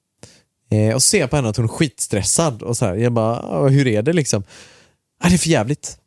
Eh, 0.72 0.96
och 0.96 1.04
så 1.04 1.10
ser 1.10 1.20
jag 1.20 1.30
på 1.30 1.36
henne 1.36 1.50
att 1.50 1.58
hon 1.58 1.66
är 1.66 1.70
skitstressad 1.70 2.62
och 2.62 2.78
så 2.78 2.86
här. 2.86 2.96
Jag 2.96 3.14
bara, 3.14 3.40
ah, 3.40 3.68
hur 3.68 3.88
är 3.88 4.02
det 4.02 4.14
liksom? 4.14 4.44
Ah, 5.24 5.30
det 5.30 5.36
är 5.36 5.38
för 5.38 5.50
jävligt. 5.50 5.98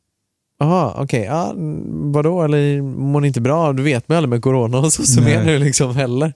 Jaha, 0.62 0.94
okej. 0.96 1.22
Ja, 1.24 1.50
mm, 1.50 2.12
vadå? 2.12 2.42
Eller 2.42 2.82
mår 2.82 3.20
ni 3.20 3.26
inte 3.28 3.40
bra? 3.40 3.72
Du 3.72 3.82
vet 3.82 4.08
mig 4.08 4.18
aldrig 4.18 4.28
med 4.30 4.42
corona 4.42 4.78
och 4.78 4.84
är 4.84 5.44
nu 5.44 5.58
liksom 5.58 5.96
heller. 5.96 6.32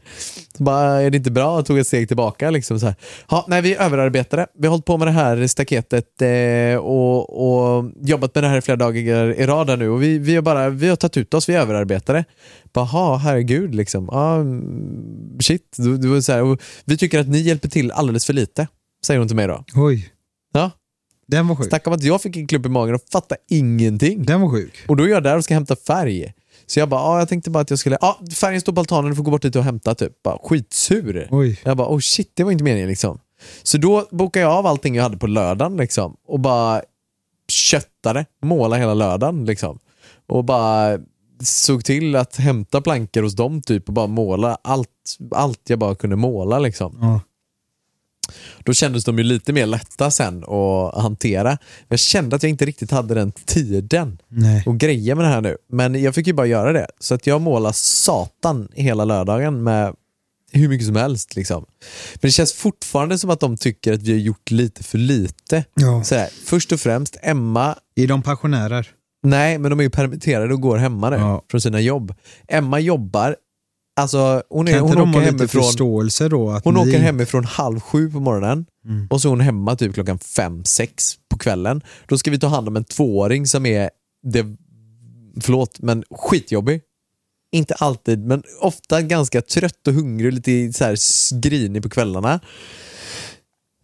Så 0.56 0.62
bara, 0.62 1.02
är 1.02 1.10
det 1.10 1.16
inte 1.16 1.30
bra? 1.30 1.58
Jag 1.58 1.66
tog 1.66 1.78
ett 1.78 1.86
steg 1.86 2.08
tillbaka 2.08 2.50
liksom 2.50 2.80
så 2.80 2.86
här. 2.86 2.94
Ja, 3.30 3.44
nej, 3.48 3.62
vi 3.62 3.74
är 3.74 3.80
överarbetade. 3.82 4.46
Vi 4.58 4.66
har 4.66 4.70
hållit 4.70 4.84
på 4.84 4.96
med 4.96 5.08
det 5.08 5.12
här 5.12 5.46
staketet 5.46 6.22
eh, 6.22 6.78
och, 6.78 7.76
och 7.78 7.84
jobbat 8.00 8.34
med 8.34 8.44
det 8.44 8.48
här 8.48 8.58
i 8.58 8.60
flera 8.60 8.76
dagar 8.76 9.32
i 9.40 9.46
rad 9.46 9.78
nu 9.78 9.88
och 9.90 10.02
vi, 10.02 10.18
vi, 10.18 10.34
har 10.34 10.42
bara, 10.42 10.68
vi 10.68 10.88
har 10.88 10.96
tagit 10.96 11.16
ut 11.16 11.34
oss, 11.34 11.48
vi 11.48 11.54
är 11.54 11.60
överarbetade. 11.60 12.24
Bara, 12.72 12.84
"Ha, 12.84 13.16
herregud 13.16 13.74
liksom. 13.74 14.08
Ja, 14.12 14.34
mm, 14.34 15.38
shit. 15.40 15.74
Du, 15.76 15.96
du, 15.96 16.22
så 16.22 16.32
här, 16.32 16.58
vi 16.84 16.96
tycker 16.96 17.20
att 17.20 17.28
ni 17.28 17.38
hjälper 17.38 17.68
till 17.68 17.90
alldeles 17.92 18.26
för 18.26 18.32
lite, 18.32 18.68
säger 19.06 19.18
hon 19.18 19.28
till 19.28 19.36
mig 19.36 19.46
då. 19.46 19.64
Oj, 19.74 20.08
Ja, 20.08 20.15
den 21.26 21.48
var 21.48 21.56
sjuk. 21.56 21.68
Snacka 21.68 21.90
om 21.90 21.96
att 21.96 22.02
jag 22.02 22.22
fick 22.22 22.36
en 22.36 22.46
klump 22.46 22.66
i 22.66 22.68
magen 22.68 22.94
och 22.94 23.00
fattade 23.12 23.40
ingenting. 23.48 24.22
Den 24.22 24.40
var 24.40 24.48
sjuk. 24.48 24.84
Och 24.88 24.96
då 24.96 25.04
är 25.04 25.08
jag 25.08 25.22
där 25.22 25.36
och 25.36 25.44
ska 25.44 25.54
hämta 25.54 25.76
färg. 25.76 26.32
Så 26.66 26.78
jag 26.78 26.88
bara, 26.88 27.00
ah, 27.00 27.18
jag 27.18 27.28
tänkte 27.28 27.50
bara 27.50 27.60
att 27.60 27.70
jag 27.70 27.78
skulle, 27.78 27.98
ah, 28.00 28.16
färgen 28.34 28.60
står 28.60 28.72
på 28.72 28.80
altanen, 28.80 29.10
du 29.10 29.16
får 29.16 29.22
gå 29.22 29.30
bort 29.30 29.42
dit 29.42 29.56
och 29.56 29.64
hämta 29.64 29.94
typ. 29.94 30.22
Bara, 30.22 30.38
skitsur. 30.42 31.28
Oj. 31.30 31.60
Jag 31.64 31.76
bara, 31.76 31.88
oh 31.88 31.98
shit, 31.98 32.32
det 32.34 32.44
var 32.44 32.52
inte 32.52 32.64
meningen 32.64 32.88
liksom. 32.88 33.18
Så 33.62 33.78
då 33.78 34.08
bokade 34.10 34.42
jag 34.42 34.52
av 34.52 34.66
allting 34.66 34.94
jag 34.94 35.02
hade 35.02 35.16
på 35.16 35.26
lördagen 35.26 35.76
liksom. 35.76 36.16
Och 36.26 36.40
bara 36.40 36.82
köttade, 37.48 38.24
måla 38.42 38.76
hela 38.76 38.94
lördagen 38.94 39.44
liksom. 39.44 39.78
Och 40.26 40.44
bara 40.44 40.98
såg 41.42 41.84
till 41.84 42.16
att 42.16 42.36
hämta 42.36 42.80
plankor 42.80 43.22
hos 43.22 43.36
dem 43.36 43.62
typ 43.62 43.88
och 43.88 43.94
bara 43.94 44.06
måla 44.06 44.58
allt, 44.62 44.88
allt 45.30 45.60
jag 45.70 45.78
bara 45.78 45.94
kunde 45.94 46.16
måla 46.16 46.58
liksom. 46.58 46.98
Ja. 47.00 47.20
Då 48.66 48.72
kändes 48.74 49.04
de 49.04 49.18
ju 49.18 49.24
lite 49.24 49.52
mer 49.52 49.66
lätta 49.66 50.10
sen 50.10 50.44
att 50.44 51.02
hantera. 51.02 51.58
Jag 51.88 51.98
kände 51.98 52.36
att 52.36 52.42
jag 52.42 52.50
inte 52.50 52.64
riktigt 52.64 52.90
hade 52.90 53.14
den 53.14 53.32
tiden 53.32 54.18
Nej. 54.28 54.62
och 54.66 54.78
greja 54.78 55.14
med 55.14 55.24
det 55.24 55.28
här 55.28 55.40
nu. 55.40 55.56
Men 55.72 56.02
jag 56.02 56.14
fick 56.14 56.26
ju 56.26 56.32
bara 56.32 56.46
göra 56.46 56.72
det. 56.72 56.86
Så 57.00 57.14
att 57.14 57.26
jag 57.26 57.40
målade 57.40 57.74
satan 57.74 58.68
hela 58.74 59.04
lördagen 59.04 59.62
med 59.62 59.94
hur 60.52 60.68
mycket 60.68 60.86
som 60.86 60.96
helst. 60.96 61.36
Liksom. 61.36 61.64
Men 62.14 62.18
det 62.20 62.30
känns 62.30 62.52
fortfarande 62.52 63.18
som 63.18 63.30
att 63.30 63.40
de 63.40 63.56
tycker 63.56 63.92
att 63.92 64.02
vi 64.02 64.12
har 64.12 64.18
gjort 64.18 64.50
lite 64.50 64.82
för 64.82 64.98
lite. 64.98 65.64
Ja. 65.74 66.04
Så 66.04 66.14
här, 66.14 66.28
först 66.46 66.72
och 66.72 66.80
främst, 66.80 67.16
Emma 67.22 67.74
Är 67.96 68.06
de 68.06 68.22
pensionärer? 68.22 68.88
Nej, 69.22 69.58
men 69.58 69.70
de 69.70 69.78
är 69.80 69.84
ju 69.84 69.90
permitterade 69.90 70.54
och 70.54 70.60
går 70.60 70.76
hemma 70.76 71.10
nu 71.10 71.16
Ja. 71.16 71.44
från 71.50 71.60
sina 71.60 71.80
jobb. 71.80 72.14
Emma 72.48 72.80
jobbar, 72.80 73.36
alltså 73.96 74.42
hon, 74.48 74.68
är, 74.68 74.72
Kan 74.72 74.80
inte 74.80 74.98
hon 74.98 75.06
de 75.06 75.10
åker 75.10 75.20
ha 75.20 75.26
lite 75.26 75.36
hemifrån 75.36 75.62
förståelse 75.62 76.28
då? 76.28 76.50
Att 76.50 76.64
hon 76.64 76.74
ni... 76.74 76.80
åker 76.80 76.98
hemifrån 76.98 77.44
halv 77.44 77.80
sju 77.80 78.10
på 78.10 78.20
morgonen 78.20 78.66
Mm. 78.86 79.06
och 79.10 79.20
så 79.20 79.28
är 79.28 79.30
hon 79.30 79.40
hemma 79.40 79.76
typ 79.76 79.94
klockan 79.94 80.18
fem, 80.18 80.64
sex 80.64 81.14
på 81.28 81.38
kvällen. 81.38 81.82
Då 82.08 82.18
ska 82.18 82.30
vi 82.30 82.38
ta 82.38 82.46
hand 82.46 82.68
om 82.68 82.76
en 82.76 82.84
tvååring 82.84 83.46
som 83.46 83.66
är, 83.66 83.90
det, 84.22 84.46
förlåt, 85.40 85.78
men 85.78 86.04
skitjobbig. 86.10 86.80
Inte 87.52 87.74
alltid, 87.74 88.26
men 88.26 88.42
ofta 88.60 89.02
ganska 89.02 89.42
trött 89.42 89.86
och 89.86 89.94
hungrig 89.94 90.26
och 90.26 90.32
lite 90.32 90.78
så 90.78 90.84
här 90.84 90.96
grinig 91.40 91.82
på 91.82 91.88
kvällarna. 91.88 92.40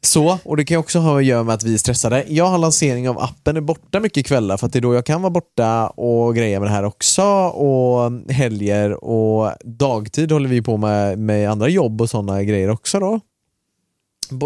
Så, 0.05 0.39
och 0.45 0.57
det 0.57 0.65
kan 0.65 0.77
också 0.77 0.99
ha 0.99 1.19
att 1.19 1.25
göra 1.25 1.43
med 1.43 1.55
att 1.55 1.63
vi 1.63 1.75
är 1.75 1.79
stressade. 1.79 2.25
Jag 2.29 2.45
har 2.45 2.59
lansering 2.59 3.09
av 3.09 3.19
appen, 3.19 3.57
är 3.57 3.61
borta 3.61 4.01
mycket 4.01 4.27
kvällar 4.27 4.57
för 4.57 4.67
att 4.67 4.73
det 4.73 4.79
är 4.79 4.81
då 4.81 4.95
jag 4.95 5.07
kan 5.07 5.23
vara 5.23 5.31
borta 5.31 5.87
och 5.87 6.37
greja 6.37 6.61
med 6.61 6.69
det 6.69 6.73
här 6.73 6.85
också. 6.85 7.23
Och 7.47 8.13
helger 8.31 9.05
och 9.05 9.53
dagtid 9.65 10.33
håller 10.33 10.49
vi 10.49 10.63
på 10.63 10.77
med, 10.77 11.19
med 11.19 11.51
andra 11.51 11.69
jobb 11.69 12.01
och 12.01 12.11
sådana 12.11 12.43
grejer 12.43 12.71
också 12.71 13.01
då. 13.01 13.21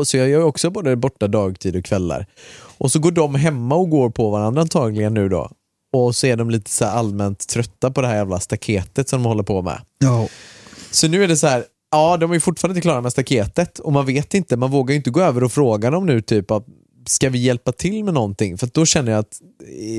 Så 0.04 0.16
jag 0.16 0.28
gör 0.28 0.42
också 0.42 0.70
både 0.70 0.96
borta 0.96 1.28
dagtid 1.28 1.76
och 1.76 1.84
kvällar. 1.84 2.26
Och 2.78 2.92
så 2.92 2.98
går 2.98 3.10
de 3.10 3.34
hemma 3.34 3.74
och 3.74 3.90
går 3.90 4.10
på 4.10 4.30
varandra 4.30 4.62
antagligen 4.62 5.14
nu 5.14 5.28
då. 5.28 5.50
Och 5.92 6.16
så 6.16 6.26
är 6.26 6.36
de 6.36 6.50
lite 6.50 6.70
så 6.70 6.84
allmänt 6.84 7.48
trötta 7.48 7.90
på 7.90 8.00
det 8.00 8.08
här 8.08 8.16
jävla 8.16 8.40
staketet 8.40 9.08
som 9.08 9.22
de 9.22 9.28
håller 9.28 9.42
på 9.42 9.62
med. 9.62 9.80
Ja. 9.98 10.28
Så 10.90 11.08
nu 11.08 11.24
är 11.24 11.28
det 11.28 11.36
så 11.36 11.46
här, 11.46 11.64
ja 11.90 12.16
de 12.16 12.32
är 12.32 12.40
fortfarande 12.40 12.72
inte 12.78 12.86
klara 12.86 13.00
med 13.00 13.12
staketet 13.12 13.78
och 13.78 13.92
man 13.92 14.06
vet 14.06 14.34
inte, 14.34 14.56
man 14.56 14.70
vågar 14.70 14.92
ju 14.92 14.96
inte 14.96 15.10
gå 15.10 15.20
över 15.20 15.44
och 15.44 15.52
fråga 15.52 15.90
dem 15.90 16.06
nu 16.06 16.20
typ 16.20 16.50
att 16.50 16.66
ska 17.08 17.30
vi 17.30 17.38
hjälpa 17.38 17.72
till 17.72 18.04
med 18.04 18.14
någonting? 18.14 18.58
För 18.58 18.66
att 18.66 18.74
då 18.74 18.86
känner 18.86 19.12
jag 19.12 19.18
att 19.18 19.40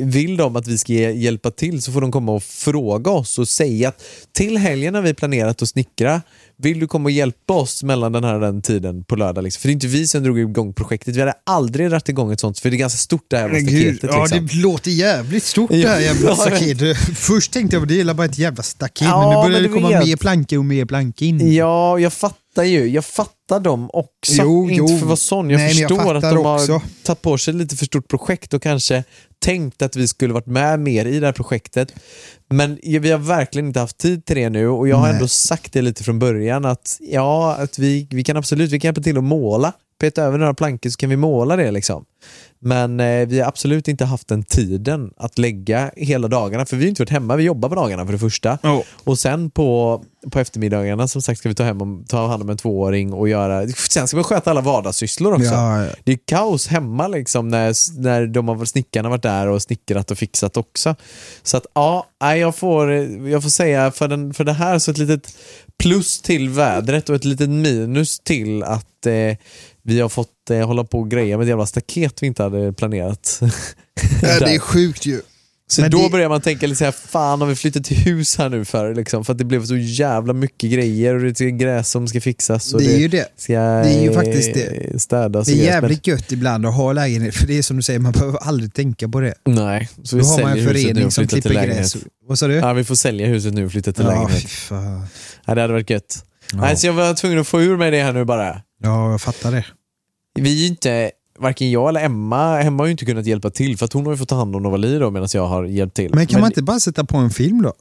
vill 0.03 0.37
de 0.37 0.55
att 0.55 0.67
vi 0.67 0.77
ska 0.77 0.93
hjälpa 0.93 1.51
till 1.51 1.81
så 1.81 1.91
får 1.91 2.01
de 2.01 2.11
komma 2.11 2.31
och 2.31 2.43
fråga 2.43 3.11
oss 3.11 3.39
och 3.39 3.47
säga 3.47 3.89
att 3.89 4.03
till 4.33 4.57
helgen 4.57 4.95
har 4.95 5.01
vi 5.01 5.13
planerat 5.13 5.61
att 5.61 5.69
snickra, 5.69 6.21
vill 6.57 6.79
du 6.79 6.87
komma 6.87 7.05
och 7.05 7.11
hjälpa 7.11 7.53
oss 7.53 7.83
mellan 7.83 8.11
den 8.11 8.23
här 8.23 8.35
och 8.35 8.41
den 8.41 8.61
tiden 8.61 9.03
på 9.03 9.15
lördag? 9.15 9.43
Liksom? 9.43 9.61
För 9.61 9.67
det 9.67 9.71
är 9.71 9.73
inte 9.73 9.87
vi 9.87 10.07
som 10.07 10.23
drog 10.23 10.39
igång 10.39 10.73
projektet, 10.73 11.15
vi 11.15 11.19
hade 11.19 11.33
aldrig 11.45 11.89
dragit 11.89 12.09
igång 12.09 12.31
ett 12.31 12.39
sånt 12.39 12.59
för 12.59 12.69
det 12.69 12.75
är 12.75 12.77
ganska 12.77 12.97
stort 12.97 13.25
det 13.27 13.37
här 13.37 13.49
jävla 13.49 13.59
staketet. 13.69 14.09
ja 14.13 14.21
liksom. 14.23 14.47
det 14.47 14.53
låter 14.55 14.91
jävligt 14.91 15.43
stort 15.43 15.69
det 15.69 15.87
här 15.87 15.99
jävla 15.99 16.35
staketet. 16.35 16.97
Först 17.17 17.51
tänkte 17.51 17.75
jag 17.75 17.83
att 17.83 17.89
det 17.89 17.99
är 18.01 18.13
bara 18.13 18.25
ett 18.25 18.37
jävla 18.37 18.63
staket, 18.63 19.07
Ja, 19.07 19.19
men 19.19 19.29
nu 19.29 19.49
börjar 19.49 19.67
det 19.69 19.75
komma 19.75 19.89
vet. 19.99 20.07
mer 20.07 20.15
plankor 20.15 20.59
och 20.59 20.65
mer 20.65 20.85
plankor 20.85 21.27
in. 21.27 21.53
Ja, 21.53 21.99
jag 21.99 22.13
fattar 22.13 22.46
ju. 22.63 22.87
Jag 22.87 23.05
fattar 23.05 23.59
dem 23.59 23.89
också. 23.93 24.41
Jo, 24.41 24.69
inte 24.69 24.93
jo. 24.93 24.99
för 24.99 25.05
vara 25.05 25.15
sån. 25.15 25.49
Jag 25.49 25.57
Nej, 25.57 25.67
men 25.67 25.81
jag 25.81 25.89
förstår 25.89 26.15
att 26.15 26.23
fattar 26.23 26.35
de 26.35 26.45
har 26.45 26.55
också. 26.55 26.81
tagit 27.03 27.21
på 27.21 27.37
sig 27.37 27.53
lite 27.53 27.75
för 27.75 27.85
stort 27.85 28.07
projekt 28.07 28.53
och 28.53 28.61
kanske 28.61 29.03
tänkt 29.39 29.81
att 29.81 29.95
vi 29.95 30.07
skulle 30.07 30.33
varit 30.33 30.45
med 30.45 30.79
mer 30.79 31.05
i 31.05 31.19
det 31.19 31.25
här 31.25 31.33
projektet. 31.33 31.93
Men 32.49 32.79
vi 32.83 33.11
har 33.11 33.19
verkligen 33.19 33.67
inte 33.67 33.79
haft 33.79 33.97
tid 33.97 34.25
till 34.25 34.35
det 34.35 34.49
nu 34.49 34.67
och 34.67 34.87
jag 34.87 34.97
har 34.97 35.07
Nej. 35.07 35.13
ändå 35.13 35.27
sagt 35.27 35.73
det 35.73 35.81
lite 35.81 36.03
från 36.03 36.19
början 36.19 36.65
att 36.65 36.97
ja, 36.99 37.55
att 37.55 37.79
vi, 37.79 38.07
vi 38.11 38.23
kan 38.23 38.37
absolut 38.37 38.71
vi 38.71 38.79
kan 38.79 38.87
hjälpa 38.87 39.01
till 39.01 39.17
att 39.17 39.23
måla. 39.23 39.73
Peta 39.99 40.23
över 40.23 40.37
några 40.37 40.53
plankor 40.53 40.89
så 40.89 40.97
kan 40.97 41.09
vi 41.09 41.17
måla 41.17 41.55
det 41.55 41.71
liksom. 41.71 42.05
Men 42.59 42.99
eh, 42.99 43.27
vi 43.27 43.39
har 43.39 43.47
absolut 43.47 43.87
inte 43.87 44.05
haft 44.05 44.27
den 44.27 44.43
tiden 44.43 45.11
att 45.17 45.37
lägga 45.37 45.91
hela 45.95 46.27
dagarna 46.27 46.65
för 46.65 46.77
vi 46.77 46.83
har 46.83 46.89
inte 46.89 47.01
varit 47.01 47.09
hemma, 47.09 47.35
vi 47.35 47.43
jobbar 47.43 47.69
på 47.69 47.75
dagarna 47.75 48.05
för 48.05 48.13
det 48.13 48.19
första. 48.19 48.57
Ja. 48.61 48.83
Och 49.03 49.19
sen 49.19 49.49
på, 49.49 50.03
på 50.31 50.39
eftermiddagarna 50.39 51.07
som 51.07 51.21
sagt 51.21 51.39
ska 51.39 51.49
vi 51.49 51.55
ta, 51.55 51.63
hem 51.63 51.81
om, 51.81 52.05
ta 52.07 52.27
hand 52.27 52.43
om 52.43 52.49
en 52.49 52.57
tvååring 52.57 53.13
och 53.13 53.29
göra, 53.29 53.67
sen 53.67 54.07
ska 54.07 54.17
vi 54.17 54.23
sköta 54.23 54.51
alla 54.51 54.61
vardagssysslor 54.61 55.33
också. 55.33 55.45
Ja, 55.45 55.83
ja. 55.83 55.91
Det 56.03 56.11
är 56.11 56.19
kaos 56.25 56.67
hemma 56.67 57.07
liksom 57.07 57.47
när, 57.47 57.99
när 58.01 58.27
de 58.27 58.47
har, 58.47 58.65
snickarna 58.65 59.09
varit 59.09 59.23
där 59.23 59.47
och 59.47 59.61
snickrat 59.61 60.11
och 60.11 60.17
fixat 60.17 60.57
också. 60.57 60.95
Så 61.43 61.57
att 61.57 61.65
ja, 61.73 62.07
jag 62.19 62.55
får, 62.55 62.91
jag 63.29 63.43
får 63.43 63.49
säga 63.49 63.91
för, 63.91 64.07
den, 64.07 64.33
för 64.33 64.43
det 64.43 64.53
här 64.53 64.79
så 64.79 64.91
ett 64.91 64.97
litet 64.97 65.35
plus 65.79 66.21
till 66.21 66.49
vädret 66.49 67.09
och 67.09 67.15
ett 67.15 67.25
litet 67.25 67.49
minus 67.49 68.19
till 68.19 68.63
att 68.63 69.05
eh, 69.05 69.37
vi 69.87 69.99
har 69.99 70.09
fått 70.09 70.49
eh, 70.49 70.67
hålla 70.67 70.83
på 70.83 70.99
och 70.99 71.11
greja 71.11 71.37
med 71.37 71.43
ett 71.43 71.49
jävla 71.49 71.65
staket 71.65 72.23
vi 72.23 72.27
inte 72.27 72.43
hade 72.43 72.73
planerat. 72.73 73.37
Ja, 73.41 73.47
det 74.21 74.39
Där. 74.39 74.47
är 74.55 74.59
sjukt 74.59 75.05
ju. 75.05 75.21
Så 75.69 75.81
Men 75.81 75.91
då 75.91 76.03
det- 76.03 76.09
börjar 76.09 76.29
man 76.29 76.41
tänka 76.41 76.67
lite 76.67 76.77
såhär, 76.77 76.91
fan 76.91 77.41
har 77.41 77.47
vi 77.47 77.55
flyttat 77.55 77.83
till 77.83 77.97
hus 77.97 78.37
här 78.37 78.49
nu 78.49 78.65
för? 78.65 78.95
Liksom, 78.95 79.25
för 79.25 79.33
att 79.33 79.37
det 79.37 79.43
blev 79.45 79.65
så 79.65 79.75
jävla 79.77 80.33
mycket 80.33 80.71
grejer 80.71 81.13
och 81.15 81.21
det 81.21 81.41
är 81.41 81.49
gräs 81.49 81.89
som 81.89 82.07
ska 82.07 82.21
fixas 82.21 82.73
och 82.73 82.79
Det 82.81 82.95
är 82.95 82.97
ju 82.99 83.07
det. 83.07 83.25
ska 83.37 83.53
Det 83.53 83.59
är 83.59 84.01
ju 84.01 84.09
eh, 84.09 84.13
faktiskt 84.15 84.53
det. 84.53 85.01
städas. 85.01 85.47
Det 85.47 85.53
är 85.53 85.65
jävligt 85.65 86.07
gött 86.07 86.31
ibland 86.31 86.65
att 86.65 86.73
ha 86.75 86.93
lägenhet, 86.93 87.35
för 87.35 87.47
det 87.47 87.57
är 87.57 87.61
som 87.61 87.77
du 87.77 87.83
säger, 87.83 87.99
man 87.99 88.11
behöver 88.11 88.37
aldrig 88.37 88.73
tänka 88.73 89.07
på 89.09 89.19
det. 89.19 89.33
Nej, 89.45 89.89
så 90.03 90.15
vi 90.15 90.21
Då 90.21 90.27
har 90.27 90.41
man 90.41 90.57
en 90.57 90.65
förening 90.65 91.11
som 91.11 91.27
klipper 91.27 91.49
gräs. 91.65 91.97
Vad 92.27 92.39
sa 92.39 92.47
du? 92.47 92.53
Ja, 92.55 92.73
vi 92.73 92.83
får 92.83 92.95
sälja 92.95 93.27
huset 93.27 93.53
nu 93.53 93.65
och 93.65 93.71
flytta 93.71 93.93
till 93.93 94.03
Ja, 94.05 94.09
lägenhet. 94.11 94.49
fan. 94.49 95.05
Ja, 95.45 95.55
det 95.55 95.61
hade 95.61 95.73
varit 95.73 95.89
gött. 95.89 96.23
Ja. 96.51 96.57
Nej, 96.61 96.77
så 96.77 96.87
jag 96.87 96.93
var 96.93 97.13
tvungen 97.13 97.39
att 97.39 97.47
få 97.47 97.61
ur 97.61 97.77
mig 97.77 97.91
det 97.91 98.01
här 98.03 98.13
nu 98.13 98.25
bara. 98.25 98.61
ja, 98.83 99.11
jag 99.11 99.21
fattar 99.21 99.51
det. 99.51 99.65
Vi 100.43 100.51
är 100.51 100.61
ju 100.61 100.67
inte, 100.67 101.11
varken 101.39 101.71
jag 101.71 101.89
eller 101.89 102.05
Emma, 102.05 102.61
Emma 102.61 102.83
har 102.83 102.87
ju 102.87 102.91
inte 102.91 103.05
kunnat 103.05 103.25
hjälpa 103.25 103.49
till 103.49 103.77
för 103.77 103.85
att 103.85 103.93
hon 103.93 104.05
har 104.05 104.13
ju 104.13 104.17
fått 104.17 104.29
ta 104.29 104.35
hand 104.35 104.55
om 104.55 104.63
Novali 104.63 104.99
då 104.99 105.11
medan 105.11 105.27
jag 105.33 105.47
har 105.47 105.63
hjälpt 105.63 105.95
till. 105.95 106.15
Men 106.15 106.27
kan 106.27 106.39
man 106.41 106.49
inte 106.49 106.63
bara 106.63 106.79
sätta 106.79 107.03
på 107.03 107.17
en 107.17 107.29
film 107.29 107.61
då? 107.61 107.73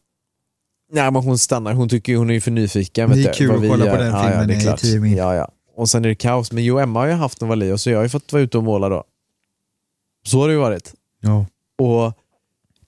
Nej, 0.93 1.11
men 1.11 1.23
hon 1.23 1.39
stannar. 1.39 1.73
Hon 1.73 1.89
tycker 1.89 2.17
hon 2.17 2.31
är 2.31 2.35
ju 2.35 2.41
för 2.41 2.51
nyfiken. 2.51 3.11
Det 3.11 3.25
är 3.25 3.33
kul 3.33 3.51
att 3.51 3.57
kolla 3.57 3.85
på 3.85 3.91
gör. 3.91 3.99
den 3.99 4.07
ja, 4.07 4.25
ja, 4.25 4.31
filmen 4.31 4.49
det 4.49 4.55
är 4.55 4.75
i 4.75 4.77
tio 4.77 5.01
min. 5.01 5.17
Ja, 5.17 5.35
ja. 5.35 5.49
Och 5.77 5.89
sen 5.89 6.05
är 6.05 6.09
det 6.09 6.15
kaos. 6.15 6.53
Men 6.53 6.65
jo, 6.65 6.79
Emma 6.79 7.01
har 7.01 7.07
ju 7.07 7.13
haft 7.13 7.41
Novali 7.41 7.73
och 7.73 7.81
så 7.81 7.91
jag 7.91 7.99
har 7.99 8.03
ju 8.03 8.09
fått 8.09 8.33
vara 8.33 8.43
ute 8.43 8.59
och 8.59 8.65
måla 8.65 8.89
då. 8.89 9.05
Så 10.27 10.41
har 10.41 10.49
det 10.49 10.55
ju 10.55 10.61
varit. 10.61 10.95
Ja. 11.21 11.47
Och 11.79 12.13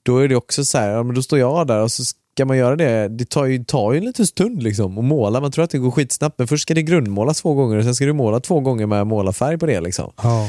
då 0.02 0.18
är 0.18 0.28
det 0.28 0.36
också 0.36 0.64
så 0.64 0.78
här, 0.78 0.90
ja, 0.90 1.02
men 1.02 1.14
då 1.14 1.22
står 1.22 1.38
jag 1.38 1.66
där 1.66 1.82
och 1.82 1.92
så 1.92 2.04
ska 2.38 2.44
man 2.44 2.56
göra 2.56 2.76
det. 2.76 3.08
Det 3.08 3.24
tar 3.24 3.44
ju, 3.44 3.64
tar 3.64 3.92
ju 3.92 3.98
en 3.98 4.04
liten 4.04 4.26
stund 4.26 4.62
liksom 4.62 4.98
att 4.98 5.04
måla. 5.04 5.40
Man 5.40 5.52
tror 5.52 5.64
att 5.64 5.70
det 5.70 5.78
går 5.78 5.90
skitsnabbt 5.90 6.38
men 6.38 6.48
först 6.48 6.62
ska 6.62 6.74
det 6.74 6.82
grundmålas 6.82 7.42
två 7.42 7.54
gånger 7.54 7.76
och 7.76 7.84
sen 7.84 7.94
ska 7.94 8.04
du 8.04 8.12
måla 8.12 8.40
två 8.40 8.60
gånger 8.60 8.86
med 8.86 9.06
målarfärg 9.06 9.58
på 9.58 9.66
det 9.66 9.80
liksom. 9.80 10.12
ja. 10.22 10.48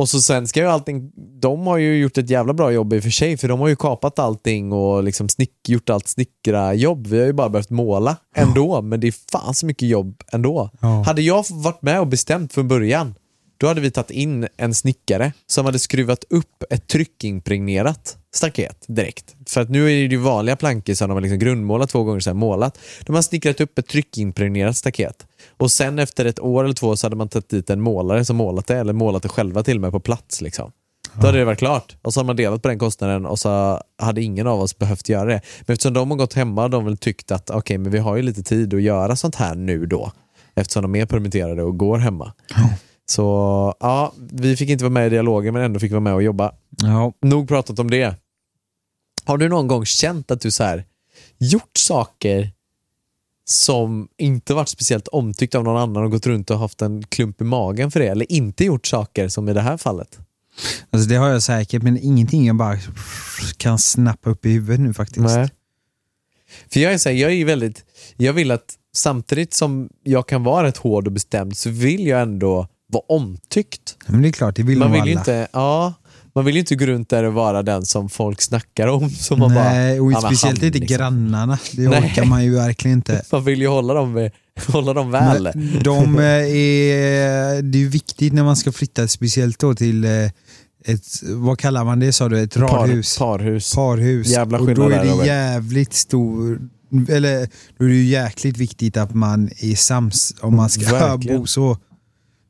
Och 0.00 0.08
så 0.08 0.20
sen 0.20 0.48
ska 0.48 0.60
ju 0.60 0.66
allting, 0.66 1.12
de 1.40 1.66
har 1.66 1.76
ju 1.76 1.98
gjort 1.98 2.18
ett 2.18 2.30
jävla 2.30 2.52
bra 2.52 2.72
jobb 2.72 2.92
i 2.92 2.98
och 2.98 3.02
för 3.02 3.10
sig 3.10 3.36
för 3.36 3.48
de 3.48 3.60
har 3.60 3.68
ju 3.68 3.76
kapat 3.76 4.18
allting 4.18 4.72
och 4.72 5.02
liksom 5.02 5.28
snick, 5.28 5.68
gjort 5.68 5.90
allt 5.90 6.08
snickra 6.08 6.74
jobb. 6.74 7.06
Vi 7.06 7.18
har 7.18 7.26
ju 7.26 7.32
bara 7.32 7.48
behövt 7.48 7.70
måla 7.70 8.16
ändå 8.36 8.82
men 8.82 9.00
det 9.00 9.06
är 9.06 9.14
fan 9.32 9.54
så 9.54 9.66
mycket 9.66 9.88
jobb 9.88 10.22
ändå. 10.32 10.70
Ja. 10.80 11.02
Hade 11.06 11.22
jag 11.22 11.44
varit 11.50 11.82
med 11.82 12.00
och 12.00 12.06
bestämt 12.06 12.52
från 12.52 12.68
början 12.68 13.14
då 13.58 13.66
hade 13.66 13.80
vi 13.80 13.90
tagit 13.90 14.10
in 14.10 14.48
en 14.56 14.74
snickare 14.74 15.32
som 15.46 15.66
hade 15.66 15.78
skruvat 15.78 16.24
upp 16.30 16.62
ett 16.70 16.86
tryckimpregnerat 16.86 18.16
staket 18.36 18.84
direkt. 18.88 19.36
För 19.46 19.60
att 19.60 19.70
nu 19.70 19.84
är 19.84 20.08
det 20.08 20.14
ju 20.14 20.16
vanliga 20.16 20.56
plankor 20.56 20.94
som 20.94 21.08
de 21.08 21.14
har 21.14 21.20
liksom 21.20 21.38
grundmålat 21.38 21.90
två 21.90 22.04
gånger 22.04 22.20
sen 22.20 22.36
målat. 22.36 22.78
De 23.06 23.14
har 23.14 23.22
snickrat 23.22 23.60
upp 23.60 23.78
ett 23.78 23.88
tryckimpregnerat 23.88 24.76
staket. 24.76 25.26
Och 25.56 25.70
sen 25.70 25.98
efter 25.98 26.24
ett 26.24 26.40
år 26.40 26.64
eller 26.64 26.74
två 26.74 26.96
så 26.96 27.06
hade 27.06 27.16
man 27.16 27.28
tagit 27.28 27.48
dit 27.48 27.70
en 27.70 27.80
målare 27.80 28.24
som 28.24 28.36
målat 28.36 28.66
det, 28.66 28.76
eller 28.76 28.92
målat 28.92 29.22
det 29.22 29.28
själva 29.28 29.62
till 29.62 29.76
och 29.76 29.80
med 29.80 29.92
på 29.92 30.00
plats. 30.00 30.40
Liksom. 30.40 30.72
Då 31.20 31.26
hade 31.26 31.38
det 31.38 31.44
varit 31.44 31.58
klart. 31.58 31.96
Och 32.02 32.14
så 32.14 32.20
hade 32.20 32.26
man 32.26 32.36
delat 32.36 32.62
på 32.62 32.68
den 32.68 32.78
kostnaden 32.78 33.26
och 33.26 33.38
så 33.38 33.80
hade 33.98 34.22
ingen 34.22 34.46
av 34.46 34.60
oss 34.60 34.78
behövt 34.78 35.08
göra 35.08 35.24
det. 35.24 35.40
Men 35.66 35.72
eftersom 35.72 35.92
de 35.92 36.10
har 36.10 36.18
gått 36.18 36.34
hemma 36.34 36.62
har 36.62 36.68
de 36.68 36.84
väl 36.84 36.96
tyckt 36.96 37.30
att 37.30 37.50
okej, 37.50 37.78
men 37.78 37.92
vi 37.92 37.98
har 37.98 38.16
ju 38.16 38.22
lite 38.22 38.42
tid 38.42 38.74
att 38.74 38.82
göra 38.82 39.16
sånt 39.16 39.34
här 39.34 39.54
nu 39.54 39.86
då. 39.86 40.12
Eftersom 40.54 40.82
de 40.82 40.94
är 40.94 41.06
permitterade 41.06 41.62
och 41.62 41.78
går 41.78 41.98
hemma. 41.98 42.32
Så 43.06 43.22
ja, 43.80 44.12
vi 44.32 44.56
fick 44.56 44.70
inte 44.70 44.84
vara 44.84 44.92
med 44.92 45.06
i 45.06 45.10
dialogen 45.10 45.54
men 45.54 45.62
ändå 45.62 45.80
fick 45.80 45.92
vara 45.92 46.00
med 46.00 46.14
och 46.14 46.22
jobba. 46.22 46.52
ja. 46.76 47.12
Nog 47.22 47.48
pratat 47.48 47.78
om 47.78 47.90
det. 47.90 48.14
Har 49.26 49.38
du 49.38 49.48
någon 49.48 49.68
gång 49.68 49.84
känt 49.84 50.30
att 50.30 50.40
du 50.40 50.50
så 50.50 50.64
här 50.64 50.84
gjort 51.38 51.76
saker 51.76 52.52
som 53.44 54.08
inte 54.18 54.54
varit 54.54 54.68
speciellt 54.68 55.08
omtyckt 55.08 55.54
av 55.54 55.64
någon 55.64 55.82
annan 55.82 56.04
och 56.04 56.10
gått 56.10 56.26
runt 56.26 56.50
och 56.50 56.58
haft 56.58 56.82
en 56.82 57.02
klump 57.02 57.40
i 57.40 57.44
magen 57.44 57.90
för 57.90 58.00
det? 58.00 58.06
Eller 58.06 58.32
inte 58.32 58.64
gjort 58.64 58.86
saker 58.86 59.28
som 59.28 59.48
i 59.48 59.52
det 59.52 59.60
här 59.60 59.76
fallet? 59.76 60.18
Alltså 60.90 61.08
det 61.08 61.16
har 61.16 61.28
jag 61.28 61.42
säkert, 61.42 61.82
men 61.82 61.98
ingenting 61.98 62.46
jag 62.46 62.56
bara 62.56 62.78
kan 63.56 63.78
snappa 63.78 64.30
upp 64.30 64.46
i 64.46 64.50
huvudet 64.50 64.80
nu 64.80 64.94
faktiskt. 64.94 65.20
Nej. 65.20 65.50
För 66.72 66.80
jag 66.80 66.92
är 66.92 66.98
så 66.98 67.08
här, 67.08 67.16
jag 67.16 67.30
är 67.30 67.34
ju 67.34 67.44
väldigt, 67.44 67.84
jag 68.16 68.32
vill 68.32 68.50
att 68.50 68.74
samtidigt 68.94 69.54
som 69.54 69.88
jag 70.02 70.28
kan 70.28 70.44
vara 70.44 70.66
rätt 70.66 70.76
hård 70.76 71.06
och 71.06 71.12
bestämd 71.12 71.56
så 71.56 71.70
vill 71.70 72.06
jag 72.06 72.20
ändå 72.20 72.68
vara 72.86 73.04
omtyckt. 73.08 73.96
Men 74.06 74.22
det 74.22 74.28
är 74.28 74.32
klart, 74.32 74.56
det 74.56 74.62
vill 74.62 74.78
Man 74.78 74.92
vill 74.92 75.06
ju 75.06 75.10
alla. 75.10 75.20
inte, 75.20 75.48
ja, 75.52 75.94
man 76.36 76.44
vill 76.44 76.54
ju 76.54 76.60
inte 76.60 76.74
gå 76.76 76.86
runt 76.86 77.08
där 77.08 77.24
och 77.24 77.32
vara 77.34 77.62
den 77.62 77.86
som 77.86 78.08
folk 78.08 78.42
snackar 78.42 78.86
om. 78.86 79.10
Som 79.10 79.38
man 79.38 79.54
Nej, 79.54 80.00
bara, 80.00 80.16
och 80.16 80.22
speciellt 80.22 80.58
han, 80.58 80.66
inte 80.66 80.78
liksom. 80.78 80.96
grannarna. 80.96 81.58
Det 81.72 81.88
Nej. 81.88 82.00
orkar 82.00 82.24
man 82.24 82.44
ju 82.44 82.54
verkligen 82.54 82.98
inte. 82.98 83.22
Man 83.32 83.44
vill 83.44 83.60
ju 83.60 83.68
hålla 83.68 83.94
dem, 83.94 84.30
hålla 84.66 84.94
dem 84.94 85.10
väl. 85.10 85.50
Men 85.54 85.82
de 85.82 86.18
eh, 86.18 86.24
är, 86.24 87.62
det 87.62 87.82
är 87.82 87.88
viktigt 87.88 88.32
när 88.32 88.44
man 88.44 88.56
ska 88.56 88.72
flytta, 88.72 89.08
speciellt 89.08 89.58
då 89.58 89.74
till 89.74 90.04
eh, 90.04 90.10
ett, 90.84 91.22
vad 91.22 91.58
kallar 91.58 91.84
man 91.84 92.00
det 92.00 92.12
sa 92.12 92.28
du, 92.28 92.40
ett 92.42 92.56
radhus? 92.56 93.18
Par, 93.18 93.38
parhus. 93.38 93.74
Parhus. 93.74 94.26
Jävla 94.26 94.58
och 94.58 94.66
då 94.66 94.74
skillnad 94.74 94.92
är 94.92 94.96
där, 94.96 95.04
det 95.04 95.10
Robert. 95.12 95.26
jävligt 95.26 95.94
stor 95.94 96.60
eller 97.08 97.48
då 97.78 97.84
är 97.84 97.88
det 97.88 97.94
ju 97.94 98.04
jäkligt 98.04 98.56
viktigt 98.56 98.96
att 98.96 99.14
man 99.14 99.50
är 99.58 99.74
sams 99.74 100.34
om 100.40 100.56
man 100.56 100.70
ska 100.70 100.92
Verkligen. 100.92 101.38
bo 101.38 101.46
så. 101.46 101.78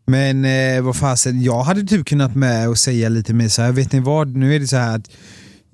Men 0.07 0.45
eh, 0.45 0.83
vad 0.83 0.97
fasen, 0.97 1.43
jag 1.43 1.63
hade 1.63 1.83
typ 1.83 2.07
kunnat 2.07 2.35
med 2.35 2.69
och 2.69 2.79
säga 2.79 3.09
lite 3.09 3.35
mer 3.35 3.49
så 3.49 3.63
här, 3.63 3.73
vet 3.73 3.93
ni 3.93 4.01
vad, 4.01 4.37
nu 4.37 4.55
är 4.55 4.61
det 4.61 4.67
så 4.67 4.77
här 4.77 4.97
att 4.97 5.11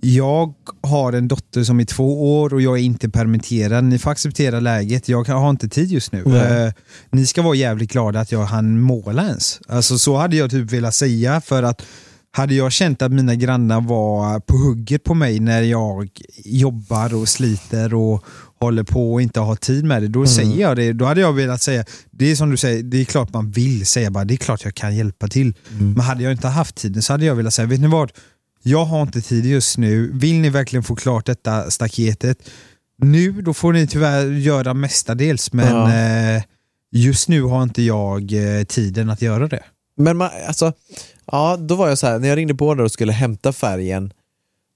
jag 0.05 0.55
har 0.81 1.13
en 1.13 1.29
dotter 1.29 1.65
som 1.65 1.81
är 1.81 1.85
två 1.85 2.41
år 2.41 2.55
och 2.55 2.63
jag 2.63 2.79
är 2.79 2.83
inte 2.83 3.09
permitterad. 3.09 3.85
Ni 3.85 3.99
får 3.99 4.11
acceptera 4.11 4.61
läget. 4.61 5.09
Jag 5.09 5.25
har 5.29 5.51
inte 5.51 5.69
tid 5.69 5.91
just 5.91 6.13
nu. 6.13 6.23
Nej. 6.27 6.67
Eh, 6.67 6.73
ni 7.11 7.27
ska 7.27 7.43
vara 7.43 7.55
jävligt 7.55 7.93
glada 7.93 8.21
att 8.21 8.33
jag 8.33 8.45
hann 8.45 8.81
måla 8.81 9.23
ens. 9.23 9.61
Alltså, 9.69 9.99
så 9.99 10.17
hade 10.17 10.37
jag 10.37 10.51
typ 10.51 10.73
velat 10.73 10.95
säga 10.95 11.41
för 11.41 11.63
att 11.63 11.83
hade 12.31 12.55
jag 12.55 12.73
känt 12.73 13.03
att 13.03 13.13
mina 13.13 13.35
grannar 13.35 13.81
var 13.81 14.41
på 14.41 14.57
hugget 14.57 15.05
på 15.05 15.15
mig 15.15 15.41
när 15.41 15.63
jag 15.63 16.11
jobbar 16.45 17.15
och 17.15 17.29
sliter 17.29 17.95
och 17.95 18.25
håller 18.63 18.83
på 18.83 19.13
och 19.13 19.23
inte 19.23 19.41
har 19.41 19.57
tid 19.57 19.85
med 19.85 20.03
det, 20.03 20.09
då 20.09 20.27
säger 20.27 20.61
jag 20.61 20.77
det. 20.77 20.93
Då 20.93 21.05
hade 21.05 21.21
jag 21.21 21.33
velat 21.33 21.63
säga, 21.63 21.85
det 22.11 22.31
är 22.31 22.37
som 22.37 22.51
du 22.51 22.57
säger, 22.57 22.83
det 22.83 23.01
är 23.01 23.05
klart 23.05 23.33
man 23.33 23.51
vill 23.51 23.87
säga 23.87 24.11
bara, 24.11 24.25
det 24.25 24.35
är 24.35 24.37
klart 24.37 24.65
jag 24.65 24.75
kan 24.75 24.97
hjälpa 24.97 25.29
till. 25.29 25.55
Men 25.79 26.01
hade 26.01 26.23
jag 26.23 26.33
inte 26.33 26.49
haft 26.49 26.75
tiden 26.75 27.03
så 27.03 27.13
hade 27.13 27.25
jag 27.25 27.35
velat 27.35 27.55
säga, 27.55 27.67
vet 27.67 27.81
ni 27.81 27.87
vad? 27.87 28.13
Jag 28.63 28.85
har 28.85 29.03
inte 29.03 29.21
tid 29.21 29.47
just 29.47 29.79
nu. 29.79 30.11
Vill 30.15 30.41
ni 30.41 30.49
verkligen 30.51 30.83
få 30.83 30.97
klart 30.97 31.27
detta 31.27 31.71
staketet? 31.71 32.39
Nu, 33.03 33.33
då 33.43 33.55
får 33.55 33.73
ni 33.73 33.87
tyvärr 33.87 34.27
göra 34.27 34.75
mestadels, 34.75 35.53
men 35.53 35.67
Ja. 35.91 35.95
eh, 36.37 36.43
just 36.93 37.29
nu 37.29 37.43
har 37.43 37.63
inte 37.63 37.83
jag 37.83 38.33
eh, 38.33 38.65
tiden 38.65 39.11
att 39.11 39.23
göra 39.23 39.49
det. 39.49 39.63
Men 39.97 40.17
man, 40.17 40.31
alltså, 40.49 40.73
ja, 41.33 41.57
då 41.57 41.75
var 41.75 41.89
jag 41.89 41.99
så 41.99 42.07
här, 42.07 42.19
när 42.19 42.29
jag 42.29 42.37
ringde 42.37 42.55
på 42.55 42.75
där 42.75 42.85
och 42.85 42.93
skulle 42.93 43.13
hämta 43.13 43.53
färgen, 43.53 44.13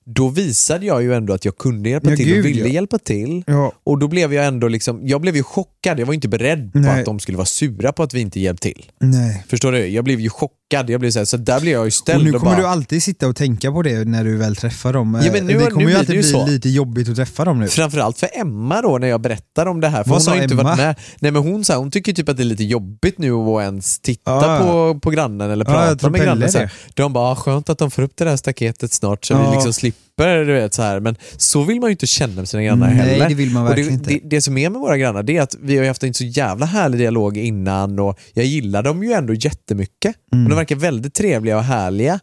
då 0.09 0.29
visade 0.29 0.87
jag 0.87 1.03
ju 1.03 1.15
ändå 1.15 1.33
att 1.33 1.45
jag 1.45 1.59
kunde 1.59 1.89
hjälpa 1.89 2.11
Ja, 2.11 2.17
till 2.17 2.27
gud, 2.27 2.39
och 2.41 2.47
ville 2.47 2.61
ja. 2.61 2.67
hjälpa 2.67 2.99
till. 2.99 3.43
Ja. 3.47 3.73
Och 3.85 3.99
då 3.99 4.09
blev 4.09 4.35
jag 4.35 4.47
ändå 4.47 4.69
liksom, 4.69 5.07
jag 5.07 5.21
blev 5.21 5.37
ju 5.37 5.43
chockad, 5.43 6.01
jag 6.01 6.07
var 6.07 6.15
inte 6.15 6.29
beredd 6.29 6.73
på 6.73 6.79
Nej. 6.79 6.99
att 7.01 7.05
de 7.07 7.19
skulle 7.21 7.37
vara 7.39 7.47
sura 7.47 7.93
på 7.93 8.03
att 8.03 8.15
vi 8.15 8.21
inte 8.21 8.41
hjälpt 8.41 8.63
till. 8.63 8.87
Nej. 9.01 9.45
Förstår 9.49 9.73
du? 9.73 9.87
Jag 9.87 10.05
blev 10.05 10.21
ju 10.21 10.29
chockad, 10.31 10.91
jag 10.91 11.01
blev 11.01 11.11
så, 11.11 11.19
här, 11.19 11.27
så 11.27 11.37
där 11.37 11.61
blev 11.61 11.73
jag 11.73 11.85
ju 11.85 11.91
ställd 11.91 12.19
Och 12.19 12.25
nu 12.25 12.33
och 12.33 12.41
kommer 12.41 12.53
bara, 12.57 12.61
du 12.63 12.67
alltid 12.69 13.03
sitta 13.03 13.29
och 13.29 13.37
tänka 13.37 13.73
på 13.73 13.83
det 13.83 14.05
när 14.05 14.25
du 14.25 14.37
väl 14.37 14.57
träffar 14.57 14.93
dem. 14.93 15.21
Ja, 15.25 15.33
men 15.33 15.47
nu- 15.47 15.53
det 15.53 15.59
nu 15.59 15.65
kommer 15.71 15.81
ju 15.81 15.87
blir 15.87 15.97
alltid 15.97 16.15
ju 16.15 16.21
bli 16.21 16.31
så. 16.31 16.47
lite 16.47 16.69
jobbigt 16.69 17.09
att 17.09 17.17
träffa 17.17 17.45
dem 17.45 17.61
nu. 17.61 17.69
Framförallt 17.69 18.19
för 18.19 18.29
Emma 18.33 18.83
då 18.83 18.99
när 18.99 19.09
jag 19.09 19.21
berättar 19.21 19.67
om 19.67 19.81
det 19.81 19.89
här. 19.89 20.03
För 20.05 20.11
Vad 20.11 20.21
hon 20.23 20.29
har 20.29 20.37
ju 20.37 20.43
inte 20.43 20.55
Emma? 20.55 20.63
varit 20.63 20.79
med. 20.79 20.97
Nej 21.21 21.33
men 21.33 21.43
hon, 21.43 21.65
så 21.65 21.73
här, 21.73 21.81
hon 21.81 21.91
tycker 21.91 22.13
typ 22.13 22.29
att 22.29 22.37
det 22.37 22.43
är 22.43 22.45
lite 22.45 22.65
jobbigt 22.65 23.19
nu 23.19 23.33
att 23.33 23.63
ens 23.63 23.99
titta 23.99 24.31
Ja. 24.31 24.59
på, 24.63 25.01
på 25.01 25.11
grannen 25.11 25.51
eller 25.51 25.65
prata 25.65 25.95
tror 25.97 26.11
med 26.11 26.21
grannen. 26.21 26.53
Så 26.53 26.59
är 26.59 26.63
här. 26.63 26.73
De 26.95 27.13
bara, 27.13 27.31
ah, 27.33 27.37
skönt 27.37 27.71
att 27.71 27.79
de 27.79 27.91
får 27.91 28.03
upp 28.03 28.13
det 28.17 28.25
där 28.25 28.37
staketet 28.37 28.93
snart 28.93 29.25
så 29.25 29.35
vi 29.39 29.55
liksom 29.55 29.73
slipper. 29.73 29.96
Du 30.17 30.53
vet, 30.53 30.75
så 30.75 30.83
här. 30.83 31.01
Men 31.01 31.17
så 31.37 31.63
vill 31.63 31.81
man 31.81 31.89
ju 31.89 31.93
inte 31.93 32.07
känna 32.07 32.35
med 32.35 32.49
sina 32.49 32.63
grannar 32.63 32.87
Nej, 32.87 32.97
heller. 32.97 33.29
det 33.29 33.35
vill 33.35 33.51
man 33.51 33.65
verkligen 33.65 33.89
det, 33.89 33.95
inte. 33.95 34.11
Det, 34.11 34.37
det 34.37 34.43
som 34.43 34.59
är 34.59 34.71
med 34.71 34.81
våra 34.81 34.97
grannar 34.97 35.23
det 35.23 35.37
är 35.37 35.43
att 35.43 35.57
vi 35.61 35.79
har 35.79 35.87
haft 35.87 36.03
en 36.03 36.15
så 36.15 36.25
jävla 36.25 36.67
härlig 36.67 37.01
dialog 37.01 37.37
innan 37.37 37.99
och 37.99 38.21
jag 38.35 38.45
gillar 38.45 38.83
dem 38.83 39.03
ju 39.03 39.13
ändå 39.13 39.35
jättemycket. 39.35 40.15
Mm. 40.33 40.49
De 40.49 40.55
verkar 40.55 40.77
väldigt 40.77 41.15
trevliga 41.15 41.57
och 41.57 41.65
härliga. 41.65 42.21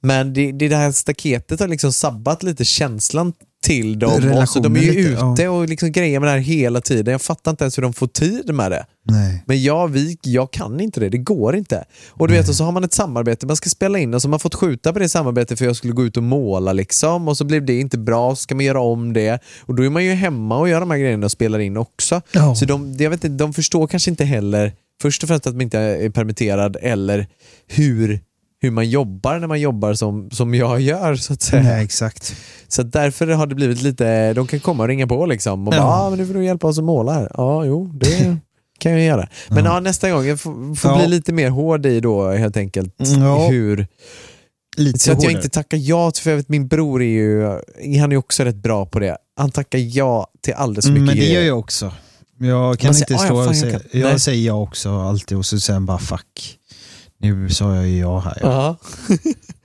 Men 0.00 0.32
det, 0.32 0.52
det 0.52 0.76
här 0.76 0.92
staketet 0.92 1.60
har 1.60 1.68
liksom 1.68 1.92
sabbat 1.92 2.42
lite 2.42 2.64
känslan 2.64 3.32
till 3.62 3.98
dem. 3.98 4.32
Och 4.32 4.48
så 4.48 4.60
de 4.60 4.76
är 4.76 4.80
ju 4.80 4.92
lite, 4.92 5.20
ja. 5.20 5.32
ute 5.32 5.48
och 5.48 5.68
liksom 5.68 5.92
grejer 5.92 6.20
med 6.20 6.28
det 6.28 6.32
här 6.32 6.38
hela 6.38 6.80
tiden. 6.80 7.12
Jag 7.12 7.22
fattar 7.22 7.50
inte 7.50 7.64
ens 7.64 7.78
hur 7.78 7.82
de 7.82 7.92
får 7.92 8.06
tid 8.06 8.54
med 8.54 8.70
det. 8.70 8.86
Nej. 9.04 9.44
Men 9.46 9.62
jag, 9.62 9.88
vi, 9.88 10.18
jag 10.22 10.50
kan 10.50 10.80
inte 10.80 11.00
det, 11.00 11.08
det 11.08 11.18
går 11.18 11.56
inte. 11.56 11.84
Och 12.10 12.28
du 12.28 12.34
vet, 12.34 12.48
och 12.48 12.54
så 12.54 12.64
har 12.64 12.72
man 12.72 12.84
ett 12.84 12.92
samarbete 12.92 13.46
man 13.46 13.56
ska 13.56 13.70
spela 13.70 13.98
in 13.98 14.14
och 14.14 14.22
så 14.22 14.28
har 14.28 14.30
man 14.30 14.40
fått 14.40 14.54
skjuta 14.54 14.92
på 14.92 14.98
det 14.98 15.08
samarbetet 15.08 15.58
för 15.58 15.64
jag 15.64 15.76
skulle 15.76 15.92
gå 15.92 16.04
ut 16.04 16.16
och 16.16 16.22
måla 16.22 16.72
liksom 16.72 17.28
och 17.28 17.36
så 17.36 17.44
blev 17.44 17.66
det 17.66 17.80
inte 17.80 17.98
bra 17.98 18.36
så 18.36 18.42
ska 18.42 18.54
man 18.54 18.64
göra 18.64 18.80
om 18.80 19.12
det. 19.12 19.42
Och 19.60 19.74
då 19.74 19.84
är 19.84 19.90
man 19.90 20.04
ju 20.04 20.12
hemma 20.12 20.58
och 20.58 20.68
gör 20.68 20.80
de 20.80 20.90
här 20.90 20.98
grejerna 20.98 21.24
och 21.24 21.32
spelar 21.32 21.58
in 21.58 21.76
också. 21.76 22.20
Ja. 22.32 22.54
Så 22.54 22.64
de, 22.64 22.96
jag 22.98 23.10
vet 23.10 23.24
inte, 23.24 23.44
de 23.44 23.52
förstår 23.52 23.86
kanske 23.86 24.10
inte 24.10 24.24
heller 24.24 24.72
först 25.02 25.22
och 25.22 25.28
främst 25.28 25.46
att 25.46 25.54
man 25.54 25.62
inte 25.62 25.78
är 25.78 26.10
permitterad 26.10 26.76
eller 26.80 27.26
hur, 27.66 28.20
hur 28.62 28.70
man 28.70 28.90
jobbar 28.90 29.38
när 29.38 29.46
man 29.46 29.60
jobbar 29.60 29.94
som, 29.94 30.30
som 30.30 30.54
jag 30.54 30.80
gör 30.80 31.14
så 31.14 31.32
att 31.32 31.42
säga. 31.42 31.62
Nej, 31.62 31.84
exakt. 31.84 32.36
Så 32.68 32.82
därför 32.82 33.26
har 33.26 33.46
det 33.46 33.54
blivit 33.54 33.82
lite, 33.82 34.32
de 34.32 34.46
kan 34.46 34.60
komma 34.60 34.82
och 34.82 34.88
ringa 34.88 35.06
på 35.06 35.26
liksom 35.26 35.68
och 35.68 35.74
Ja. 35.74 35.78
bara, 35.80 35.88
ah, 35.90 36.10
men 36.10 36.18
nu 36.18 36.26
får 36.26 36.34
du 36.34 36.44
hjälpa 36.44 36.66
oss 36.66 36.78
att 36.78 36.84
måla 36.84 37.12
här. 37.12 37.30
Ja, 37.34 37.64
jo, 37.64 37.86
det 37.94 38.36
kan 38.78 38.92
jag 38.92 39.00
göra. 39.02 39.28
Men 39.48 39.64
ja. 39.64 39.80
nästa 39.80 40.10
gång, 40.10 40.26
jag 40.26 40.40
får, 40.40 40.74
får 40.74 40.90
Ja. 40.90 40.98
bli 40.98 41.08
lite 41.08 41.32
mer 41.32 41.50
hård 41.50 41.86
i 41.86 42.00
då 42.00 42.30
helt 42.30 42.56
enkelt 42.56 42.94
Ja. 42.98 43.48
hur, 43.48 43.86
Lite 44.76 44.98
så 44.98 45.12
att 45.12 45.22
jag 45.22 45.32
inte 45.32 45.48
tackar 45.48 45.76
ja 45.78 46.10
till, 46.10 46.22
för 46.22 46.30
jag 46.30 46.36
vet 46.36 46.48
min 46.48 46.68
bror 46.68 47.02
är 47.02 47.06
ju, 47.06 47.42
han 48.00 48.12
är 48.12 48.16
också 48.16 48.44
rätt 48.44 48.56
bra 48.56 48.86
på 48.86 48.98
det. 48.98 49.16
Han 49.36 49.50
tackar 49.50 49.78
ja 49.78 50.26
till 50.44 50.54
alldeles 50.54 50.84
för 50.84 50.90
Mm, 50.90 51.02
mycket 51.02 51.18
Men 51.18 51.26
det 51.26 51.32
gör 51.34 51.42
jag 51.42 51.58
också. 51.58 51.92
Jag 52.38 52.78
kan 52.78 52.94
säger, 52.94 53.12
inte 53.12 53.24
"Ah, 53.24 53.26
stå 53.26 53.34
ja, 53.36 53.40
och 53.42 53.46
jag 53.48 53.56
säga, 53.56 53.72
kan." 53.78 54.00
jag, 54.00 54.08
Nej. 54.10 54.20
säger 54.20 54.46
ja 54.46 54.54
också 54.54 54.90
alltid 55.00 55.38
och 55.38 55.46
så 55.46 55.60
säger 55.60 55.74
han 55.74 55.86
bara 55.86 55.98
fuck. 55.98 56.58
Nu 57.22 57.48
sa 57.50 57.74
jag 57.76 57.88
ju 57.88 57.98
ja 57.98 58.18
här. 58.20 58.38
Ja. 58.40 58.76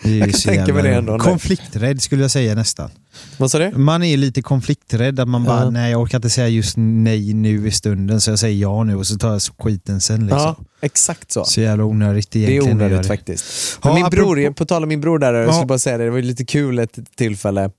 Det 0.04 0.10
är 0.10 0.14
ju 0.14 0.20
Jag 0.20 0.30
kan 0.32 0.40
så 0.40 0.50
tänka 0.50 0.74
mig 0.74 0.84
det 0.84 0.94
ändå. 0.96 1.20
Konflikträdd 1.20 2.02
skulle 2.02 2.22
jag 2.22 2.32
säga 2.32 2.56
nästan. 2.56 2.90
Vad 3.38 3.52
sa 3.52 3.60
du? 3.60 3.72
Man 3.78 4.04
är 4.04 4.18
lite 4.18 4.42
konflikträdd, 4.42 5.20
att 5.20 5.28
man 5.28 5.44
bara 5.44 5.64
Ja. 5.64 5.70
nej 5.70 5.92
jag 5.92 6.02
orkar 6.02 6.18
inte 6.18 6.30
säga 6.30 6.48
just 6.48 6.74
nej 6.78 7.34
nu 7.34 7.68
i 7.68 7.72
stunden 7.72 8.22
så 8.22 8.30
jag 8.32 8.40
säger 8.40 8.62
ja 8.62 8.84
nu 8.84 8.96
och 8.96 9.08
så 9.08 9.18
tar 9.18 9.32
jag 9.32 9.42
skiten 9.60 10.02
sen. 10.02 10.22
Liksom. 10.22 10.40
Ja, 10.40 10.56
exakt 10.82 11.32
så. 11.32 11.46
Så 11.46 11.62
jävla 11.62 11.84
onödigt 11.84 12.32
Det 12.32 12.40
är 12.46 12.50
egentligen. 12.50 12.78
att 12.78 12.82
göra 12.82 12.88
onödigt 12.90 13.04
det. 13.10 13.16
faktiskt. 13.18 13.46
Ja, 13.84 13.94
min 13.96 14.06
apropå- 14.06 14.34
bror, 14.34 14.52
på 14.54 14.66
tal 14.66 14.84
om 14.84 14.90
min 14.90 15.02
bror 15.02 15.20
där, 15.20 15.34
jag 15.34 15.48
Ja. 15.48 15.52
skulle 15.54 15.66
bara 15.66 15.80
säga 15.80 15.98
det, 15.98 16.04
det 16.04 16.10
var 16.10 16.18
ju 16.18 16.24
lite 16.24 16.46
kul 16.46 16.80
ett 16.80 17.00
tillfälle. 17.16 17.72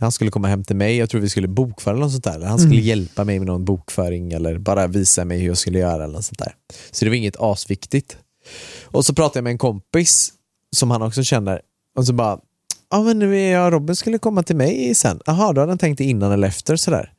Han 0.00 0.12
skulle 0.12 0.30
komma 0.30 0.48
hem 0.48 0.64
till 0.64 0.76
mig, 0.76 0.96
jag 0.96 1.10
tror 1.10 1.20
vi 1.20 1.28
skulle 1.28 1.48
bokföra 1.48 1.94
eller 1.94 2.02
något 2.04 2.12
sånt 2.12 2.24
där. 2.24 2.34
Eller 2.34 2.46
Han 2.46 2.58
skulle 2.58 2.74
Mm. 2.74 2.84
hjälpa 2.86 3.24
mig 3.24 3.38
med 3.38 3.46
någon 3.46 3.64
bokföring 3.64 4.32
eller 4.32 4.58
bara 4.58 4.86
visa 4.86 5.24
mig 5.24 5.40
hur 5.40 5.46
jag 5.46 5.58
skulle 5.58 5.78
göra 5.78 6.04
eller 6.04 6.14
något 6.14 6.24
sånt 6.24 6.38
där. 6.38 6.52
Så 6.90 7.04
det 7.04 7.08
var 7.10 7.16
inget 7.16 7.36
asviktigt. 7.40 8.16
Och 8.84 9.04
så 9.04 9.14
pratade 9.14 9.38
jag 9.38 9.44
med 9.44 9.50
en 9.50 9.58
kompis 9.58 10.32
som 10.76 10.90
han 10.90 11.02
också 11.02 11.22
känner 11.22 11.60
och 11.96 12.06
så 12.06 12.12
bara, 12.12 12.38
ja 12.90 13.02
men 13.02 13.18
nu 13.18 13.40
är 13.40 13.52
jag, 13.52 13.72
Robin 13.72 13.96
skulle 13.96 14.18
komma 14.18 14.42
till 14.42 14.56
mig 14.56 14.94
sen. 14.94 15.20
Jaha, 15.26 15.52
då 15.52 15.60
hade 15.60 15.70
han 15.70 15.78
tänkt 15.78 15.98
det 15.98 16.04
innan 16.04 16.32
eller 16.32 16.48
efter 16.48 16.76
sådär. 16.76 17.12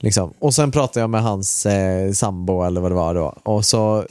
Liksom. 0.00 0.34
Och 0.38 0.54
sen 0.54 0.70
pratade 0.70 1.00
jag 1.00 1.10
med 1.10 1.22
hans 1.22 1.66
eh, 1.66 2.12
sambo 2.12 2.62
eller 2.62 2.80
vad 2.80 2.90
det 2.90 2.94
var 2.94 3.14
då. 3.14 3.34
Och 3.42 3.64
så 3.64 4.04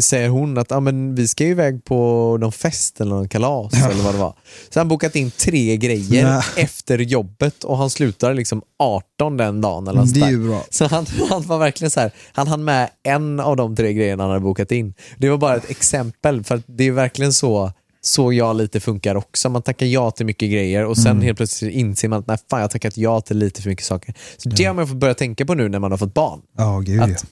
säger 0.00 0.28
hon 0.28 0.58
att 0.58 0.72
ah, 0.72 0.80
men 0.80 1.14
vi 1.14 1.28
ska 1.28 1.44
ju 1.44 1.50
iväg 1.50 1.84
på 1.84 1.96
någon 2.40 2.52
fest 2.52 3.00
eller 3.00 3.10
någon 3.14 3.28
kalas 3.28 3.72
eller 3.74 4.02
vad 4.02 4.14
det 4.14 4.18
var. 4.18 4.34
Så 4.70 4.80
han 4.80 4.88
bokat 4.88 5.16
in 5.16 5.30
tre 5.30 5.76
grejer 5.76 6.24
Nej. 6.30 6.42
efter 6.56 6.98
jobbet 6.98 7.64
och 7.64 7.76
han 7.78 7.90
slutar 7.90 8.34
liksom 8.34 8.62
18 8.78 9.36
den 9.36 9.60
dagen. 9.60 9.88
Eller 9.88 10.14
Det 10.14 10.20
är 10.20 10.30
ju 10.30 10.48
bra. 10.48 10.64
Så 10.70 10.86
han, 10.86 11.06
han 11.30 11.42
var 11.42 11.58
verkligen 11.58 11.90
så 11.90 12.00
här, 12.00 12.10
han 12.32 12.48
hann 12.48 12.64
med 12.64 12.90
en 13.02 13.40
av 13.40 13.56
de 13.56 13.76
tre 13.76 13.92
grejerna 13.92 14.22
han 14.22 14.30
hade 14.30 14.40
bokat 14.42 14.72
in. 14.72 14.94
Det 15.18 15.28
var 15.28 15.36
bara 15.38 15.56
ett 15.56 15.70
exempel 15.70 16.44
för 16.44 16.62
det 16.66 16.84
är 16.84 16.90
verkligen 16.92 17.32
så 17.32 17.72
så 18.04 18.32
jag 18.32 18.56
lite 18.56 18.80
funkar 18.80 19.14
också. 19.14 19.48
Man 19.48 19.62
tackar 19.62 19.86
ja 19.86 20.10
till 20.10 20.26
mycket 20.26 20.50
grejer 20.50 20.84
och 20.84 20.96
sen 20.96 21.12
Mm. 21.12 21.22
helt 21.22 21.36
plötsligt 21.36 21.74
inser 21.74 22.08
man 22.08 22.18
att 22.18 22.26
nej, 22.26 22.36
fan, 22.50 22.58
jag 22.60 22.64
har 22.64 22.68
tackat 22.68 22.96
ja 22.96 23.20
till 23.20 23.38
lite 23.38 23.62
för 23.62 23.68
mycket 23.68 23.84
saker. 23.84 24.14
Så 24.36 24.48
det 24.48 24.64
har 24.64 24.74
man 24.74 24.88
fått 24.88 24.96
börja 24.96 25.14
tänka 25.14 25.46
på 25.46 25.54
nu 25.54 25.68
när 25.68 25.78
man 25.78 25.90
har 25.90 25.98
fått 25.98 26.14
barn. 26.14 26.40
Ja, 26.58 26.78
gud 26.78 27.00
ja. 27.00 27.04
Att 27.04 27.24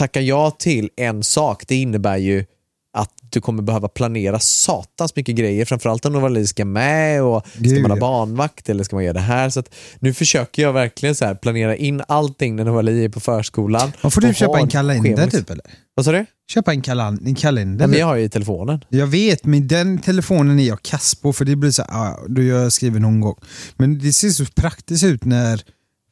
tacka 0.00 0.20
ja 0.20 0.50
till 0.50 0.90
en 0.96 1.24
sak, 1.24 1.64
det 1.68 1.76
innebär 1.76 2.16
ju 2.16 2.44
att 2.92 3.10
du 3.30 3.40
kommer 3.40 3.62
behöva 3.62 3.88
planera 3.88 4.38
satans 4.38 5.16
mycket 5.16 5.36
grejer, 5.36 5.64
framförallt 5.64 6.04
om 6.06 6.12
Novali 6.12 6.46
ska 6.46 6.64
med 6.64 7.22
och 7.22 7.46
ska 7.46 7.58
Gud, 7.58 7.82
man 7.82 7.90
ha 7.90 7.98
barnvakt 7.98 8.68
eller 8.68 8.84
ska 8.84 8.96
man 8.96 9.04
göra 9.04 9.12
det 9.12 9.20
här? 9.20 9.50
Så 9.50 9.62
nu 9.98 10.14
försöker 10.14 10.62
jag 10.62 10.72
verkligen 10.72 11.14
så 11.14 11.24
här 11.24 11.34
planera 11.34 11.76
in 11.76 12.02
allting 12.08 12.56
när 12.56 12.64
Novali 12.64 13.04
är 13.04 13.08
på 13.08 13.20
förskolan. 13.20 13.92
Ja, 14.00 14.10
får 14.10 14.20
du 14.20 14.28
och 14.28 14.34
köpa 14.34 14.58
en 14.58 14.68
kalender 14.68 15.26
typ 15.30 15.50
eller? 15.50 15.64
Vad 15.94 16.04
sa 16.04 16.12
du? 16.12 16.26
Köpa 16.52 16.72
en, 16.72 16.82
kalan- 16.82 17.26
en 17.26 17.34
kalender. 17.34 17.86
Men 17.86 17.98
jag 17.98 18.06
har 18.06 18.16
ju 18.16 18.24
i 18.24 18.28
telefonen. 18.28 18.84
Jag 18.88 19.06
vet, 19.06 19.44
men 19.44 19.68
den 19.68 19.98
telefonen 19.98 20.58
är 20.58 20.68
jag 20.68 20.82
kass 20.82 21.14
på 21.14 21.32
för 21.32 21.44
det 21.44 21.56
blir 21.56 21.70
så 21.70 21.82
här, 21.82 21.90
ah, 21.90 22.18
då 22.28 22.42
jag 22.42 22.72
skriver 22.72 23.00
någon 23.00 23.20
gång. 23.20 23.36
Men 23.76 23.98
det 23.98 24.12
ser 24.12 24.30
så 24.30 24.44
praktiskt 24.44 25.04
ut 25.04 25.24
när 25.24 25.62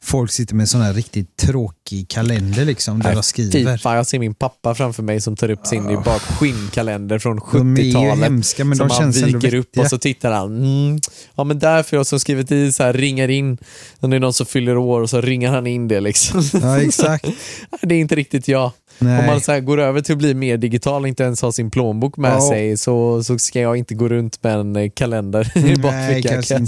folk 0.03 0.31
sitter 0.31 0.55
med 0.55 0.63
en 0.65 0.67
sån 0.69 0.81
här 0.81 0.93
riktigt 0.93 1.37
tråkig 1.37 2.09
kalender 2.09 2.65
liksom, 2.65 2.99
där 3.03 3.11
de 3.11 3.17
Fy 3.17 3.23
skriver. 3.23 3.77
fan, 3.77 3.97
jag 3.97 4.07
ser 4.07 4.19
min 4.19 4.35
pappa 4.35 4.75
framför 4.75 5.03
mig 5.03 5.21
som 5.21 5.37
tar 5.37 5.51
upp 5.51 5.67
sin 5.67 5.91
i 5.91 5.97
bak 5.97 6.23
skinnkalender 6.23 7.19
från 7.19 7.37
De 7.53 7.77
är 7.77 7.83
ju 7.83 7.91
70-talet. 7.93 8.25
hemska, 8.25 8.65
men 8.65 8.79
som 8.79 8.89
de 8.89 8.95
känns 8.95 9.23
ändå 9.23 9.39
viker 9.39 9.55
upp 9.59 9.79
och 9.79 9.87
så 9.87 9.99
tittar 9.99 10.33
han. 10.33 10.57
Mm, 10.57 11.01
ja 11.35 11.45
men 11.45 11.59
därför 11.59 11.97
jag 11.97 12.07
så 12.07 12.19
skrivit 12.19 12.53
i 12.53 12.73
så 12.73 12.83
här, 12.83 12.93
ringar 12.93 13.29
in. 13.29 13.59
Om 14.01 14.11
det 14.11 14.17
är 14.17 14.21
någon 14.21 14.33
som 14.33 14.47
fyller 14.47 14.77
år 14.77 15.01
och 15.01 15.11
så 15.11 15.21
ringar 15.21 15.53
han 15.53 15.67
in 15.67 15.89
det 15.89 16.01
liksom. 16.01 16.43
Ja, 16.63 16.83
exakt. 16.83 17.27
det 17.83 17.95
är 17.95 17.99
inte 18.01 18.15
riktigt 18.15 18.49
jag. 18.49 18.71
Nej. 18.99 19.21
Om 19.21 19.27
man 19.27 19.41
så 19.41 19.61
går 19.61 19.81
över 19.81 20.01
till 20.01 20.13
att 20.13 20.19
bli 20.19 20.35
mer 20.35 20.57
digital 20.57 21.03
och 21.03 21.09
inte 21.09 21.23
ens 21.23 21.43
har 21.43 21.53
sin 21.53 21.71
plånbok 21.71 22.17
med 22.17 22.33
Ja. 22.33 22.49
sig 22.49 22.77
så, 22.77 23.25
så 23.25 23.39
ska 23.39 23.61
jag 23.61 23.77
inte 23.77 23.95
gå 23.95 24.09
runt 24.09 24.43
med 24.43 24.55
en 24.59 24.91
kalender 24.91 25.53
i 25.71 25.77
bakfickan. 25.77 26.67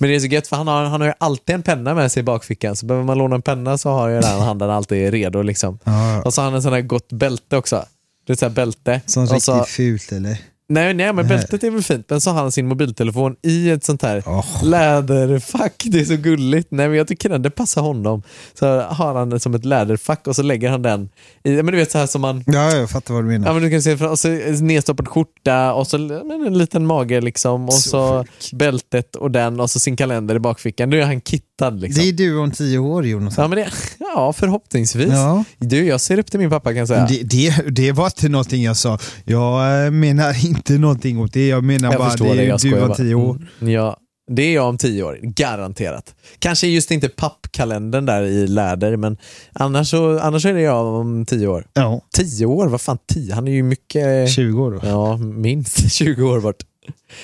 Men 0.00 0.10
det 0.10 0.16
är 0.16 0.20
så 0.20 0.26
gött 0.26 0.46
för 0.46 0.56
han 0.56 0.68
har, 0.68 0.84
han 0.84 1.00
har 1.00 1.08
ju 1.08 1.14
alltid 1.18 1.54
en 1.54 1.62
penna 1.62 1.94
med 1.94 2.12
sig 2.12 2.20
i 2.20 2.24
bakfickan. 2.24 2.76
Så 2.76 2.86
behöver 2.86 3.04
man 3.06 3.18
låna 3.18 3.34
en 3.34 3.42
penna 3.42 3.78
så 3.78 3.90
har 3.90 4.08
ju 4.08 4.20
den 4.20 4.40
handen 4.40 4.70
alltid 4.70 5.10
redo. 5.10 5.42
Liksom. 5.42 5.78
Ja, 5.84 6.22
Och 6.22 6.34
så 6.34 6.40
har 6.40 6.44
han 6.44 6.54
en 6.54 6.62
sån 6.62 6.72
här 6.72 6.80
gott 6.80 7.12
bälte 7.12 7.56
också. 7.56 7.84
Det 8.26 8.32
är 8.32 8.36
så 8.36 8.44
här 8.44 8.52
bälte. 8.52 9.00
sånt 9.06 9.30
och 9.30 9.34
riktigt 9.34 9.44
så, 9.44 9.64
fult 9.64 10.12
eller? 10.12 10.38
Nej, 10.70 10.94
nej, 10.94 11.12
men 11.12 11.28
bältet 11.28 11.64
är 11.64 11.70
väl 11.70 11.82
fint, 11.82 12.10
men 12.10 12.20
så 12.20 12.30
har 12.30 12.42
han 12.42 12.52
sin 12.52 12.68
mobiltelefon 12.68 13.36
i 13.42 13.70
ett 13.70 13.84
sånt 13.84 14.02
här 14.02 14.22
Åh. 14.26 14.64
läderfack. 14.64 15.82
Det 15.84 16.00
är 16.00 16.04
så 16.04 16.16
gulligt. 16.16 16.68
Nej, 16.70 16.88
men 16.88 16.98
jag 16.98 17.08
tycker 17.08 17.28
den, 17.28 17.42
det 17.42 17.50
passar 17.50 17.82
honom. 17.82 18.22
Så 18.54 18.80
har 18.80 19.14
han 19.14 19.30
det 19.30 19.40
som 19.40 19.54
ett 19.54 19.64
läderfack 19.64 20.26
och 20.26 20.36
så 20.36 20.42
lägger 20.42 20.70
han 20.70 20.82
den 20.82 21.08
i, 21.44 21.50
men 21.50 21.66
du 21.66 21.76
vet 21.76 21.90
så 21.90 21.98
här 21.98 22.06
som 22.06 22.20
man 22.20 22.44
Ja, 22.46 22.76
jag 22.76 22.90
fattar 22.90 23.14
vad 23.14 23.24
du 23.24 23.28
menar. 23.28 23.46
Ja 23.48 23.52
men 23.52 23.62
du 23.62 23.70
kan 23.70 23.82
se, 23.82 24.06
och 24.06 24.18
så 24.18 24.28
nedstoppad 24.60 25.08
skjorta 25.08 25.72
och 25.72 25.86
så 25.86 25.98
men 25.98 26.46
en 26.46 26.58
liten 26.58 26.86
mage 26.86 27.20
liksom 27.20 27.64
och 27.64 27.74
Så 27.74 28.24
så, 28.38 28.56
bältet 28.56 29.16
och 29.16 29.30
den 29.30 29.60
och 29.60 29.70
så 29.70 29.80
sin 29.80 29.96
kalender 29.96 30.34
i 30.34 30.38
bakfickan. 30.38 30.90
Nu 30.90 31.00
är 31.00 31.06
han 31.06 31.20
kittad 31.20 31.80
liksom. 31.80 32.02
Det 32.02 32.08
är 32.08 32.12
du 32.12 32.38
om 32.38 32.50
tio 32.50 32.78
år 32.78 33.06
Jonas. 33.06 33.34
Ja, 33.36 33.48
men 33.48 33.58
det, 33.58 33.68
ja 33.98 34.32
förhoppningsvis. 34.32 35.12
Ja. 35.12 35.44
Du, 35.58 35.84
jag 35.86 36.00
ser 36.00 36.18
upp 36.18 36.30
till 36.30 36.40
min 36.40 36.50
pappa 36.50 36.70
kan 36.70 36.76
jag 36.76 36.88
säga. 36.88 37.06
Det, 37.08 37.22
det, 37.22 37.54
det 37.70 37.92
var 37.92 38.06
inte 38.06 38.28
någonting 38.28 38.62
jag 38.62 38.76
sa. 38.76 38.98
Jag 39.24 39.84
eh, 39.84 39.90
menar 39.90 40.46
inte 40.46 40.59
någonting 40.68 41.18
åt 41.18 41.32
det. 41.32 41.48
Jag 41.48 41.64
menar 41.64 41.92
jag 41.92 42.00
bara 42.00 42.16
det 42.16 42.34
det, 42.34 42.44
jag 42.44 42.60
du 42.60 42.80
om 42.82 42.94
tio 42.94 43.14
år. 43.14 43.48
Mm, 43.60 43.72
ja, 43.72 43.96
det 44.32 44.42
är 44.42 44.54
jag 44.54 44.68
om 44.68 44.78
tio 44.78 45.02
år, 45.02 45.18
garanterat. 45.22 46.14
Kanske 46.38 46.66
just 46.66 46.90
inte 46.90 47.08
pappkalendern 47.08 48.06
där 48.06 48.22
i 48.22 48.46
läder, 48.46 48.96
men 48.96 49.16
annars 49.52 49.90
så, 49.90 50.18
annars 50.18 50.46
är 50.46 50.54
det 50.54 50.60
jag 50.60 50.86
om 50.86 51.26
tio 51.26 51.46
år. 51.46 51.66
Ja, 51.72 52.00
Tio 52.12 52.46
år? 52.46 52.66
Vad 52.66 52.80
fan 52.80 52.98
tio? 53.12 53.34
Han 53.34 53.48
är 53.48 53.52
ju 53.52 53.62
mycket... 53.62 54.30
20 54.30 54.62
år 54.62 54.70
då. 54.72 54.80
Ja, 54.82 55.16
minst 55.16 55.92
20 55.92 56.22
år 56.22 56.40
bort. 56.40 56.56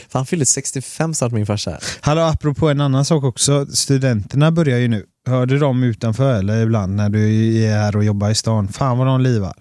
Fan, 0.09 0.19
han 0.19 0.27
fyller 0.27 0.45
65 0.45 1.15
snart 1.15 1.33
min 1.33 1.47
farsa. 1.47 1.79
Hallå, 2.01 2.21
apropå 2.23 2.69
en 2.69 2.81
annan 2.81 3.05
sak 3.05 3.25
också. 3.25 3.67
Studenterna 3.67 4.51
börjar 4.53 4.79
ju 4.79 4.89
nu. 4.89 5.05
Hörde 5.27 5.59
de 5.59 5.83
utanför 5.83 6.35
eller 6.39 6.63
ibland 6.63 6.97
när 6.97 7.09
du 7.09 7.57
är 7.65 7.71
här 7.77 7.97
och 7.97 8.05
jobbar 8.05 8.31
i 8.31 8.35
stan? 8.35 8.69
Fan 8.69 8.99
vad 8.99 9.07
de 9.07 9.21
livar. 9.21 9.55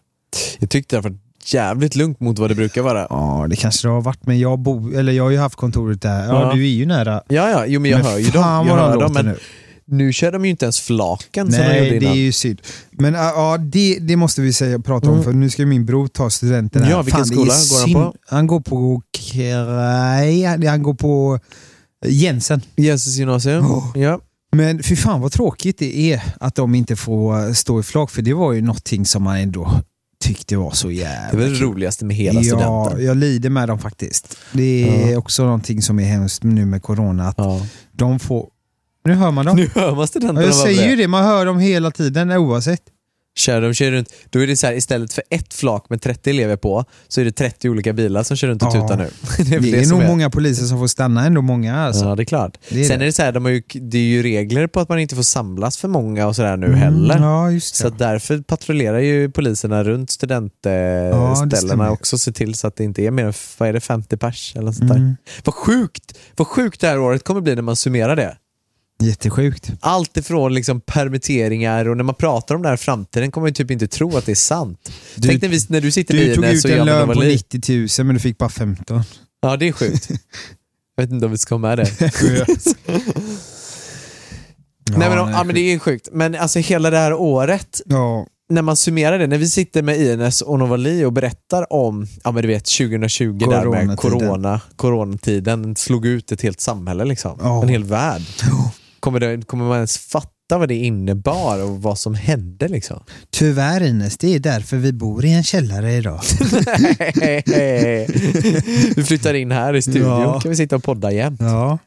Jag 0.60 0.70
tyckte 0.70 0.96
det 0.96 1.02
var 1.02 1.18
jävligt 1.54 1.96
lugnt 1.96 2.20
mot 2.20 2.40
vad 2.40 2.50
det 2.52 2.56
brukar 2.56 2.82
vara. 2.82 3.08
Ja, 3.10 3.46
det 3.50 3.56
kanske 3.56 3.88
det 3.88 3.92
har 3.94 4.02
varit, 4.02 4.26
men 4.28 4.40
jag, 4.40 4.60
bo, 4.60 4.92
eller 4.98 5.12
jag 5.14 5.24
har 5.24 5.32
ju 5.32 5.38
haft 5.38 5.56
kontoret 5.56 6.02
där. 6.02 6.26
Ja, 6.28 6.42
Ja. 6.42 6.54
du 6.54 6.64
är 6.64 6.70
ju 6.70 6.86
nära. 6.86 7.22
Ja, 7.28 7.50
ja, 7.50 7.66
jo 7.68 7.80
men 7.80 7.92
jag 7.92 7.98
men 7.98 8.06
hör 8.12 8.18
ju 8.18 8.26
fan 8.26 8.66
dem. 8.68 8.78
Jag 8.78 8.84
hör 8.88 9.00
dem 9.02 9.14
men 9.14 9.26
nu. 9.26 9.38
nu 9.86 10.14
kör 10.14 10.32
de 10.32 10.46
ju 10.46 10.52
inte 10.52 10.66
ens 10.66 10.80
flaken 10.82 11.52
som 11.52 11.62
de 11.62 11.68
Nej, 11.68 11.78
gjorde 11.84 11.90
det 12.00 12.06
innan. 12.06 12.12
är 12.18 12.22
ju 12.22 12.32
synd. 12.32 12.62
Men 12.92 13.14
ja, 13.14 13.58
det, 13.60 13.98
det 14.02 14.16
måste 14.16 14.42
vi 14.42 14.54
säga, 14.54 14.80
prata 14.80 15.08
om, 15.08 15.14
Mm. 15.14 15.24
för 15.24 15.34
nu 15.34 15.50
ska 15.50 15.66
min 15.66 15.86
bror 15.86 16.08
ta 16.08 16.30
studenten 16.30 16.84
här. 16.84 16.92
Ja, 16.92 17.02
vilken 17.02 17.22
det 17.22 17.24
är 17.24 17.50
skola 17.50 17.54
går 17.54 17.80
han 17.96 18.12
på? 18.12 18.18
Han 18.28 18.48
går 18.48 18.60
på... 18.60 19.02
Nej, 19.44 20.44
han 20.68 20.84
går 20.84 20.94
på 20.94 21.40
Jensen. 22.06 22.62
Jesus 22.76 23.16
gymnasium. 23.16 23.66
Oh. 23.66 23.92
Ja. 23.96 24.20
Men 24.52 24.84
fy 24.84 24.96
fan 24.96 25.22
vad 25.22 25.32
tråkigt 25.32 25.78
det 25.80 25.98
är 26.14 26.22
att 26.40 26.56
de 26.56 26.76
inte 26.76 26.96
får 26.96 27.54
stå 27.54 27.80
i 27.80 27.84
flak, 27.84 28.12
för 28.12 28.22
det 28.22 28.34
var 28.34 28.54
ju 28.54 28.62
någonting 28.62 29.06
som 29.06 29.24
man 29.24 29.38
ändå 29.38 29.72
tyckte 30.28 30.58
var 30.58 30.72
så 30.72 30.88
Det 30.88 30.94
jävla 30.94 31.40
var 31.40 31.46
det 31.50 31.62
roligaste 31.62 32.06
med 32.06 32.16
hela 32.16 32.42
Ja, 32.42 32.44
studenten. 32.58 33.06
jag 33.06 33.18
lider 33.18 33.50
med 33.50 33.68
dem 33.70 33.80
faktiskt. 33.80 34.38
Det 34.54 34.90
är 34.90 35.12
Ja. 35.12 35.18
också 35.18 35.44
någonting 35.46 35.82
som 35.82 36.00
är 36.00 36.04
hemskt 36.06 36.44
nu 36.44 36.66
med 36.66 36.82
corona, 36.84 37.28
att 37.28 37.36
Ja. 37.38 37.62
de 37.92 38.20
får... 38.20 38.50
Nu 39.06 39.14
hör 39.14 39.32
man 39.32 39.46
dem. 39.46 39.56
Nu 39.56 39.70
hör 39.76 39.96
man 39.96 40.08
studenterna 40.08 40.42
Ja, 40.42 40.46
jag 40.48 40.56
säger 40.56 40.90
ju 40.90 40.96
det. 40.96 41.02
det, 41.04 41.08
man 41.08 41.24
hör 41.24 41.46
dem 41.46 41.60
hela 41.60 41.92
tiden 41.92 42.32
oavsett. 42.32 42.82
Kör, 43.38 43.62
de 43.62 43.74
kör 43.74 43.92
runt. 43.92 44.14
Då 44.30 44.40
är 44.40 44.48
det 44.48 44.58
så 44.58 44.68
här, 44.68 44.74
istället 44.74 45.14
för 45.14 45.24
ett 45.30 45.54
flak 45.54 45.86
med 45.90 46.02
30 46.02 46.30
elever 46.30 46.56
på, 46.56 46.86
så 47.08 47.22
är 47.22 47.26
det 47.26 47.32
30 47.32 47.70
olika 47.70 47.94
bilar 47.94 48.24
som 48.24 48.38
kör 48.38 48.48
runt 48.48 48.62
och 48.64 48.68
Ja. 48.68 48.82
tutar 48.82 48.98
nu. 48.98 49.10
det 49.46 49.56
är, 49.56 49.60
väl 49.60 49.72
Det 49.72 49.80
är 49.84 49.88
nog 49.90 50.04
många 50.04 50.30
poliser 50.30 50.66
som 50.66 50.80
får 50.80 50.88
stanna 50.88 51.26
ändå, 51.26 51.42
många 51.42 51.76
alltså. 51.78 52.06
Ja, 52.06 52.16
det 52.16 52.24
är 52.24 52.26
klart. 52.26 52.58
Det 52.70 52.80
är 52.80 52.84
Sen 52.84 53.00
det. 53.00 53.04
är 53.04 53.06
det 53.06 53.12
så 53.14 53.22
här, 53.22 53.32
de 53.32 53.46
har 53.46 53.52
ju, 53.52 53.62
det 53.74 53.98
är 53.98 54.02
ju 54.02 54.24
regler 54.24 54.68
på 54.68 54.80
att 54.80 54.90
man 54.90 55.00
inte 55.00 55.16
får 55.16 55.24
samlas 55.24 55.78
för 55.78 55.88
många 55.88 56.28
och 56.28 56.36
sådär 56.36 56.58
nu 56.58 56.66
Mm, 56.66 56.78
heller. 56.80 57.20
Ja, 57.20 57.52
just 57.52 57.76
Så 57.76 57.84
det. 57.84 57.94
att 57.94 58.00
därför 58.00 58.38
patrullerar 58.42 59.00
ju 59.00 59.32
poliserna 59.32 59.84
runt 59.84 60.10
det 60.10 60.14
studentställena 60.14 61.58
stämmer. 61.58 61.90
också 61.90 62.16
och 62.16 62.20
ser 62.20 62.32
till 62.32 62.56
så 62.56 62.68
att 62.68 62.76
det 62.76 62.84
inte 62.84 63.02
är 63.04 63.12
mer 63.12 63.26
än 63.26 63.34
vad 63.58 63.70
är 63.70 63.74
det, 63.74 63.80
50 63.80 64.18
pers 64.18 64.54
eller 64.56 64.72
sånt 64.72 64.90
där. 64.90 64.96
Mm. 64.98 65.16
Vad 65.44 65.56
sjukt! 65.56 66.18
Vad 66.36 66.48
sjukt 66.48 66.82
det 66.82 66.88
här 66.88 67.00
året 67.00 67.24
kommer 67.24 67.42
bli 67.42 67.56
när 67.56 67.62
man 67.62 67.76
summerar 67.76 68.16
det. 68.16 68.38
Jättesjukt. 69.00 69.72
Allt 69.80 70.18
ifrån 70.18 70.54
liksom 70.54 70.82
permitteringar 70.82 71.90
och 71.90 71.98
när 71.98 72.04
man 72.04 72.16
pratar 72.16 72.56
om 72.56 72.62
det 72.62 72.68
här 72.68 72.76
i 72.76 72.78
framtiden 72.78 73.32
kommer 73.32 73.48
man 73.48 73.54
typ 73.54 73.72
inte 73.72 73.88
tro 73.88 74.18
att 74.18 74.26
det 74.26 74.32
är 74.32 74.36
sant. 74.36 74.92
Du- 75.16 75.28
Tänk 75.28 75.42
när, 75.42 75.50
vi, 75.50 75.60
när 75.70 75.82
du 75.82 75.92
sitter 75.92 76.16
i 76.16 76.26
Du 76.26 76.36
tog 76.36 76.44
bilen 76.44 76.58
ut 76.58 76.66
en 76.66 76.86
lön 76.86 77.08
på 77.08 77.14
Novali. 77.14 77.34
90 77.52 77.88
000 78.00 78.06
men 78.06 78.16
du 78.16 78.20
fick 78.20 78.38
bara 78.38 78.50
15. 78.50 79.04
Ja, 79.42 79.58
det 79.58 79.68
är 79.68 79.72
sjukt. 79.72 80.10
Jag 80.98 81.04
vet 81.04 81.12
inte 81.12 81.26
om 81.26 81.32
vi 81.32 81.38
ska 81.38 81.56
ha 81.56 81.60
med 81.60 81.78
det. 81.78 81.92
nej, 84.90 85.10
men, 85.10 85.12
ja, 85.18 85.44
men 85.44 85.56
det 85.56 85.60
är 85.74 85.80
sjukt. 85.80 86.10
Men 86.12 86.36
alltså 86.36 86.60
hela 86.60 86.90
det 86.90 86.98
här 86.98 87.14
året, 87.14 87.82
Ja, 87.86 88.28
när 88.50 88.62
man 88.62 88.76
summerar 88.76 89.20
det, 89.20 89.28
när 89.28 89.38
vi 89.38 89.48
sitter 89.50 89.82
med 89.84 90.02
Ines 90.02 90.42
och 90.42 90.60
Novali 90.60 91.04
och 91.06 91.14
berättar 91.14 91.74
om, 91.74 92.08
ja 92.24 92.32
men 92.32 92.42
du 92.42 92.48
vet 92.48 92.66
2020 92.66 93.38
där 93.38 93.48
med 93.48 93.98
Coronatiden. 93.98 93.98
corona, 93.98 94.62
coronatiden 94.76 95.76
slog 95.76 96.06
ut 96.06 96.32
ett 96.32 96.42
helt 96.42 96.62
samhälle 96.62 97.06
liksom. 97.06 97.40
Ja. 97.42 97.62
En 97.64 97.70
hel 97.70 97.84
värld. 97.84 98.22
Kommer, 99.06 99.20
det, 99.20 99.48
kommer 99.48 99.66
man 99.66 99.76
ens 99.76 99.98
fatta 99.98 100.58
vad 100.58 100.68
det 100.68 100.76
innebar 100.76 101.64
och 101.64 101.82
vad 101.82 102.00
som 102.00 102.16
hände 102.16 102.68
liksom? 102.68 103.04
tyvärr 103.30 103.84
Ines, 103.84 104.18
det 104.18 104.36
är 104.36 104.40
därför 104.40 104.78
vi 104.78 104.94
bor 104.94 105.26
i 105.26 105.34
en 105.34 105.44
källare 105.44 105.94
idag. 105.94 106.22
vi 108.96 109.04
flyttar 109.08 109.34
in 109.34 109.52
här 109.52 109.74
i 109.76 109.82
studion, 109.82 110.22
Ja. 110.22 110.40
kan 110.40 110.50
vi 110.52 110.56
sitta 110.56 110.76
och 110.76 110.84
podda 110.84 111.12
jämt. 111.12 111.42
Ja. 111.42 111.78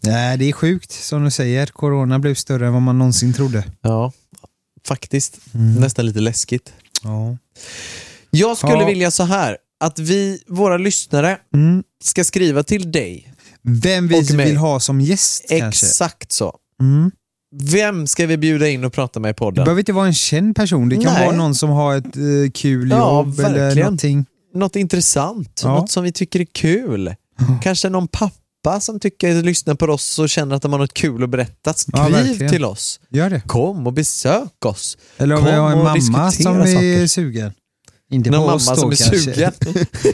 Nej, 0.00 0.38
det 0.38 0.48
är 0.48 0.52
sjukt 0.52 0.92
som 0.92 1.24
du 1.24 1.30
säger. 1.30 1.66
Corona 1.66 2.18
blev 2.18 2.34
större 2.34 2.66
än 2.66 2.72
vad 2.72 2.82
man 2.82 2.98
någonsin 2.98 3.32
trodde. 3.34 3.64
Ja, 3.80 4.12
faktiskt. 4.86 5.38
Mm. 5.54 5.74
Nästan 5.74 6.06
lite 6.06 6.20
läskigt. 6.20 6.72
Ja. 7.02 7.36
Jag 8.30 8.56
skulle 8.56 8.72
Ja. 8.72 8.86
vilja 8.86 9.10
så 9.10 9.22
här, 9.22 9.56
att 9.80 9.98
vi, 9.98 10.42
våra 10.46 10.78
lyssnare, 10.78 11.38
Mm. 11.54 11.82
ska 12.04 12.24
skriva 12.24 12.62
till 12.62 12.92
dig. 12.92 13.32
Vem 13.68 14.08
vi 14.08 14.20
vill 14.20 14.56
ha 14.56 14.80
som 14.80 15.00
gäst 15.00 15.44
kanske. 15.48 15.86
Exakt 15.86 16.32
så. 16.32 16.56
Mm. 16.80 17.10
Vem 17.62 18.06
ska 18.06 18.26
vi 18.26 18.36
bjuda 18.36 18.68
in 18.68 18.84
och 18.84 18.92
prata 18.92 19.20
med 19.20 19.28
i 19.28 19.32
Det 19.32 19.34
podden? 19.34 19.64
behöver 19.64 19.80
inte 19.80 19.92
vara 19.92 20.06
en 20.06 20.14
känd 20.14 20.56
person. 20.56 20.88
Det 20.88 20.96
kan 20.96 21.12
Nej. 21.14 21.26
vara 21.26 21.36
någon 21.36 21.54
som 21.54 21.70
har 21.70 21.96
ett 21.96 22.16
eh, 22.16 22.50
kul 22.54 22.90
Ja, 22.90 22.96
jobb 22.98 23.40
eller 23.40 23.58
verkligen. 23.60 23.84
någonting. 23.84 24.26
Något 24.54 24.76
intressant, 24.76 25.60
Ja. 25.64 25.74
något 25.74 25.90
som 25.90 26.04
vi 26.04 26.12
tycker 26.12 26.40
är 26.40 26.44
kul. 26.52 27.14
Kanske 27.62 27.88
någon 27.88 28.08
pappa 28.08 28.80
som 28.80 29.00
tycker 29.00 29.42
lyssnar 29.42 29.74
på 29.74 29.86
oss 29.86 30.18
och 30.18 30.28
känner 30.28 30.56
att 30.56 30.62
de 30.62 30.72
har 30.72 30.78
något 30.78 30.94
kul 30.94 31.22
att 31.24 31.30
berätta. 31.30 31.74
Skriv 31.74 32.42
Ja, 32.42 32.48
till 32.48 32.64
oss. 32.64 33.00
Gör 33.10 33.30
det. 33.30 33.40
Kom 33.46 33.86
och 33.86 33.92
besök 33.92 34.64
oss. 34.64 34.98
Eller 35.16 35.34
om 35.34 35.40
Kom 35.42 35.50
vi 35.50 35.56
har 35.56 35.70
en 35.72 35.78
mamma 35.78 36.30
som 36.32 36.60
är 36.60 37.06
saker. 37.06 37.52
Inte 38.10 38.30
Någon 38.30 38.40
på 38.40 38.46
mamma 38.46 38.54
oss 38.56 38.66
då 38.68 38.74
som 38.76 38.90
är 38.90 38.96
kanske. 38.96 39.18
sugen. 39.18 39.52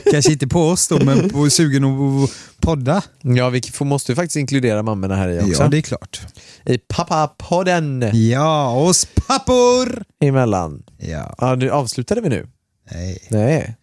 kanske 0.12 0.32
inte 0.32 0.46
på 0.48 0.68
oss 0.68 0.88
då, 0.88 1.04
men 1.04 1.30
på 1.30 1.50
sugen 1.50 1.84
att 1.84 2.30
podda. 2.60 3.02
Ja, 3.22 3.48
vi 3.48 3.62
får, 3.62 3.84
måste 3.84 4.12
ju 4.12 4.16
faktiskt 4.16 4.36
inkludera 4.36 4.82
mammorna 4.82 5.16
här 5.16 5.28
i 5.28 5.40
också. 5.50 5.62
Ja, 5.62 5.68
det 5.68 5.78
är 5.78 5.82
klart. 5.82 6.20
I 6.66 6.78
pappapodden 6.78 8.10
Ja, 8.12 8.70
oss 8.76 9.06
pappor! 9.26 10.04
emellan. 10.24 10.82
Ja, 10.98 11.34
Ja, 11.38 11.54
nu 11.54 11.70
avslutade 11.70 12.20
vi 12.20 12.28
nu. 12.28 12.46
nej. 12.90 13.18
Nej. 13.30 13.76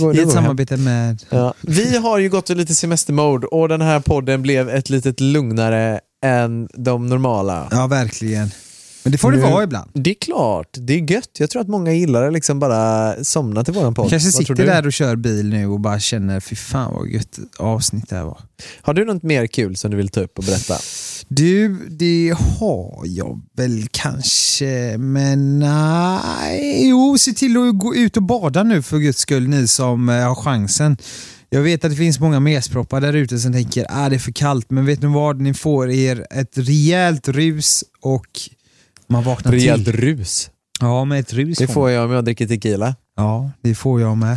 Går, 0.00 0.14
I 0.14 0.18
ett 0.18 0.20
vi 0.20 0.24
hem. 0.24 0.30
samarbete 0.42 0.76
med... 0.76 1.22
Ja. 1.30 1.54
Vi 1.60 1.96
har 1.96 2.18
ju 2.18 2.28
gått 2.28 2.50
i 2.50 2.54
lite 2.54 2.74
semestermode 2.74 3.46
och 3.46 3.68
den 3.68 3.80
här 3.80 4.00
podden 4.00 4.42
blev 4.42 4.68
ett 4.70 4.90
litet 4.90 5.20
lugnare 5.20 6.00
än 6.24 6.68
de 6.74 7.06
normala. 7.06 7.68
Ja, 7.70 7.86
verkligen. 7.86 8.50
Men 9.02 9.12
det 9.12 9.18
får 9.18 9.32
det 9.32 9.38
Nu- 9.38 9.42
vara 9.42 9.64
ibland. 9.64 9.90
Det 9.94 10.10
är 10.10 10.14
klart, 10.14 10.68
det 10.72 10.92
är 10.94 11.10
gött. 11.12 11.30
Jag 11.38 11.50
tror 11.50 11.62
att 11.62 11.68
många 11.68 11.92
gillar 11.92 12.22
det, 12.24 12.30
liksom 12.30 12.58
bara 12.58 13.14
somna 13.24 13.64
till 13.64 13.74
våran 13.74 13.94
podd. 13.94 14.10
Kanske 14.10 14.30
sitter 14.30 14.54
där 14.54 14.86
och 14.86 14.92
kör 14.92 15.16
bil 15.16 15.48
nu 15.48 15.66
och 15.66 15.80
bara 15.80 16.00
känner, 16.00 16.40
fy 16.40 16.56
fan 16.56 16.94
vad 16.94 17.08
gött 17.08 17.38
avsnitt 17.58 18.08
det 18.08 18.16
här 18.16 18.24
var. 18.24 18.40
Har 18.82 18.94
du 18.94 19.04
något 19.04 19.22
mer 19.22 19.46
kul 19.46 19.76
som 19.76 19.90
du 19.90 19.96
vill 19.96 20.08
ta 20.08 20.20
upp 20.20 20.38
och 20.38 20.44
berätta? 20.44 20.74
Du, 21.28 21.88
det 21.88 22.34
har 22.60 23.02
jag 23.04 23.40
väl 23.56 23.86
kanske, 23.90 24.96
men 24.98 25.58
nej. 25.58 26.88
Jo, 26.88 27.18
se 27.18 27.32
till 27.32 27.56
att 27.56 27.78
gå 27.78 27.94
ut 27.94 28.16
och 28.16 28.22
bada 28.22 28.62
nu 28.62 28.82
för 28.82 28.98
guds 28.98 29.18
skull, 29.18 29.48
ni 29.48 29.66
som 29.68 30.08
eh, 30.08 30.14
har 30.28 30.34
chansen. 30.34 30.96
Jag 31.50 31.60
vet 31.62 31.84
att 31.84 31.90
det 31.90 31.96
finns 31.96 32.20
många 32.20 32.40
mesproppar 32.40 33.00
där 33.00 33.12
ute 33.12 33.38
som 33.38 33.52
tänker 33.52 33.84
att 33.84 33.90
ah, 33.96 34.08
det 34.08 34.14
är 34.16 34.18
för 34.18 34.32
kallt, 34.32 34.70
men 34.70 34.86
vet 34.86 35.02
ni 35.02 35.08
vad? 35.08 35.40
Ni 35.40 35.54
får 35.54 35.90
er 35.90 36.26
ett 36.30 36.58
rejält 36.58 37.28
rus 37.28 37.84
och 38.00 38.26
man 39.08 39.22
vaknar 39.24 39.52
Rejält 39.52 39.84
till. 39.84 39.92
rus. 39.96 40.50
Ja, 40.80 41.04
med 41.04 41.20
ett 41.20 41.32
rus. 41.32 41.58
Det 41.58 41.66
får 41.68 41.90
jag 41.90 42.04
om 42.04 42.10
jag 42.10 42.24
dricker 42.24 42.46
tequila. 42.46 42.96
Ja, 43.16 43.50
det 43.62 43.74
får 43.74 44.00
jag 44.00 44.16
med. 44.16 44.36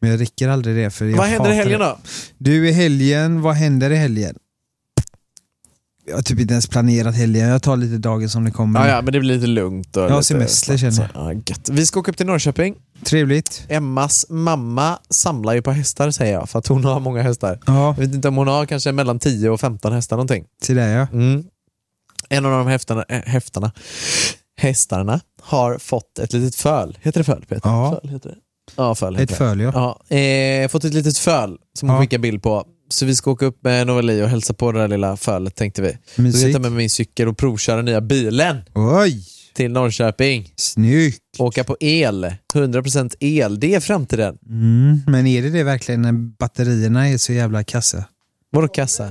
Men 0.00 0.10
jag 0.10 0.18
dricker 0.18 0.48
aldrig 0.48 0.76
det 0.76 0.90
för 0.90 1.04
jag 1.04 1.16
Vad 1.16 1.26
händer 1.26 1.50
i 1.50 1.54
helgen 1.54 1.80
då? 1.80 1.98
Du, 2.38 2.68
i 2.68 2.72
helgen, 2.72 3.40
vad 3.42 3.54
händer 3.54 3.90
i 3.90 3.96
helgen? 3.96 4.34
Jag 6.06 6.14
har 6.16 6.22
typ 6.22 6.40
inte 6.40 6.52
ens 6.54 6.66
planerat 6.66 7.14
helgen, 7.14 7.48
jag 7.48 7.62
tar 7.62 7.76
lite 7.76 7.98
dagen 7.98 8.28
som 8.28 8.44
det 8.44 8.50
kommer. 8.50 8.80
Ja, 8.80 8.94
ja, 8.94 9.02
men 9.02 9.12
det 9.12 9.20
blir 9.20 9.34
lite 9.34 9.46
lugnt. 9.46 9.96
Och 9.96 10.02
Ja, 10.02 10.08
lite 10.08 10.22
semester 10.22 10.76
känner 10.76 10.92
så. 10.92 11.02
Ja, 11.14 11.32
gött. 11.32 11.68
Vi 11.72 11.86
ska 11.86 12.00
åka 12.00 12.10
upp 12.10 12.16
till 12.16 12.26
Norrköping. 12.26 12.74
Trevligt. 13.04 13.64
Emmas 13.68 14.26
mamma 14.28 14.98
samlar 15.10 15.54
ju 15.54 15.62
på 15.62 15.70
hästar 15.70 16.10
säger 16.10 16.32
jag, 16.32 16.48
för 16.48 16.58
att 16.58 16.66
hon 16.66 16.84
har 16.84 17.00
många 17.00 17.22
hästar. 17.22 17.58
Ja, 17.66 17.86
Jag 17.98 18.06
vet 18.06 18.14
inte 18.14 18.28
om 18.28 18.36
hon 18.36 18.48
har 18.48 18.66
kanske 18.66 18.92
mellan 18.92 19.18
10 19.18 19.50
och 19.50 19.60
15 19.60 19.92
hästar 19.92 20.16
någonting. 20.16 20.44
till 20.62 20.76
det 20.76 20.88
ja. 20.88 21.06
Mm. 21.12 21.44
En 22.28 22.44
av 22.46 22.50
de 22.52 22.66
häftarna, 22.66 23.04
äh, 23.08 23.20
häftarna, 23.26 23.72
hästarna 24.56 25.20
har 25.42 25.78
fått 25.78 26.18
ett 26.18 26.32
litet 26.32 26.54
föl. 26.54 26.98
Heter 27.02 27.20
det 27.20 27.24
föl 27.24 27.44
Peter? 27.48 27.68
Ja. 27.70 27.98
Föl 28.02 28.10
heter 28.10 28.28
det. 28.30 28.36
Ja, 28.76 28.94
föl 28.94 29.12
heter 29.16 29.22
Ett 29.22 29.28
det. 29.28 29.34
föl 29.34 29.60
ja. 29.60 29.98
Ja, 30.10 30.16
eh, 30.16 30.68
fått 30.68 30.84
ett 30.84 30.94
litet 30.94 31.18
föl 31.18 31.56
som 31.78 31.88
hon 31.88 31.96
Ja. 31.96 32.02
skickar 32.02 32.18
bild 32.18 32.42
på. 32.42 32.64
Så 32.90 33.06
vi 33.06 33.14
ska 33.16 33.30
åka 33.30 33.46
upp 33.46 33.64
med 33.64 33.86
Novali 33.86 34.22
och 34.22 34.28
hälsa 34.28 34.54
på 34.54 34.72
det 34.72 34.78
där 34.80 34.88
lilla 34.88 35.16
fölet 35.16 35.54
tänkte 35.56 35.82
vi. 35.82 36.32
Så 36.32 36.46
jag 36.46 36.52
tar 36.52 36.60
med 36.60 36.72
min 36.72 36.90
cykel 36.90 37.28
och 37.28 37.38
provköra 37.38 37.82
nya 37.82 38.00
bilen 38.00 38.56
Oj, 38.74 39.24
till 39.54 39.70
Norrköping. 39.70 40.52
snyggt. 40.56 41.18
Åka 41.38 41.64
på 41.64 41.76
el. 41.80 42.32
100% 42.54 43.14
el. 43.20 43.60
Det 43.60 43.74
är 43.74 43.80
framtiden. 43.80 44.38
Mm, 44.46 45.00
men 45.06 45.26
är 45.26 45.42
det 45.42 45.50
det 45.50 45.62
verkligen 45.62 46.02
när 46.02 46.12
batterierna 46.12 47.08
är 47.08 47.18
så 47.18 47.32
jävla 47.32 47.64
kassa? 47.64 48.04
Vadå 48.50 48.68
kassa? 48.68 49.08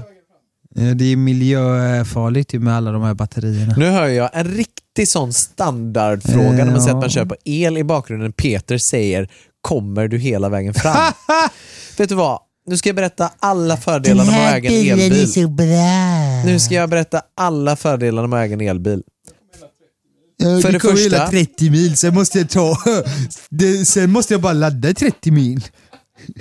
Ja, 0.79 0.93
Det 0.93 1.05
är 1.05 1.15
miljöfarligt 1.15 2.53
med 2.53 2.75
alla 2.75 2.91
de 2.91 3.03
här 3.03 3.13
batterierna. 3.13 3.73
Nu 3.77 3.85
hör 3.89 4.07
jag 4.07 4.29
en 4.33 4.47
riktig 4.47 5.07
sån 5.07 5.33
standardfråga 5.33 6.51
när 6.51 6.65
man 6.65 6.75
Eh, 6.75 6.79
säger 6.81 6.95
att 6.95 7.01
man 7.01 7.09
kör 7.09 7.25
på 7.25 7.35
el 7.45 7.77
i 7.77 7.83
bakgrunden. 7.83 8.33
Peter 8.33 8.77
säger 8.77 9.29
“Kommer 9.61 10.07
du 10.07 10.17
hela 10.17 10.49
vägen 10.49 10.73
fram?” 10.73 10.95
Vet 11.97 12.09
du 12.09 12.15
vad? 12.15 12.39
Nu 12.67 12.77
ska 12.77 12.89
jag 12.89 12.95
berätta 12.95 13.29
alla 13.39 13.77
fördelarna 13.77 14.31
med 14.31 14.49
att 14.49 14.55
äga 14.55 14.69
en 14.71 14.99
elbil. 14.99 15.33
så 15.33 15.47
bra. 15.47 15.65
Nu 16.45 16.59
ska 16.59 16.75
jag 16.75 16.89
berätta 16.89 17.21
alla 17.37 17.75
fördelarna 17.75 18.27
med 18.27 18.39
att 18.39 18.45
äga 18.45 18.53
en 18.53 18.61
elbil. 18.61 19.03
För 20.61 20.71
det 20.71 20.79
första- 20.79 20.97
hela 21.15 21.27
30 21.29 21.69
mil, 21.69 21.97
sen 21.97 22.13
måste 22.13 22.37
jag 22.39 22.49
ta... 22.49 22.77
Sen 23.85 24.11
måste 24.11 24.33
jag 24.33 24.41
bara 24.41 24.53
ladda 24.53 24.89
i 24.89 24.93
30 24.93 25.31
mil. 25.31 25.63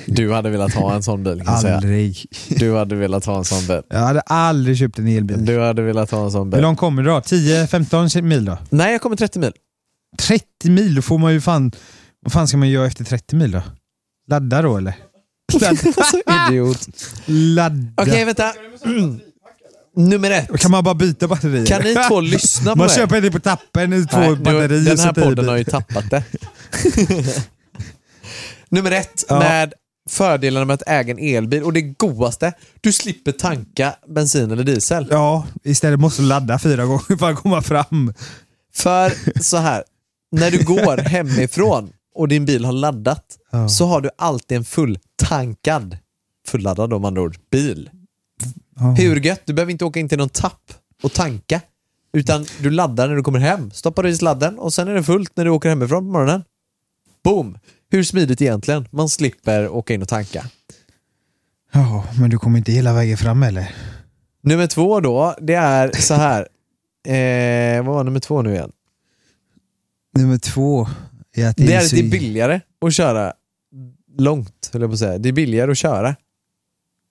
Du 0.06 0.32
hade 0.32 0.50
velat 0.50 0.74
ha 0.74 0.94
en 0.94 1.02
sån 1.02 1.22
bil 1.24 1.38
kan 1.44 1.52
jag 1.52 1.60
säga. 1.62 1.74
Aldrig. 1.76 2.26
Du 2.48 2.74
hade 2.76 2.94
velat 2.94 3.24
ha 3.24 3.38
en 3.38 3.44
sån 3.44 3.66
bil. 3.66 3.82
Jag 3.88 3.98
hade 3.98 4.20
aldrig 4.20 4.78
köpt 4.78 4.98
en 4.98 5.08
elbil. 5.08 5.44
Du 5.44 5.60
hade 5.60 5.82
velat 5.82 6.10
ha 6.10 6.24
en 6.24 6.30
sån 6.30 6.46
Hur 6.46 6.52
bil. 6.52 6.60
långt 6.62 6.78
kommer 6.78 7.02
det 7.02 7.10
då? 7.10 7.18
10-15 7.20 8.22
mil 8.22 8.44
då? 8.44 8.58
Nej, 8.70 8.92
jag 8.92 9.00
kommer 9.00 9.16
30 9.16 9.38
mil. 9.38 9.52
30 10.18 10.44
mil, 10.70 10.94
då 10.94 11.02
får 11.02 11.18
man 11.18 11.32
ju 11.32 11.40
fan... 11.40 11.72
Vad 12.20 12.32
fan 12.32 12.48
ska 12.48 12.56
man 12.56 12.68
göra 12.70 12.86
efter 12.86 13.04
30 13.04 13.36
mil 13.36 13.50
då? 13.50 13.62
Ladda 14.30 14.62
då 14.62 14.76
eller? 14.76 14.94
Ladda. 15.60 16.48
Idiot. 16.50 16.88
Ladda. 17.26 17.86
Okej, 17.96 18.24
vänta. 18.24 18.52
Nummer 19.96 20.30
ett. 20.30 20.60
Kan 20.60 20.70
man 20.70 20.84
bara 20.84 20.94
byta 20.94 21.28
batterier? 21.28 21.66
Kan 21.66 21.82
ni 21.82 21.94
två 22.08 22.20
lyssna 22.20 22.72
på 22.72 22.78
Man 22.78 22.86
mig? 22.86 22.96
köper 22.96 23.20
det 23.20 23.30
på 23.30 23.40
tappen, 23.40 24.06
två 24.08 24.18
Nej, 24.18 24.36
batterier 24.36 24.68
Den 24.96 24.98
här 24.98 25.12
podden 25.12 25.34
bil. 25.34 25.48
har 25.48 25.56
ju 25.56 25.64
tappat 25.64 26.10
det. 26.10 26.24
Nummer 28.68 28.90
ett 28.90 29.24
Ja. 29.28 29.38
med 29.38 29.74
fördelarna 30.08 30.64
med 30.66 30.74
att 30.74 30.82
äga 30.86 31.10
en 31.12 31.18
elbil 31.36 31.62
och 31.62 31.72
det 31.72 31.82
godaste, 31.82 32.52
du 32.80 32.92
slipper 32.92 33.32
tanka 33.32 33.96
bensin 34.08 34.50
eller 34.50 34.64
diesel. 34.64 35.08
Ja, 35.10 35.46
istället 35.64 36.00
måste 36.00 36.22
du 36.22 36.28
ladda 36.28 36.58
fyra 36.58 36.84
gånger 36.84 37.16
för 37.18 37.30
att 37.30 37.36
komma 37.38 37.62
fram. 37.62 38.12
För 38.74 39.12
så 39.42 39.56
här, 39.56 39.84
när 40.32 40.50
du 40.50 40.64
går 40.64 40.96
hemifrån 40.96 41.92
och 42.14 42.28
din 42.28 42.44
bil 42.44 42.64
har 42.64 42.72
laddat 42.72 43.24
Ja. 43.52 43.68
så 43.68 43.86
har 43.86 44.00
du 44.00 44.10
alltid 44.18 44.56
en 44.58 44.64
fulltankad, 44.64 45.98
fulladdad 46.48 46.92
om 46.92 47.04
andra 47.04 47.22
ord, 47.22 47.36
bil. 47.50 47.90
Ja. 48.80 48.90
Hur 48.98 49.20
gött? 49.20 49.40
Du 49.44 49.52
behöver 49.52 49.72
inte 49.72 49.84
åka 49.84 50.00
in 50.00 50.08
till 50.08 50.18
någon 50.18 50.28
tapp 50.28 50.72
och 51.02 51.12
tanka. 51.12 51.60
Utan 52.12 52.46
du 52.60 52.70
laddar 52.70 53.08
när 53.08 53.16
du 53.16 53.22
kommer 53.22 53.38
hem, 53.38 53.70
stoppar 53.70 54.06
i 54.06 54.16
sladden 54.16 54.58
och 54.58 54.72
sen 54.74 54.88
är 54.88 54.94
det 54.94 55.02
fullt 55.04 55.36
när 55.36 55.44
du 55.44 55.50
åker 55.50 55.68
hemifrån 55.68 55.98
på 56.04 56.12
morgonen. 56.12 56.44
Boom! 57.24 57.58
Hur 57.96 58.02
smidigt 58.02 58.42
egentligen? 58.42 58.88
Man 58.90 59.08
slipper 59.08 59.68
åka 59.68 59.94
in 59.94 60.02
och 60.02 60.08
tanka. 60.08 60.46
Ja, 61.72 62.04
men 62.20 62.30
du 62.30 62.38
kommer 62.38 62.58
inte 62.58 62.72
hela 62.72 62.92
vägen 62.92 63.16
fram 63.16 63.42
eller? 63.42 63.74
Nummer 64.42 64.66
två 64.66 65.00
då, 65.00 65.34
det 65.40 65.54
är 65.54 65.90
så 66.00 66.14
här. 66.14 66.48
Eh, 67.06 67.84
vad 67.84 67.94
var 67.94 68.04
nummer 68.04 68.20
två 68.20 68.42
nu 68.42 68.52
igen? 68.54 68.72
Nummer 70.18 70.38
två 70.38 70.88
är 71.36 71.46
att 71.46 71.56
det, 71.56 71.66
Det 71.66 71.74
är 71.74 71.80
är 71.80 71.84
så... 71.84 71.96
det 71.96 72.02
är 72.02 72.10
billigare 72.10 72.60
att 72.80 72.94
köra 72.94 73.32
långt, 74.18 74.70
höll 74.72 74.82
jag 74.82 74.90
på 74.90 74.92
att 74.92 74.98
säga. 74.98 75.18
Det 75.18 75.28
är 75.28 75.32
billigare 75.32 75.70
att 75.70 75.78
köra. 75.78 76.16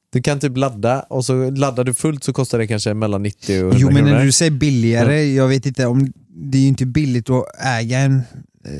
Du 0.09 0.21
kan 0.21 0.39
typ 0.39 0.57
ladda 0.57 0.99
och 1.01 1.25
så 1.25 1.49
laddar 1.51 1.83
du 1.83 1.93
fullt 1.93 2.23
så 2.23 2.33
kostar 2.33 2.57
det 2.57 2.67
kanske 2.67 2.93
mellan 2.93 3.23
90 3.23 3.63
och 3.63 3.73
100 3.73 3.77
Jo 3.79 3.91
men 3.91 4.03
när 4.05 4.25
du 4.25 4.31
säger 4.31 4.51
billigare, 4.51 5.23
jag 5.23 5.47
vet 5.47 5.65
inte 5.65 5.85
om... 5.85 6.13
Det 6.27 6.57
är 6.57 6.61
ju 6.61 6.67
inte 6.67 6.85
billigt 6.85 7.29
att 7.29 7.45
äga 7.65 7.99
en, 7.99 8.21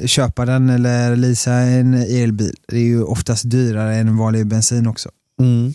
köpa 0.05 0.45
den 0.45 0.69
eller 0.69 1.15
leasa 1.15 1.53
en 1.53 1.93
elbil. 1.93 2.53
Det 2.67 2.75
är 2.77 2.81
ju 2.81 3.03
oftast 3.03 3.49
dyrare 3.49 3.95
än 3.95 4.17
vanlig 4.17 4.47
bensin 4.47 4.87
också. 4.87 5.09
Mm. 5.41 5.73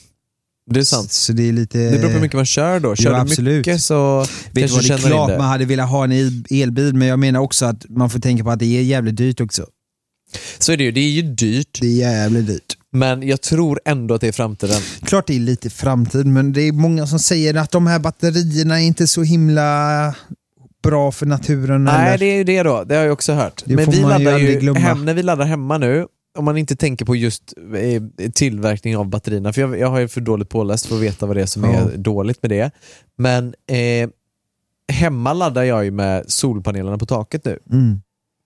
Det 0.71 0.81
är 0.81 0.85
sant. 0.85 1.13
Så 1.13 1.33
det 1.33 1.49
är 1.49 1.53
lite... 1.53 1.79
Det 1.79 1.91
beror 1.91 2.03
på 2.03 2.09
hur 2.09 2.21
mycket 2.21 2.37
man 2.37 2.47
kör 2.47 2.81
då. 2.81 2.97
Kör 2.97 3.11
Jo, 3.11 3.15
du 3.15 3.21
absolut. 3.21 3.67
mycket 3.67 3.83
så 3.83 4.21
Vet 4.21 4.55
du 4.55 4.61
kanske 4.61 4.77
vad, 4.93 4.99
du 5.01 5.03
det 5.03 5.07
är 5.07 5.09
klart 5.11 5.29
det. 5.31 5.39
man 5.39 5.47
hade 5.49 5.65
velat 5.65 5.89
ha 5.91 6.05
en 6.05 6.13
el- 6.13 6.45
elbil, 6.51 6.95
men 6.95 7.09
jag 7.09 7.19
menar 7.19 7.41
också 7.41 7.65
att 7.67 7.85
man 7.89 8.11
får 8.11 8.19
tänka 8.19 8.45
på 8.45 8.51
att 8.51 8.59
det 8.59 8.79
är 8.79 8.83
jävligt 8.83 9.17
dyrt 9.17 9.41
också. 9.41 9.67
Så 10.59 10.73
är 10.73 10.77
det 10.77 10.85
ju. 10.85 10.93
Det 10.93 11.01
är 11.01 11.11
ju 11.11 11.23
dyrt. 11.23 11.79
Det 11.81 11.87
är 11.87 11.97
jävligt 11.97 12.47
dyrt. 12.47 12.77
Men 12.93 13.23
jag 13.29 13.41
tror 13.41 13.81
ändå 13.85 14.15
att 14.15 14.21
det 14.21 14.29
är 14.29 14.33
framtiden. 14.33 14.81
Klart 15.03 15.27
det 15.27 15.37
är 15.37 15.41
lite 15.41 15.71
framtid, 15.71 16.27
men 16.27 16.53
det 16.53 16.63
är 16.63 16.73
många 16.73 17.07
som 17.07 17.19
säger 17.19 17.55
att 17.55 17.71
de 17.71 17.87
här 17.87 17.99
batterierna 17.99 18.81
är 18.81 18.85
inte 18.87 19.07
så 19.07 19.23
himla 19.23 20.15
bra 20.83 21.13
för 21.13 21.27
naturen. 21.27 21.85
Nej, 21.85 22.09
eller? 22.09 22.19
det 22.19 22.25
är 22.27 22.37
ju 22.37 22.45
det 22.45 22.63
då. 22.63 22.85
Det 22.85 22.95
har 22.95 23.03
jag 23.03 23.13
också 23.13 23.33
hört. 23.33 23.63
Det 23.67 23.77
Men 23.77 23.91
vi 23.91 23.97
ju 23.97 24.03
laddar 24.03 24.39
ju 24.39 24.75
hem, 24.75 25.05
när 25.05 25.15
vi 25.15 25.23
laddar 25.23 25.45
hemma 25.45 25.79
nu, 25.79 26.07
om 26.39 26.45
man 26.45 26.57
inte 26.57 26.77
tänker 26.77 27.05
på 27.05 27.17
just 27.17 27.55
eh, 27.77 28.31
tillverkning 28.33 28.97
av 28.97 29.09
batterierna, 29.09 29.53
för 29.53 29.61
jag, 29.61 29.79
jag 29.79 29.89
har 29.91 29.99
ju 29.99 30.09
för 30.09 30.21
dåligt 30.21 30.49
påläst 30.49 30.87
för 30.87 30.95
att 30.97 31.03
veta 31.03 31.27
vad 31.27 31.37
det 31.37 31.43
är 31.43 31.47
som 31.47 31.65
Ja. 31.65 31.71
är 31.71 31.97
dåligt 31.97 32.43
med 32.43 32.51
det. 32.51 32.71
Men 33.19 33.55
eh, 33.67 34.11
hemma 34.93 35.33
laddar 35.33 35.63
jag 35.63 35.85
ju 35.85 35.91
med 35.91 36.25
solpanelerna 36.31 36.99
på 36.99 37.07
taket 37.07 37.45
nu. 37.45 37.59
Mm. 37.73 38.01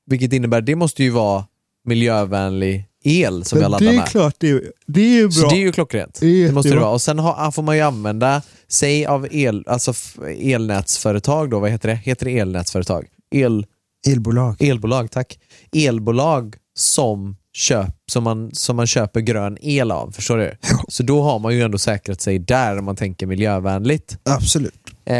Vilket 0.07 0.33
innebär, 0.33 0.61
det 0.61 0.77
måste 0.77 1.03
ju 1.05 1.11
vara 1.11 1.45
miljövänlig 1.85 2.87
el 3.05 3.45
som 3.45 3.59
jag 3.61 3.65
Men 3.65 3.71
laddar 3.71 3.87
det 3.87 3.93
är 3.93 3.97
med. 3.99 4.09
klart, 4.09 4.35
det 4.39 4.51
är, 4.51 4.63
det 4.87 5.19
är 5.19 5.23
bra. 5.23 5.31
Så 5.31 5.49
det 5.49 5.55
är 5.57 5.61
ju 5.61 5.73
klockrent. 5.73 6.19
Det 6.21 6.47
Det 6.47 6.53
måste 6.53 6.71
det 6.71 6.77
vara. 6.81 6.91
Och 6.91 7.03
sen 7.03 7.19
har, 7.19 7.51
får 7.51 7.63
man 7.63 7.77
ju 7.77 7.83
använda 7.83 8.43
sig 8.69 9.07
av 9.07 9.29
el, 9.31 9.65
alltså 9.67 9.93
elnätsföretag 10.39 11.51
då, 11.51 11.61
vad 11.61 11.71
heter 11.71 11.89
det? 11.89 11.95
Heter 11.95 12.25
det 12.25 12.39
elnätsföretag? 12.39 13.07
El, 13.31 13.67
Elbolag. 14.07 14.63
elbolag, 14.63 15.11
tack. 15.11 15.39
Elbolag 15.73 16.57
som, 16.75 17.37
köp, 17.53 17.95
som, 18.13 18.25
man, 18.25 18.55
som 18.55 18.77
man 18.77 18.87
köper 18.87 19.21
grön 19.21 19.59
el 19.61 19.91
av, 19.91 20.11
förstår 20.11 20.37
du? 20.37 20.57
Så 20.89 21.03
då 21.03 21.23
har 21.23 21.39
man 21.39 21.55
ju 21.55 21.63
ändå 21.63 21.79
säkrat 21.79 22.21
sig 22.21 22.39
där 22.39 22.79
om 22.79 22.85
man 22.85 22.97
tänker 22.97 23.27
miljövänligt. 23.27 24.19
Absolut. 24.23 24.75
Eh, 25.05 25.15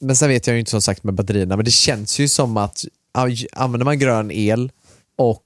men 0.00 0.16
sen 0.16 0.28
vet 0.28 0.46
jag 0.46 0.54
ju 0.54 0.60
inte 0.60 0.70
som 0.70 0.82
sagt 0.82 1.04
med 1.04 1.14
batterierna, 1.14 1.56
men 1.56 1.64
det 1.64 1.70
känns 1.70 2.18
ju 2.18 2.28
som 2.28 2.56
att 2.56 2.84
använder 3.52 3.84
man 3.84 3.98
grön 3.98 4.30
el 4.30 4.70
och 5.18 5.44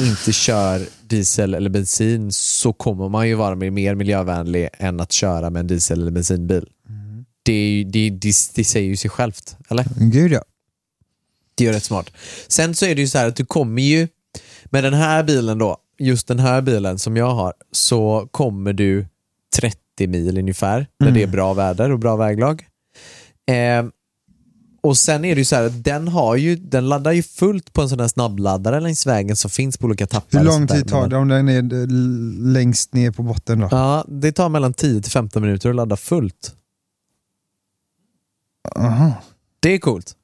inte 0.00 0.32
kör 0.32 0.86
diesel 1.02 1.54
eller 1.54 1.70
bensin 1.70 2.32
så 2.32 2.72
kommer 2.72 3.08
man 3.08 3.28
ju 3.28 3.34
vara 3.34 3.54
mer 3.54 3.94
miljövänlig 3.94 4.68
än 4.72 5.00
att 5.00 5.12
köra 5.12 5.50
med 5.50 5.60
en 5.60 5.66
diesel 5.66 6.02
eller 6.02 6.10
bensinbil. 6.10 6.68
Det, 7.42 7.52
är 7.52 7.70
ju, 7.70 7.84
det, 7.84 8.10
det, 8.10 8.32
det 8.54 8.64
säger 8.64 8.88
ju 8.88 8.96
sig 8.96 9.10
självt, 9.10 9.56
eller? 9.68 9.84
Gud 9.96 10.32
ja. 10.32 10.42
Det 11.54 11.66
är 11.66 11.72
rätt 11.72 11.84
smart. 11.84 12.10
Sen 12.48 12.74
så 12.74 12.86
är 12.86 12.94
det 12.94 13.00
ju 13.00 13.08
så 13.08 13.18
här 13.18 13.28
att 13.28 13.36
du 13.36 13.44
kommer 13.44 13.82
ju, 13.82 14.08
med 14.64 14.84
den 14.84 14.94
här 14.94 15.22
bilen 15.22 15.58
då, 15.58 15.76
just 15.98 16.28
den 16.28 16.38
här 16.38 16.60
bilen 16.60 16.98
som 16.98 17.16
jag 17.16 17.30
har, 17.30 17.54
så 17.72 18.28
kommer 18.30 18.72
du 18.72 19.06
30 19.60 20.06
mil 20.06 20.38
ungefär 20.38 20.86
när 20.98 21.10
det 21.10 21.22
är 21.22 21.26
bra 21.26 21.54
väder 21.54 21.90
och 21.90 21.98
bra 21.98 22.16
väglag. 22.16 22.66
Eh, 23.48 23.84
och 24.88 24.96
sen 24.96 25.24
är 25.24 25.34
det 25.34 25.38
ju 25.38 25.44
så 25.44 25.56
här 25.56 25.64
att 25.64 25.84
den, 25.84 26.08
har 26.08 26.36
ju, 26.36 26.56
den 26.56 26.88
laddar 26.88 27.12
ju 27.12 27.22
fullt 27.22 27.72
på 27.72 27.82
en 27.82 27.88
sån 27.88 28.00
här 28.00 28.08
snabbladdare 28.08 28.80
längs 28.80 29.06
vägen 29.06 29.36
som 29.36 29.50
finns 29.50 29.78
på 29.78 29.86
olika 29.86 30.06
tappar. 30.06 30.38
Hur 30.38 30.44
lång 30.46 30.66
tid 30.66 30.88
tar 30.88 31.08
det 31.08 31.16
om 31.16 31.28
den 31.28 31.48
är 31.48 31.74
eh, 31.74 31.86
längst 32.52 32.94
ner 32.94 33.10
på 33.10 33.22
botten 33.22 33.58
då? 33.58 33.68
Ja, 33.70 34.04
det 34.08 34.32
tar 34.32 34.48
mellan 34.48 34.74
10 34.74 35.02
till 35.02 35.12
15 35.12 35.42
minuter 35.42 35.70
att 35.70 35.76
ladda 35.76 35.96
fullt. 35.96 36.54
Aha. 38.76 39.12
Det 39.60 39.74
är 39.74 39.78
coolt. 39.78 40.14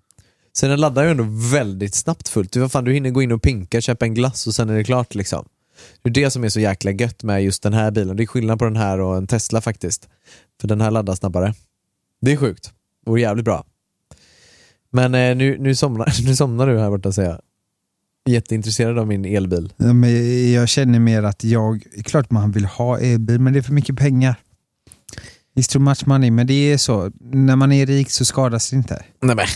Sen 0.56 0.70
den 0.70 0.80
laddar 0.80 1.04
ju 1.04 1.10
ändå 1.10 1.26
väldigt 1.52 1.94
snabbt 1.94 2.28
fullt. 2.28 2.52
Du, 2.52 2.60
vad 2.60 2.72
fan, 2.72 2.84
du 2.84 2.92
hinner 2.92 3.10
gå 3.10 3.22
in 3.22 3.32
och 3.32 3.42
pinka, 3.42 3.80
köpa 3.80 4.04
en 4.04 4.14
glass 4.14 4.46
och 4.46 4.54
sen 4.54 4.70
är 4.70 4.74
det 4.74 4.84
klart. 4.84 5.14
liksom. 5.14 5.44
Det 6.02 6.08
är 6.08 6.14
det 6.14 6.30
som 6.30 6.44
är 6.44 6.48
så 6.48 6.60
jäkla 6.60 6.90
gött 6.90 7.22
med 7.22 7.44
just 7.44 7.62
den 7.62 7.72
här 7.72 7.90
bilen. 7.90 8.16
Det 8.16 8.22
är 8.22 8.26
skillnad 8.26 8.58
på 8.58 8.64
den 8.64 8.76
här 8.76 9.00
och 9.00 9.16
en 9.16 9.26
Tesla 9.26 9.60
faktiskt. 9.60 10.08
För 10.60 10.68
den 10.68 10.80
här 10.80 10.90
laddar 10.90 11.14
snabbare. 11.14 11.54
Det 12.20 12.32
är 12.32 12.36
sjukt. 12.36 12.72
Och 13.06 13.18
jävligt 13.18 13.44
bra. 13.44 13.64
Men 14.94 15.14
eh, 15.14 15.36
nu, 15.36 15.56
nu, 15.60 15.74
somnar, 15.74 16.12
nu 16.26 16.36
somnar 16.36 16.66
du 16.66 16.78
här 16.78 16.90
borta 16.90 17.12
säger 17.12 17.30
jag. 17.30 17.40
Jätteintresserad 18.28 18.98
av 18.98 19.06
min 19.06 19.24
elbil. 19.24 19.72
Ja, 19.76 19.92
men 19.92 20.52
jag 20.52 20.68
känner 20.68 20.98
mer 20.98 21.22
att 21.22 21.44
jag, 21.44 21.82
klart 22.04 22.30
man 22.30 22.52
vill 22.52 22.64
ha 22.64 22.98
elbil, 22.98 23.40
men 23.40 23.52
det 23.52 23.58
är 23.58 23.62
för 23.62 23.72
mycket 23.72 23.96
pengar. 23.96 24.36
It's 25.58 25.72
too 25.72 25.82
much 25.82 26.06
money, 26.06 26.30
men 26.30 26.46
det 26.46 26.72
är 26.72 26.78
så. 26.78 27.10
När 27.20 27.56
man 27.56 27.72
är 27.72 27.86
rik 27.86 28.10
så 28.10 28.24
skadas 28.24 28.70
det 28.70 28.76
inte. 28.76 29.04
Nej 29.22 29.36
men, 29.36 29.46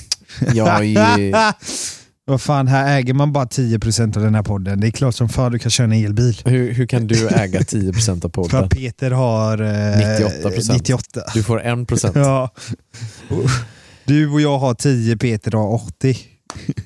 jag 0.54 0.84
är. 0.84 1.54
Vad 2.24 2.40
fan, 2.40 2.68
här 2.68 2.98
äger 2.98 3.14
man 3.14 3.32
bara 3.32 3.44
10% 3.44 4.16
av 4.16 4.22
den 4.22 4.34
här 4.34 4.42
podden. 4.42 4.80
Det 4.80 4.86
är 4.86 4.90
klart 4.90 5.14
som 5.14 5.28
fan 5.28 5.52
du 5.52 5.58
kan 5.58 5.70
köra 5.70 5.84
en 5.84 5.92
elbil. 5.92 6.42
Hur, 6.44 6.72
hur 6.72 6.86
kan 6.86 7.06
du 7.06 7.28
äga 7.28 7.60
10% 7.60 8.10
av 8.10 8.20
För 8.20 8.28
podden? 8.28 8.64
att 8.64 8.70
Peter 8.70 9.10
har... 9.10 9.62
Eh, 9.62 9.66
98%. 9.66 10.72
98. 10.72 11.20
Du 11.34 11.42
får 11.42 11.60
1%. 11.60 12.12
Ja. 12.14 12.50
Du 14.08 14.30
och 14.30 14.40
jag 14.40 14.58
har 14.58 14.74
10, 14.74 15.16
Peter 15.16 15.52
har 15.52 15.74
80. 15.74 16.18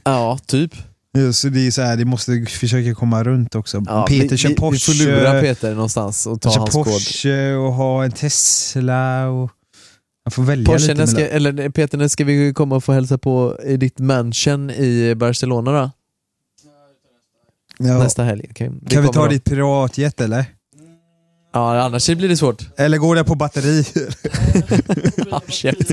Ja, 0.04 0.38
typ. 0.46 0.74
Ja, 1.12 1.32
Så 1.32 1.48
det 1.48 1.66
är 1.66 1.70
så 1.70 1.82
här, 1.82 1.96
det 1.96 2.04
måste 2.04 2.46
försöka 2.48 2.94
komma 2.94 3.24
runt 3.24 3.54
också. 3.54 3.82
Ja, 3.86 4.06
Peter 4.08 4.28
vi, 4.28 4.36
kör 4.36 4.48
vi, 4.48 4.54
Porsche. 4.54 4.92
vi 4.92 4.98
får 4.98 5.04
lura 5.04 5.40
Peter 5.40 5.74
någonstans 5.74 6.26
och 6.26 6.40
ta 6.40 6.58
hans 6.58 6.70
kod. 6.70 6.84
Porsche 6.84 7.54
och 7.54 7.72
ha 7.72 8.04
en 8.04 8.12
Tesla 8.12 9.28
och... 9.28 9.50
Jag 10.24 10.32
får 10.32 10.42
välja 10.42 10.66
Porsche, 10.66 10.94
lite 10.94 11.06
ska, 11.06 11.16
mellan. 11.20 11.36
eller 11.58 11.70
Peter, 11.70 11.98
när 11.98 12.08
ska 12.08 12.24
vi 12.24 12.54
komma 12.54 12.76
och 12.76 12.84
få 12.84 12.92
hälsa 12.92 13.18
på 13.18 13.58
i 13.64 13.76
ditt 13.76 13.98
mansion 13.98 14.70
i 14.70 15.14
Barcelona 15.14 15.72
då? 15.72 15.90
Ja. 17.78 17.98
Nästa 17.98 18.24
helg? 18.24 18.46
Okay. 18.50 18.70
Kan 18.88 19.02
vi 19.02 19.08
ta 19.08 19.22
då. 19.22 19.28
ditt 19.28 19.44
piratjet 19.44 20.20
eller? 20.20 20.44
Ja, 21.52 21.80
annars 21.80 22.06
blir 22.06 22.28
det 22.28 22.36
svårt. 22.36 22.62
Eller 22.76 22.98
går 22.98 23.14
det 23.16 23.24
på 23.24 23.34
batteri? 23.34 23.84
Shit. 25.48 25.92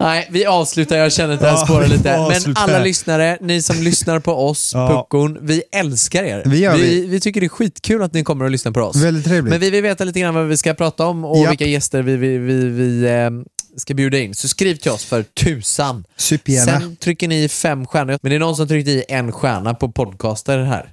Nej, 0.00 0.28
vi 0.30 0.46
avslutar. 0.46 0.96
Jag 0.96 1.12
känner 1.12 1.34
att 1.34 1.40
det 1.40 1.46
här 1.46 1.52
Ja, 1.56 1.64
spårar 1.64 1.82
vi 1.82 1.88
lite. 1.88 2.28
Men 2.44 2.56
alla 2.56 2.78
lyssnare, 2.78 3.38
ni 3.40 3.62
som 3.62 3.76
lyssnar 3.76 4.20
på 4.20 4.32
oss, 4.48 4.72
Ja. 4.74 4.88
Puckon, 4.88 5.38
vi 5.40 5.62
älskar 5.72 6.22
er. 6.24 6.54
Gör 6.54 6.76
vi, 6.76 6.82
vi. 6.82 7.06
vi 7.06 7.20
tycker 7.20 7.40
det 7.40 7.46
är 7.46 7.48
skitkul 7.48 8.02
att 8.02 8.12
ni 8.12 8.24
kommer 8.24 8.44
och 8.44 8.50
lyssnar 8.50 8.72
på 8.72 8.80
oss. 8.80 8.96
Väldigt 8.96 9.24
trevligt. 9.24 9.50
Men 9.50 9.60
vi 9.60 9.70
vill 9.70 9.82
veta 9.82 10.04
lite 10.04 10.20
grann 10.20 10.34
vad 10.34 10.46
vi 10.46 10.56
ska 10.56 10.74
prata 10.74 11.06
om 11.06 11.24
och 11.24 11.38
Japp. 11.38 11.50
vilka 11.50 11.64
gäster 11.66 12.02
vi, 12.02 12.16
vi, 12.16 12.38
vi, 12.38 12.64
vi 12.64 13.04
eh, 13.04 13.30
ska 13.76 13.94
bjuda 13.94 14.18
in. 14.18 14.34
Så 14.34 14.48
skriv 14.48 14.76
till 14.76 14.90
oss 14.90 15.04
för 15.04 15.22
tusan. 15.22 16.04
Supergärna. 16.16 16.80
Sen 16.80 16.96
trycker 16.96 17.28
ni 17.28 17.44
i 17.44 17.48
fem 17.48 17.86
stjärnor. 17.86 18.18
Men 18.22 18.30
det 18.30 18.36
är 18.36 18.40
någon 18.40 18.56
som 18.56 18.68
tryckt 18.68 18.88
i 18.88 19.04
en 19.08 19.32
stjärna 19.32 19.74
på 19.74 19.92
podcaster 19.92 20.58
här. 20.58 20.92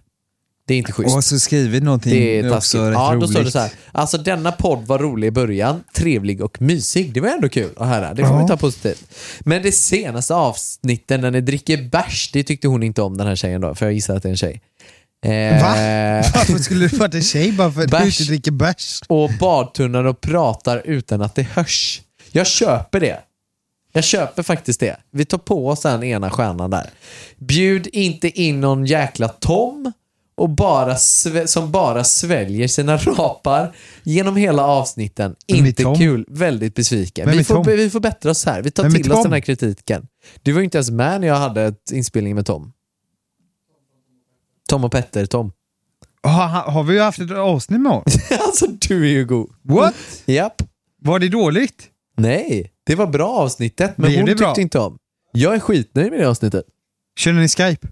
Det 0.68 0.74
är 0.74 0.78
inte 0.78 0.92
schysst. 0.92 1.16
Och 1.16 1.24
så 1.24 1.40
skrivit 1.40 1.84
någonting 1.84 2.12
Det 2.14 2.40
är 2.40 2.58
också 2.58 2.86
rätt 2.86 2.94
Ja, 2.94 3.16
då 3.16 3.28
står 3.28 3.44
det 3.44 3.52
så 3.52 3.60
här. 3.60 3.72
Alltså 3.92 4.18
denna 4.18 4.52
podd 4.52 4.88
var 4.88 5.00
rolig 5.00 5.28
i 5.28 5.32
början, 5.32 5.84
trevlig 5.94 6.42
och 6.42 6.62
mysig. 6.62 7.14
Det 7.14 7.22
var 7.22 7.30
ändå 7.30 7.50
kul 7.50 7.70
att 7.78 7.88
höra. 7.88 8.14
Det 8.14 8.26
får 8.26 8.36
Ja. 8.36 8.42
vi 8.42 8.48
ta 8.48 8.58
positivt. 8.58 9.04
Men 9.40 9.62
det 9.64 9.72
senaste 9.72 10.36
avsnitten 10.36 11.22
när 11.22 11.32
ni 11.32 11.42
dricker 11.42 11.90
bärs, 11.90 12.30
det 12.34 12.44
tyckte 12.44 12.68
hon 12.68 12.84
inte 12.84 13.02
om 13.02 13.18
den 13.18 13.28
här 13.28 13.36
tjejen 13.36 13.62
då, 13.62 13.76
för 13.76 13.86
jag 13.86 13.94
gissar 13.94 14.16
att 14.16 14.24
det 14.24 14.30
är 14.30 14.32
en 14.32 14.38
tjej. 14.38 14.62
Eh, 15.26 15.62
Va? 15.64 15.70
Varför 16.36 16.58
skulle 16.58 16.88
det 16.88 16.98
varit 16.98 17.14
en 17.14 17.22
tjej 17.24 17.52
bara 17.52 17.72
för 17.72 17.82
att 17.84 17.92
du 17.92 18.06
inte 18.06 18.24
dricker 18.24 18.52
bärs? 18.52 19.02
och 19.08 19.30
badtunnan 19.40 20.08
och 20.08 20.22
pratar 20.22 20.82
utan 20.86 21.22
att 21.22 21.36
det 21.36 21.44
hörs. 21.44 22.02
Jag 22.32 22.48
köper 22.48 23.00
det. 23.00 23.20
Jag 23.94 24.04
köper 24.04 24.44
faktiskt 24.44 24.80
det. 24.80 24.96
Vi 25.12 25.26
tar 25.26 25.38
på 25.38 25.68
oss 25.70 25.82
den 25.82 26.04
ena 26.04 26.30
stjärnan 26.30 26.70
där. 26.72 26.90
Bjud 27.38 27.88
inte 27.88 28.42
in 28.42 28.62
någon 28.62 28.86
jäkla 28.86 29.28
Tom 29.28 29.92
och 30.38 30.50
bara 30.50 30.96
som 31.46 31.72
bara 31.72 32.04
sväljer 32.04 32.68
sina 32.68 32.98
rapar 32.98 33.76
genom 34.04 34.36
hela 34.36 34.64
avsnitten. 34.64 35.36
Är 35.48 35.56
Inte 35.56 35.84
kul. 35.98 36.26
Väldigt 36.28 36.76
besviken. 36.76 37.30
Vi 37.32 37.44
får, 37.44 37.64
vi 37.64 37.90
får 37.90 38.00
bättra 38.00 38.32
oss 38.32 38.46
här. 38.46 38.62
Vi 38.62 38.72
tar 38.72 38.86
är 38.86 38.90
till 38.90 39.12
oss 39.12 39.24
den 39.24 39.34
här 39.34 39.40
kritiken. 39.40 40.08
Du 40.42 40.52
var 40.52 40.60
ju 40.60 40.66
inte 40.66 40.78
ens 40.78 40.92
med 40.92 41.22
när 41.22 41.28
jag 41.28 41.36
hade 41.36 41.64
ett 41.64 41.92
inspelning 41.92 42.36
med 42.36 42.46
Tom. 42.46 42.72
Tom 44.70 44.84
och 44.84 44.92
Petter, 44.92 45.26
Tom. 45.26 45.52
Har, 46.24 46.48
har 46.48 46.84
vi 46.84 47.00
haft 47.00 47.20
ett 47.20 47.32
avsnitt 47.32 47.82
med 47.82 47.92
honom? 47.92 48.06
alltså 48.40 48.68
du 48.68 49.04
är 49.06 49.12
ju 49.12 49.26
god. 49.26 49.50
What? 49.62 49.96
Japp. 50.26 50.62
Var 51.02 51.20
det 51.20 51.30
dåligt? 51.30 51.90
Nej, 52.18 52.72
det 52.86 52.96
var 52.96 53.08
bra 53.08 53.30
avsnittet, 53.30 53.98
men 53.98 54.08
Blev 54.10 54.20
hon 54.20 54.28
tyckte 54.28 54.44
bra? 54.44 54.56
inte 54.58 54.80
om. 54.80 54.98
Jag 55.32 55.56
är 55.56 55.60
skitnöjd 55.60 56.12
med 56.12 56.20
det 56.20 56.30
avsnittet. 56.30 56.66
Känner 57.20 57.42
ni 57.42 57.48
Skype? 57.48 57.88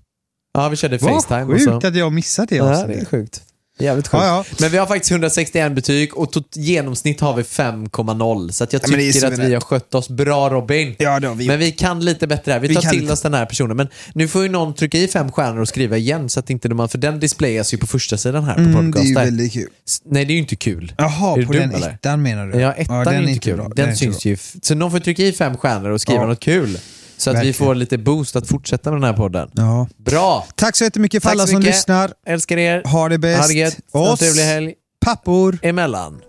Ja, 0.53 0.69
vi 0.69 0.75
körde 0.75 0.97
Vad 0.97 1.13
Facetime. 1.23 1.43
och 1.43 1.51
sjukt 1.59 1.63
så. 1.81 1.87
att 1.87 1.95
jag 1.95 2.11
missat 2.11 2.49
det 2.49 2.55
Ja, 2.55 2.87
det 2.87 2.93
är 2.93 3.05
sjukt. 3.05 3.41
Jävligt 3.79 4.07
sjukt. 4.07 4.23
Ja, 4.23 4.27
ja. 4.49 4.55
Men 4.59 4.71
vi 4.71 4.77
har 4.77 4.85
faktiskt 4.87 5.11
161 5.11 5.75
betyg 5.75 6.17
och 6.17 6.31
genomsnitt 6.55 7.19
har 7.19 7.33
vi 7.33 7.43
5,0 7.43 8.51
så 8.51 8.63
jag 8.63 8.73
Ja, 8.73 8.79
tycker 8.87 9.27
att 9.27 9.39
vi 9.39 9.53
har 9.53 9.61
skött 9.61 9.95
oss 9.95 10.09
bra 10.09 10.49
Robin. 10.49 10.95
Ja, 10.99 11.19
det 11.19 11.27
har 11.27 11.35
vi 11.35 11.47
Men 11.47 11.59
vi 11.59 11.71
kan 11.71 12.05
lite 12.05 12.27
bättre 12.27 12.51
här. 12.51 12.59
Vi 12.59 12.67
Vi 12.67 12.75
tar 12.75 12.81
till 12.81 12.99
lite. 13.01 13.13
oss 13.13 13.21
den 13.21 13.33
här 13.33 13.45
personen. 13.45 13.77
Men 13.77 13.87
nu 14.13 14.27
får 14.27 14.43
ju 14.43 14.49
någon 14.49 14.73
trycka 14.73 14.97
i 14.97 15.07
fem 15.07 15.31
stjärnor 15.31 15.59
och 15.61 15.67
skriva 15.67 15.97
igen 15.97 16.29
så 16.29 16.39
att 16.39 16.49
inte 16.49 16.69
man, 16.69 16.89
för 16.89 16.97
den 16.97 17.19
displayas 17.19 17.73
ju 17.73 17.77
på 17.77 17.87
första 17.87 18.17
sidan 18.17 18.43
här 18.43 18.53
på 18.55 18.59
Mm, 18.61 18.91
det 18.91 18.99
är 18.99 19.03
ju 19.03 19.13
väldigt 19.15 19.53
kul. 19.53 19.69
Nej, 20.05 20.25
det 20.25 20.31
är 20.31 20.35
ju 20.35 20.41
inte 20.41 20.55
kul. 20.55 20.93
Jaha, 20.97 21.33
på 21.35 21.39
dum, 21.41 21.51
den 21.51 21.71
eller? 21.75 21.89
ettan 21.89 22.21
menar 22.21 22.47
du? 22.47 22.59
Ja, 22.59 22.73
ettan 22.73 23.07
är 23.07 23.21
inte 23.27 23.39
kul. 23.39 23.55
bra. 23.57 23.69
Den, 23.75 23.85
inte 23.85 23.99
syns 23.99 24.23
bra. 24.23 24.29
ju. 24.29 24.37
Så 24.61 24.75
någon 24.75 24.91
får 24.91 24.99
trycka 24.99 25.23
i 25.23 25.33
fem 25.33 25.57
stjärnor 25.57 25.89
och 25.89 26.01
skriva 26.01 26.21
Ja. 26.21 26.27
något 26.27 26.39
kul. 26.39 26.77
Så 27.23 27.29
att 27.29 27.33
vi 27.35 27.37
Verkligen. 27.37 27.53
får 27.67 27.75
lite 27.75 27.97
boost 27.97 28.35
att 28.35 28.47
fortsätta 28.47 28.91
med 28.91 29.01
den 29.01 29.03
här 29.09 29.13
podden. 29.17 29.49
Ja. 29.53 29.87
Bra! 29.97 30.45
Tack 30.55 30.75
så 30.75 30.83
jättemycket 30.83 31.23
för 31.23 31.29
Tack 31.29 31.35
alla 31.35 31.43
så 31.43 31.51
som 31.51 31.59
mycket. 31.59 31.75
lyssnar. 31.75 32.11
Älskar 32.27 32.57
er. 32.57 32.83
Ha 32.85 33.09
det 33.09 33.17
bäst. 33.17 33.41
Ha 33.41 33.47
det 33.47 33.53
gött. 33.53 33.77
Ha 33.93 34.05
en 34.07 34.13
Oss, 34.13 34.19
trevlig 34.19 34.43
helg. 34.43 34.73
pappor, 35.05 35.57
Emellan. 35.61 36.21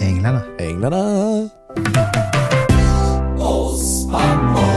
änglarna. 0.00 0.42
Änglarna. 0.58 1.48
Oss 3.38 4.06
pappor 4.12 4.71